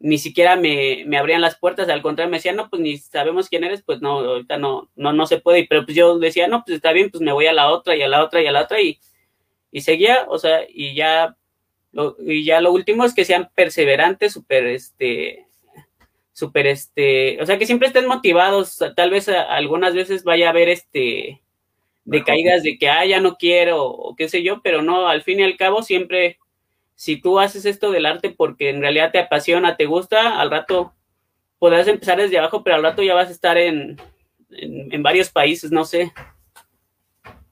ni 0.00 0.18
siquiera 0.18 0.56
me, 0.56 1.04
me, 1.06 1.18
abrían 1.18 1.40
las 1.40 1.56
puertas, 1.56 1.88
al 1.88 2.02
contrario, 2.02 2.30
me 2.30 2.38
decían, 2.38 2.56
no, 2.56 2.68
pues 2.68 2.82
ni 2.82 2.98
sabemos 2.98 3.48
quién 3.48 3.64
eres, 3.64 3.82
pues 3.82 4.00
no, 4.00 4.18
ahorita 4.20 4.58
no, 4.58 4.90
no, 4.96 5.12
no 5.12 5.26
se 5.26 5.38
puede, 5.40 5.66
pero 5.68 5.84
pues 5.84 5.96
yo 5.96 6.18
decía, 6.18 6.46
no, 6.46 6.62
pues 6.64 6.76
está 6.76 6.92
bien, 6.92 7.10
pues 7.10 7.22
me 7.22 7.32
voy 7.32 7.46
a 7.46 7.52
la 7.52 7.70
otra 7.70 7.96
y 7.96 8.02
a 8.02 8.08
la 8.08 8.22
otra 8.22 8.42
y 8.42 8.46
a 8.46 8.52
la 8.52 8.62
otra 8.62 8.80
y, 8.80 9.00
y 9.70 9.80
seguía, 9.80 10.26
o 10.28 10.38
sea, 10.38 10.60
y 10.68 10.94
ya, 10.94 11.36
lo, 11.94 12.16
y 12.20 12.44
ya 12.44 12.60
lo 12.60 12.72
último 12.72 13.04
es 13.04 13.14
que 13.14 13.24
sean 13.24 13.50
perseverantes, 13.54 14.32
súper, 14.32 14.66
este, 14.66 15.46
súper, 16.32 16.66
este, 16.66 17.40
o 17.40 17.46
sea, 17.46 17.58
que 17.58 17.66
siempre 17.66 17.88
estén 17.88 18.06
motivados, 18.06 18.82
tal 18.96 19.10
vez 19.10 19.28
algunas 19.28 19.94
veces 19.94 20.24
vaya 20.24 20.48
a 20.48 20.50
haber, 20.50 20.68
este, 20.68 21.40
de 22.04 22.24
caídas 22.24 22.62
de 22.62 22.76
que, 22.76 22.90
ah, 22.90 23.06
ya 23.06 23.20
no 23.20 23.36
quiero, 23.36 23.82
o 23.84 24.14
qué 24.14 24.28
sé 24.28 24.42
yo, 24.42 24.60
pero 24.62 24.82
no, 24.82 25.08
al 25.08 25.22
fin 25.22 25.40
y 25.40 25.44
al 25.44 25.56
cabo 25.56 25.82
siempre 25.82 26.38
si 26.94 27.20
tú 27.20 27.40
haces 27.40 27.64
esto 27.64 27.90
del 27.90 28.06
arte 28.06 28.30
porque 28.30 28.70
en 28.70 28.80
realidad 28.80 29.10
te 29.12 29.18
apasiona, 29.18 29.76
te 29.76 29.86
gusta, 29.86 30.40
al 30.40 30.50
rato 30.50 30.94
podrás 31.58 31.88
empezar 31.88 32.18
desde 32.18 32.38
abajo, 32.38 32.62
pero 32.62 32.76
al 32.76 32.82
rato 32.82 33.02
ya 33.02 33.14
vas 33.14 33.28
a 33.28 33.32
estar 33.32 33.56
en, 33.56 33.96
en, 34.50 35.02
varios 35.02 35.30
países, 35.30 35.70
no 35.72 35.84
sé. 35.84 36.12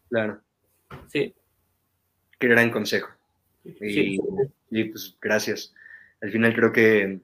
Claro. 0.08 0.40
Sí. 1.08 1.34
Qué 2.38 2.48
gran 2.48 2.70
consejo. 2.70 3.08
Y, 3.64 4.18
y, 4.70 4.84
pues 4.84 5.16
gracias. 5.20 5.74
Al 6.20 6.30
final 6.30 6.54
creo 6.54 6.72
que 6.72 7.20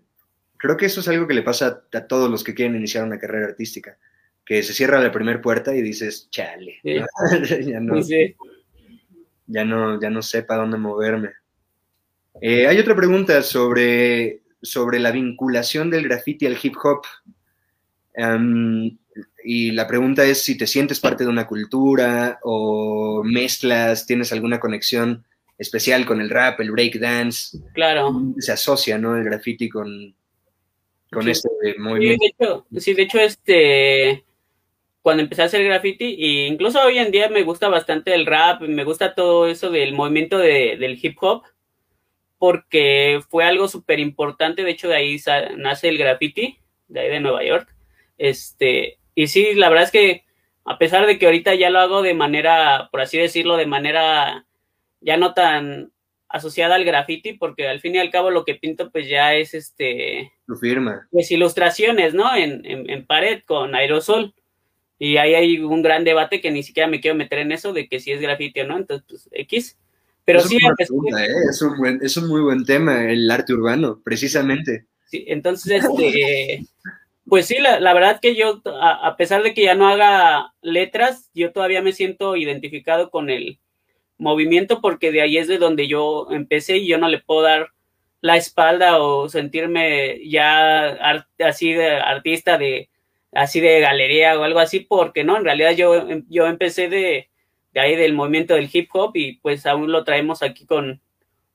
creo 0.58 0.76
que 0.76 0.86
eso 0.86 1.00
es 1.00 1.08
algo 1.08 1.26
que 1.26 1.34
le 1.34 1.42
pasa 1.42 1.84
a 1.92 2.06
todos 2.06 2.30
los 2.30 2.44
que 2.44 2.54
quieren 2.54 2.76
iniciar 2.76 3.04
una 3.04 3.18
carrera 3.18 3.46
artística, 3.46 3.96
que 4.44 4.62
se 4.62 4.74
cierra 4.74 5.00
la 5.00 5.12
primera 5.12 5.40
puerta 5.40 5.74
y 5.74 5.80
dices, 5.80 6.28
chale, 6.30 6.80
ya 6.84 7.80
no, 7.80 8.00
ya 9.46 9.64
no, 9.64 10.00
ya 10.00 10.10
no 10.10 10.22
sé 10.22 10.42
para 10.42 10.62
dónde 10.62 10.76
moverme. 10.76 11.30
Eh, 12.40 12.66
hay 12.66 12.78
otra 12.78 12.94
pregunta 12.94 13.42
sobre, 13.42 14.42
sobre 14.60 14.98
la 14.98 15.10
vinculación 15.10 15.90
del 15.90 16.04
graffiti 16.04 16.46
al 16.46 16.58
hip 16.60 16.74
hop. 16.82 17.02
Em, 18.14 18.98
y 19.44 19.70
la 19.72 19.86
pregunta 19.86 20.24
es 20.24 20.42
si 20.42 20.58
te 20.58 20.66
sientes 20.66 21.00
parte 21.00 21.24
de 21.24 21.30
una 21.30 21.46
cultura 21.46 22.38
o 22.42 23.22
mezclas, 23.24 24.06
tienes 24.06 24.32
alguna 24.32 24.60
conexión 24.60 25.24
especial 25.58 26.06
con 26.06 26.20
el 26.20 26.30
rap, 26.30 26.60
el 26.60 26.70
breakdance. 26.70 27.58
Claro. 27.74 28.12
Se 28.38 28.52
asocia, 28.52 28.96
¿no? 28.96 29.16
El 29.16 29.24
graffiti 29.24 29.68
con, 29.68 30.14
con 31.10 31.28
este 31.28 31.48
movimiento. 31.78 32.24
Sí 32.24 32.34
de, 32.38 32.44
hecho, 32.46 32.66
sí, 32.78 32.94
de 32.94 33.02
hecho, 33.02 33.18
este 33.18 34.24
cuando 35.02 35.22
empecé 35.22 35.40
a 35.42 35.46
hacer 35.46 35.64
graffiti, 35.64 36.04
e 36.04 36.46
incluso 36.48 36.82
hoy 36.82 36.98
en 36.98 37.10
día 37.10 37.30
me 37.30 37.42
gusta 37.42 37.68
bastante 37.68 38.12
el 38.12 38.26
rap, 38.26 38.60
me 38.60 38.84
gusta 38.84 39.14
todo 39.14 39.46
eso 39.46 39.70
del 39.70 39.94
movimiento 39.94 40.36
de, 40.36 40.76
del 40.78 40.98
hip 41.02 41.16
hop 41.22 41.44
porque 42.38 43.20
fue 43.28 43.44
algo 43.44 43.68
súper 43.68 43.98
importante, 43.98 44.62
de 44.62 44.70
hecho 44.70 44.88
de 44.88 44.96
ahí 44.96 45.16
nace 45.56 45.88
el 45.88 45.98
graffiti, 45.98 46.58
de 46.88 47.00
ahí 47.00 47.08
de 47.08 47.20
Nueva 47.20 47.44
York. 47.44 47.74
Este, 48.16 48.98
y 49.14 49.26
sí, 49.28 49.54
la 49.54 49.68
verdad 49.68 49.84
es 49.84 49.90
que 49.90 50.24
a 50.64 50.78
pesar 50.78 51.06
de 51.06 51.18
que 51.18 51.26
ahorita 51.26 51.54
ya 51.54 51.70
lo 51.70 51.80
hago 51.80 52.02
de 52.02 52.14
manera, 52.14 52.88
por 52.92 53.00
así 53.00 53.18
decirlo, 53.18 53.56
de 53.56 53.66
manera 53.66 54.46
ya 55.00 55.16
no 55.16 55.34
tan 55.34 55.92
asociada 56.28 56.74
al 56.74 56.84
graffiti, 56.84 57.32
porque 57.32 57.68
al 57.68 57.80
fin 57.80 57.94
y 57.94 57.98
al 57.98 58.10
cabo 58.10 58.30
lo 58.30 58.44
que 58.44 58.54
pinto 58.54 58.90
pues 58.90 59.08
ya 59.08 59.34
es 59.34 59.54
este... 59.54 60.32
Su 60.46 60.56
firma. 60.56 61.08
Pues 61.10 61.30
ilustraciones, 61.30 62.14
¿no? 62.14 62.34
En, 62.34 62.64
en, 62.66 62.88
en, 62.90 63.06
pared 63.06 63.42
con 63.46 63.74
aerosol. 63.74 64.34
Y 64.98 65.16
ahí 65.16 65.34
hay 65.34 65.60
un 65.60 65.82
gran 65.82 66.04
debate 66.04 66.40
que 66.40 66.50
ni 66.50 66.62
siquiera 66.62 66.88
me 66.88 67.00
quiero 67.00 67.16
meter 67.16 67.38
en 67.38 67.52
eso 67.52 67.72
de 67.72 67.88
que 67.88 68.00
si 68.00 68.12
es 68.12 68.20
graffiti 68.20 68.60
o 68.60 68.66
no, 68.66 68.76
entonces 68.76 69.06
pues 69.08 69.28
X. 69.32 69.78
Pero 70.24 70.40
sí, 70.40 70.56
¿eh? 70.56 70.60
es, 71.48 71.62
un 71.62 71.78
buen, 71.78 72.00
es 72.02 72.16
un 72.18 72.28
muy 72.28 72.42
buen 72.42 72.66
tema, 72.66 73.10
el 73.10 73.30
arte 73.30 73.54
urbano, 73.54 74.02
precisamente. 74.04 74.84
Sí, 75.06 75.24
entonces, 75.26 75.82
este, 75.82 76.66
pues 77.26 77.46
sí, 77.46 77.58
la, 77.58 77.80
la 77.80 77.94
verdad 77.94 78.20
que 78.20 78.34
yo, 78.34 78.60
a, 78.82 79.16
pesar 79.16 79.42
de 79.42 79.54
que 79.54 79.62
ya 79.62 79.74
no 79.74 79.88
haga 79.88 80.52
letras, 80.60 81.30
yo 81.32 81.52
todavía 81.52 81.80
me 81.80 81.92
siento 81.92 82.36
identificado 82.36 83.10
con 83.10 83.30
el 83.30 83.58
movimiento 84.18 84.80
porque 84.80 85.12
de 85.12 85.22
ahí 85.22 85.38
es 85.38 85.48
de 85.48 85.58
donde 85.58 85.88
yo 85.88 86.28
empecé 86.30 86.78
y 86.78 86.88
yo 86.88 86.98
no 86.98 87.08
le 87.08 87.20
puedo 87.20 87.42
dar 87.42 87.68
la 88.20 88.36
espalda 88.36 89.00
o 89.00 89.28
sentirme 89.28 90.20
ya 90.28 91.24
así 91.38 91.72
de 91.72 91.96
artista 91.96 92.58
de 92.58 92.90
así 93.32 93.60
de 93.60 93.80
galería 93.80 94.38
o 94.38 94.42
algo 94.42 94.58
así 94.58 94.80
porque 94.80 95.24
no 95.24 95.36
en 95.36 95.44
realidad 95.44 95.72
yo 95.72 96.04
yo 96.28 96.46
empecé 96.46 96.88
de 96.88 97.28
de 97.72 97.80
ahí 97.80 97.94
del 97.96 98.14
movimiento 98.14 98.54
del 98.54 98.68
hip 98.72 98.90
hop 98.92 99.12
y 99.14 99.36
pues 99.36 99.66
aún 99.66 99.92
lo 99.92 100.02
traemos 100.04 100.42
aquí 100.42 100.66
con, 100.66 101.00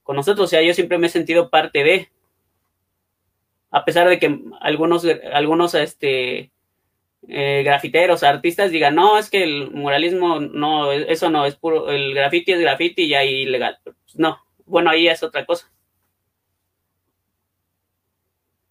con 0.03 0.15
nosotros. 0.15 0.45
O 0.45 0.49
sea, 0.49 0.61
yo 0.61 0.73
siempre 0.73 0.97
me 0.97 1.07
he 1.07 1.09
sentido 1.09 1.49
parte 1.49 1.83
de, 1.83 2.09
a 3.71 3.83
pesar 3.83 4.07
de 4.07 4.19
que 4.19 4.39
algunos, 4.61 5.05
algunos 5.33 5.73
este, 5.73 6.51
eh, 7.27 7.61
grafiteros, 7.63 8.23
artistas 8.23 8.71
digan, 8.71 8.95
no, 8.95 9.17
es 9.17 9.29
que 9.29 9.43
el 9.43 9.71
muralismo, 9.71 10.39
no, 10.39 10.91
eso 10.91 11.29
no, 11.29 11.45
es 11.45 11.55
puro, 11.55 11.89
el 11.89 12.13
graffiti 12.13 12.51
es 12.51 12.59
graffiti 12.59 13.03
y 13.03 13.13
ahí 13.13 13.41
ilegal. 13.43 13.77
Pues, 13.83 13.95
no, 14.15 14.37
bueno, 14.65 14.89
ahí 14.89 15.07
es 15.07 15.23
otra 15.23 15.45
cosa. 15.45 15.71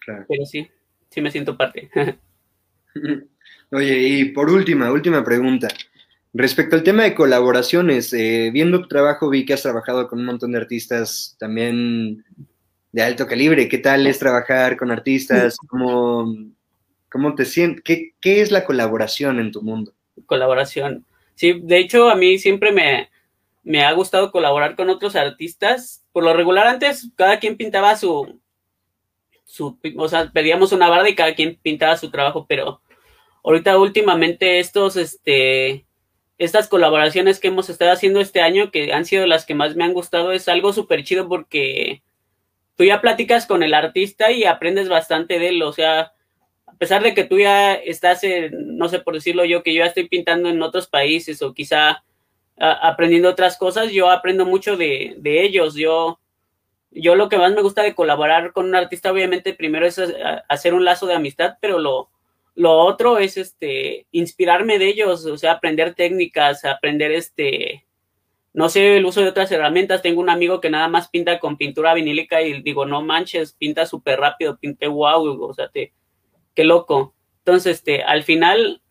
Claro. 0.00 0.24
Pero 0.28 0.44
sí, 0.44 0.68
sí 1.10 1.20
me 1.20 1.30
siento 1.30 1.56
parte. 1.56 1.90
Oye, 3.70 3.98
y 3.98 4.24
por 4.26 4.50
última, 4.50 4.90
última 4.92 5.24
pregunta. 5.24 5.68
Respecto 6.34 6.76
al 6.76 6.82
tema 6.82 7.02
de 7.02 7.14
colaboraciones, 7.14 8.12
eh, 8.14 8.50
viendo 8.52 8.80
tu 8.80 8.88
trabajo 8.88 9.28
vi 9.28 9.44
que 9.44 9.52
has 9.52 9.62
trabajado 9.62 10.08
con 10.08 10.20
un 10.20 10.24
montón 10.24 10.52
de 10.52 10.58
artistas 10.58 11.36
también 11.38 12.24
de 12.92 13.02
alto 13.02 13.26
calibre. 13.26 13.68
¿Qué 13.68 13.78
tal 13.78 14.06
es 14.06 14.18
trabajar 14.18 14.76
con 14.76 14.90
artistas? 14.90 15.56
¿Cómo, 15.68 16.34
cómo 17.12 17.34
te 17.34 17.44
sientes? 17.44 17.84
¿Qué, 17.84 18.14
¿Qué, 18.20 18.40
es 18.40 18.50
la 18.50 18.64
colaboración 18.64 19.38
en 19.38 19.52
tu 19.52 19.60
mundo? 19.60 19.92
Colaboración. 20.24 21.04
Sí, 21.34 21.60
de 21.62 21.78
hecho 21.78 22.08
a 22.08 22.14
mí 22.14 22.38
siempre 22.38 22.72
me, 22.72 23.10
me 23.62 23.84
ha 23.84 23.92
gustado 23.92 24.32
colaborar 24.32 24.74
con 24.74 24.88
otros 24.88 25.14
artistas. 25.14 26.04
Por 26.12 26.24
lo 26.24 26.32
regular 26.32 26.66
antes 26.66 27.10
cada 27.14 27.38
quien 27.38 27.56
pintaba 27.56 27.96
su, 27.96 28.40
su, 29.44 29.78
o 29.96 30.08
sea, 30.08 30.30
pedíamos 30.32 30.72
una 30.72 30.88
barda 30.88 31.08
y 31.10 31.14
cada 31.14 31.34
quien 31.34 31.58
pintaba 31.62 31.98
su 31.98 32.10
trabajo, 32.10 32.46
pero 32.48 32.80
ahorita 33.44 33.78
últimamente 33.78 34.58
estos, 34.58 34.96
este, 34.96 35.84
estas 36.38 36.68
colaboraciones 36.68 37.38
que 37.38 37.48
hemos 37.48 37.68
estado 37.68 37.92
haciendo 37.92 38.20
este 38.20 38.40
año, 38.40 38.70
que 38.70 38.92
han 38.92 39.04
sido 39.04 39.26
las 39.26 39.44
que 39.44 39.54
más 39.54 39.76
me 39.76 39.84
han 39.84 39.92
gustado, 39.92 40.32
es 40.32 40.48
algo 40.48 40.72
súper 40.72 41.04
chido 41.04 41.28
porque 41.28 42.02
tú 42.76 42.84
ya 42.84 43.02
platicas 43.02 43.46
con 43.46 43.62
el 43.62 43.74
artista 43.74 44.32
y 44.32 44.44
aprendes 44.44 44.88
bastante 44.88 45.38
de 45.38 45.48
él, 45.48 45.62
o 45.62 45.72
sea, 45.72 46.12
pesar 46.82 47.00
de 47.00 47.14
que 47.14 47.22
tú 47.22 47.38
ya 47.38 47.74
estás, 47.74 48.24
en, 48.24 48.76
no 48.76 48.88
sé 48.88 48.98
por 48.98 49.14
decirlo 49.14 49.44
yo, 49.44 49.62
que 49.62 49.72
yo 49.72 49.84
ya 49.84 49.86
estoy 49.86 50.08
pintando 50.08 50.48
en 50.48 50.60
otros 50.62 50.88
países 50.88 51.40
o 51.40 51.54
quizá 51.54 52.02
aprendiendo 52.56 53.28
otras 53.28 53.56
cosas, 53.56 53.92
yo 53.92 54.10
aprendo 54.10 54.46
mucho 54.46 54.76
de, 54.76 55.14
de, 55.18 55.44
ellos, 55.44 55.76
yo, 55.76 56.18
yo 56.90 57.14
lo 57.14 57.28
que 57.28 57.38
más 57.38 57.52
me 57.52 57.62
gusta 57.62 57.84
de 57.84 57.94
colaborar 57.94 58.52
con 58.52 58.66
un 58.66 58.74
artista, 58.74 59.12
obviamente, 59.12 59.54
primero 59.54 59.86
es 59.86 60.00
hacer 60.48 60.74
un 60.74 60.84
lazo 60.84 61.06
de 61.06 61.14
amistad, 61.14 61.54
pero 61.60 61.78
lo, 61.78 62.10
lo 62.56 62.72
otro 62.72 63.18
es 63.18 63.36
este 63.36 64.08
inspirarme 64.10 64.80
de 64.80 64.88
ellos, 64.88 65.24
o 65.24 65.38
sea, 65.38 65.52
aprender 65.52 65.94
técnicas, 65.94 66.64
aprender 66.64 67.12
este 67.12 67.86
no 68.54 68.68
sé 68.68 68.96
el 68.96 69.06
uso 69.06 69.20
de 69.20 69.28
otras 69.28 69.52
herramientas. 69.52 70.02
Tengo 70.02 70.20
un 70.20 70.30
amigo 70.30 70.60
que 70.60 70.68
nada 70.68 70.88
más 70.88 71.08
pinta 71.08 71.38
con 71.38 71.56
pintura 71.56 71.94
vinílica 71.94 72.42
y 72.42 72.60
digo, 72.60 72.86
no 72.86 73.02
manches, 73.02 73.52
pinta 73.52 73.86
súper 73.86 74.18
rápido, 74.18 74.58
pinte 74.58 74.88
wow, 74.88 75.42
o 75.42 75.54
sea, 75.54 75.68
te, 75.68 75.92
qué 76.54 76.64
loco. 76.64 77.14
Entonces, 77.38 77.78
este, 77.78 78.02
al 78.02 78.22
final, 78.22 78.82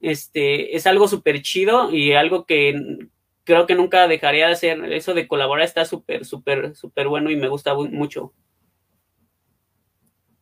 este, 0.00 0.76
es 0.76 0.86
algo 0.86 1.08
súper 1.08 1.42
chido 1.42 1.90
y 1.90 2.12
algo 2.12 2.44
que 2.44 3.08
creo 3.44 3.66
que 3.66 3.74
nunca 3.74 4.08
dejaría 4.08 4.46
de 4.46 4.52
hacer. 4.52 4.92
Eso 4.92 5.14
de 5.14 5.28
colaborar 5.28 5.64
está 5.64 5.84
súper, 5.84 6.24
súper, 6.24 6.74
súper 6.74 7.08
bueno 7.08 7.30
y 7.30 7.36
me 7.36 7.48
gusta 7.48 7.74
mucho. 7.74 8.32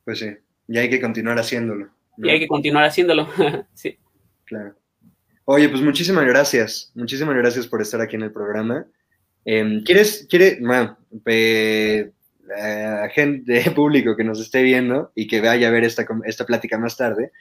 Pues 0.05 0.19
sí, 0.19 0.31
y 0.69 0.79
hay 0.79 0.91
que 0.91 1.01
continuar 1.01 1.39
haciéndolo. 1.39 1.91
Y 2.19 2.29
hay 2.29 2.41
que 2.41 2.49
continuar 2.49 2.85
haciendo 2.85 3.27
sí. 3.75 3.99
Claro. 4.45 4.75
Oye, 5.45 5.69
pues 5.69 5.83
muchísimas 5.83 6.25
gracias. 6.27 6.93
Muchísimas 6.95 7.37
gracias 7.37 7.67
por 7.67 7.81
estar 7.81 8.01
aquí 8.01 8.17
en 8.17 8.23
el 8.23 8.33
programa. 8.33 8.87
Em, 9.45 9.83
¿Quieres, 9.83 10.27
quiere, 10.29 10.59
bueno, 10.61 10.97
gente 13.13 13.71
público 13.75 14.17
que 14.17 14.25
nos 14.25 14.41
esté 14.41 14.63
viendo 14.63 15.13
y 15.15 15.27
que 15.27 15.41
vaya 15.41 15.69
a 15.69 15.71
ver 15.71 15.85
esta, 15.85 16.07
esta 16.25 16.47
plática 16.47 16.79
más 16.79 16.97
tarde, 16.97 17.33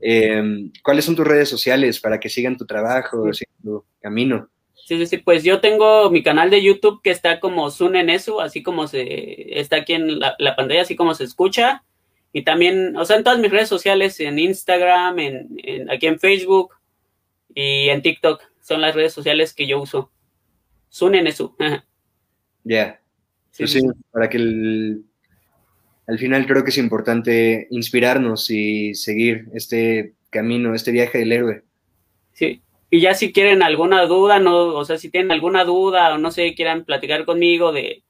em, 0.00 0.72
¿cuáles 0.82 1.04
son 1.04 1.16
tus 1.16 1.26
redes 1.26 1.48
sociales 1.48 2.00
para 2.00 2.20
que 2.20 2.28
sigan 2.28 2.56
tu 2.56 2.66
trabajo, 2.66 3.30
tu 3.62 3.84
camino? 4.00 4.48
Sí, 4.74 4.98
sí, 4.98 5.06
sí, 5.06 5.18
pues 5.18 5.44
yo 5.44 5.60
tengo 5.60 6.10
mi 6.10 6.22
canal 6.22 6.50
de 6.50 6.62
YouTube 6.62 7.00
que 7.02 7.10
está 7.10 7.38
como 7.38 7.70
Sun 7.70 7.94
en 7.94 8.10
eso, 8.10 8.40
así 8.40 8.62
como 8.62 8.88
se 8.88 9.60
está 9.60 9.76
aquí 9.76 9.92
en 9.92 10.18
la, 10.18 10.34
la 10.38 10.56
pantalla, 10.56 10.82
así 10.82 10.96
como 10.96 11.14
se 11.14 11.24
escucha. 11.24 11.84
Y 12.32 12.42
también, 12.42 12.96
o 12.96 13.04
sea, 13.04 13.16
en 13.16 13.24
todas 13.24 13.38
mis 13.38 13.50
redes 13.50 13.68
sociales, 13.68 14.20
en 14.20 14.38
Instagram, 14.38 15.18
en, 15.18 15.90
aquí 15.90 16.06
en 16.06 16.18
Facebook 16.18 16.74
y 17.54 17.88
en 17.88 18.02
TikTok, 18.02 18.42
son 18.60 18.80
las 18.80 18.94
redes 18.94 19.12
sociales 19.12 19.52
que 19.52 19.66
yo 19.66 19.80
uso. 19.80 20.10
Sunen 20.88 21.26
eso. 21.26 21.56
Ya. 22.64 22.99
Sí, 23.50 23.80
para 24.10 24.28
que 24.28 24.38
al 24.38 26.18
final 26.18 26.46
creo 26.46 26.64
que 26.64 26.70
es 26.70 26.78
importante 26.78 27.68
inspirarnos 27.70 28.50
y 28.50 28.94
seguir 28.94 29.46
este 29.54 30.14
camino, 30.30 30.74
este 30.74 30.92
viaje 30.92 31.18
del 31.18 31.32
héroe. 31.32 31.62
Sí. 32.32 32.62
Y 32.90 33.00
ya 33.00 33.14
si 33.14 33.32
quieren 33.32 33.62
alguna 33.62 34.04
duda, 34.06 34.40
no, 34.40 34.74
o 34.74 34.84
sea, 34.84 34.98
si 34.98 35.10
tienen 35.10 35.30
alguna 35.30 35.64
duda 35.64 36.12
o 36.14 36.18
no 36.18 36.32
sé, 36.32 36.54
quieran 36.54 36.84
platicar 36.84 37.24
conmigo 37.24 37.70
de, 37.70 38.02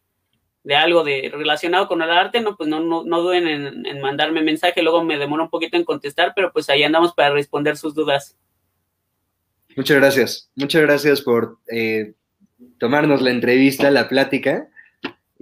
de 0.64 0.76
algo 0.76 1.04
de 1.04 1.30
relacionado 1.32 1.88
con 1.88 2.00
el 2.00 2.10
arte, 2.10 2.40
no, 2.40 2.56
pues 2.56 2.68
no, 2.68 2.80
no, 2.80 3.04
no 3.04 3.20
duden 3.20 3.46
en, 3.86 4.00
mandarme 4.00 4.42
mensaje, 4.42 4.82
luego 4.82 5.04
me 5.04 5.18
demoro 5.18 5.44
un 5.44 5.50
poquito 5.50 5.76
en 5.76 5.84
contestar, 5.84 6.32
pero 6.34 6.52
pues 6.52 6.70
ahí 6.70 6.82
andamos 6.82 7.12
para 7.14 7.34
responder 7.34 7.76
sus 7.76 7.94
dudas. 7.94 8.38
Muchas 9.76 9.98
gracias, 9.98 10.50
muchas 10.54 10.82
gracias 10.82 11.20
por 11.20 11.58
eh, 11.70 12.14
tomarnos 12.78 13.20
la 13.20 13.30
entrevista, 13.30 13.90
la 13.90 14.08
plática 14.08 14.68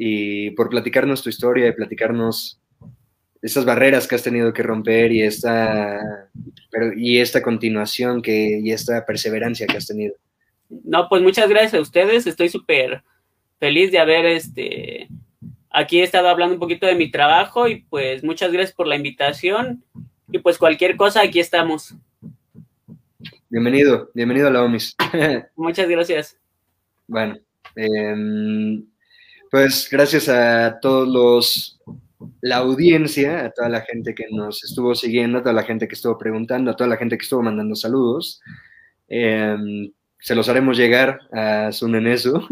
y 0.01 0.53
por 0.53 0.71
platicarnos 0.71 1.23
tu 1.23 1.29
historia 1.29 1.67
y 1.67 1.73
platicarnos 1.73 2.61
esas 3.43 3.65
barreras 3.65 4.07
que 4.07 4.15
has 4.15 4.23
tenido 4.23 4.53
que 4.53 4.63
romper 4.63 5.11
y 5.11 5.23
esta, 5.23 6.01
y 6.97 7.19
esta 7.19 7.43
continuación 7.43 8.23
que, 8.23 8.61
y 8.63 8.71
esta 8.71 9.05
perseverancia 9.05 9.67
que 9.67 9.77
has 9.77 9.87
tenido. 9.87 10.15
No, 10.85 11.09
pues 11.09 11.21
muchas 11.21 11.49
gracias 11.49 11.75
a 11.75 11.81
ustedes, 11.81 12.27
estoy 12.27 12.49
súper 12.49 13.03
feliz 13.59 13.91
de 13.91 13.99
haber 13.99 14.25
este 14.27 15.09
aquí 15.71 16.01
he 16.01 16.05
estado 16.05 16.29
hablando 16.29 16.55
un 16.55 16.61
poquito 16.61 16.87
de 16.87 16.95
mi 16.95 17.11
trabajo 17.11 17.69
y 17.69 17.83
pues 17.83 18.23
muchas 18.25 18.53
gracias 18.53 18.75
por 18.75 18.87
la 18.87 18.97
invitación 18.97 19.83
y 20.31 20.39
pues 20.39 20.59
cualquier 20.59 20.97
cosa 20.97 21.23
aquí 21.23 21.41
estamos. 21.41 21.95
Bienvenido, 23.49 24.11
bienvenido 24.15 24.49
a 24.49 24.51
la 24.51 24.63
OMIS. 24.63 24.95
muchas 25.57 25.89
gracias. 25.89 26.37
Bueno, 27.07 27.39
em, 27.75 28.85
pues 29.51 29.89
gracias 29.91 30.29
a 30.29 30.79
todos 30.81 31.09
los, 31.09 31.81
la 32.41 32.57
audiencia, 32.57 33.47
a 33.47 33.51
toda 33.51 33.69
la 33.69 33.81
gente 33.83 34.15
que 34.15 34.27
nos 34.31 34.63
estuvo 34.65 34.95
siguiendo, 34.95 35.39
a 35.39 35.43
toda 35.43 35.55
la 35.55 35.65
gente 35.65 35.89
que 35.89 35.95
estuvo 35.95 36.19
preguntando, 36.19 36.71
a 36.71 36.77
toda 36.77 36.89
la 36.89 36.97
gente 36.97 37.17
que 37.17 37.23
estuvo 37.23 37.43
mandando 37.43 37.75
saludos. 37.75 38.41
Em, 39.09 39.91
se 40.21 40.35
los 40.35 40.49
haremos 40.49 40.77
llegar 40.77 41.21
a 41.33 41.73
Sunenesu. 41.73 42.47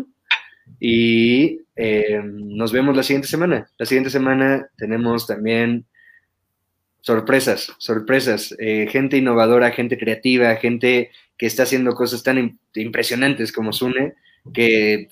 Y 0.80 1.60
eh, 1.76 2.20
nos 2.22 2.72
vemos 2.72 2.96
la 2.96 3.02
siguiente 3.02 3.28
semana. 3.28 3.70
La 3.78 3.86
siguiente 3.86 4.10
semana 4.10 4.68
tenemos 4.76 5.26
también 5.26 5.86
sorpresas, 7.00 7.72
sorpresas, 7.78 8.54
eh, 8.58 8.88
gente 8.90 9.16
innovadora, 9.16 9.70
gente 9.70 9.96
creativa, 9.96 10.56
gente 10.56 11.10
que 11.38 11.46
está 11.46 11.62
haciendo 11.62 11.94
cosas 11.94 12.22
tan 12.22 12.58
impresionantes 12.74 13.52
como 13.52 13.72
Sune, 13.72 14.14
que 14.52 15.08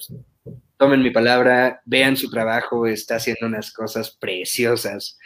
tomen 0.76 1.02
mi 1.02 1.10
palabra, 1.10 1.80
vean 1.84 2.16
su 2.16 2.30
trabajo, 2.30 2.86
está 2.86 3.16
haciendo 3.16 3.46
unas 3.46 3.72
cosas 3.72 4.10
preciosas. 4.10 5.18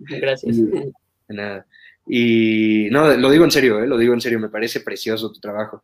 Gracias. 0.00 0.56
y, 0.56 0.92
nada. 1.28 1.66
Y 2.06 2.88
no, 2.90 3.14
lo 3.16 3.30
digo 3.30 3.44
en 3.44 3.50
serio, 3.50 3.82
eh, 3.82 3.86
lo 3.86 3.98
digo 3.98 4.14
en 4.14 4.20
serio, 4.20 4.38
me 4.38 4.48
parece 4.48 4.80
precioso 4.80 5.30
tu 5.30 5.40
trabajo. 5.40 5.82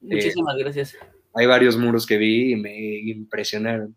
Muchísimas 0.00 0.56
gracias 0.58 0.96
hay 1.34 1.46
varios 1.46 1.76
muros 1.76 2.06
que 2.06 2.16
vi 2.16 2.52
y 2.52 2.56
me 2.56 2.98
impresionaron. 3.10 3.96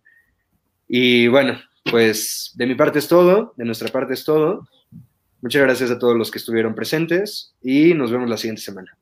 Y 0.87 1.27
bueno, 1.27 1.59
pues 1.89 2.51
de 2.55 2.65
mi 2.65 2.75
parte 2.75 2.99
es 2.99 3.07
todo, 3.07 3.53
de 3.55 3.65
nuestra 3.65 3.89
parte 3.89 4.13
es 4.13 4.23
todo. 4.23 4.67
Muchas 5.41 5.61
gracias 5.61 5.91
a 5.91 5.99
todos 5.99 6.17
los 6.17 6.31
que 6.31 6.39
estuvieron 6.39 6.73
presentes 6.73 7.53
y 7.61 7.93
nos 7.93 8.11
vemos 8.11 8.29
la 8.29 8.37
siguiente 8.37 8.61
semana. 8.61 8.97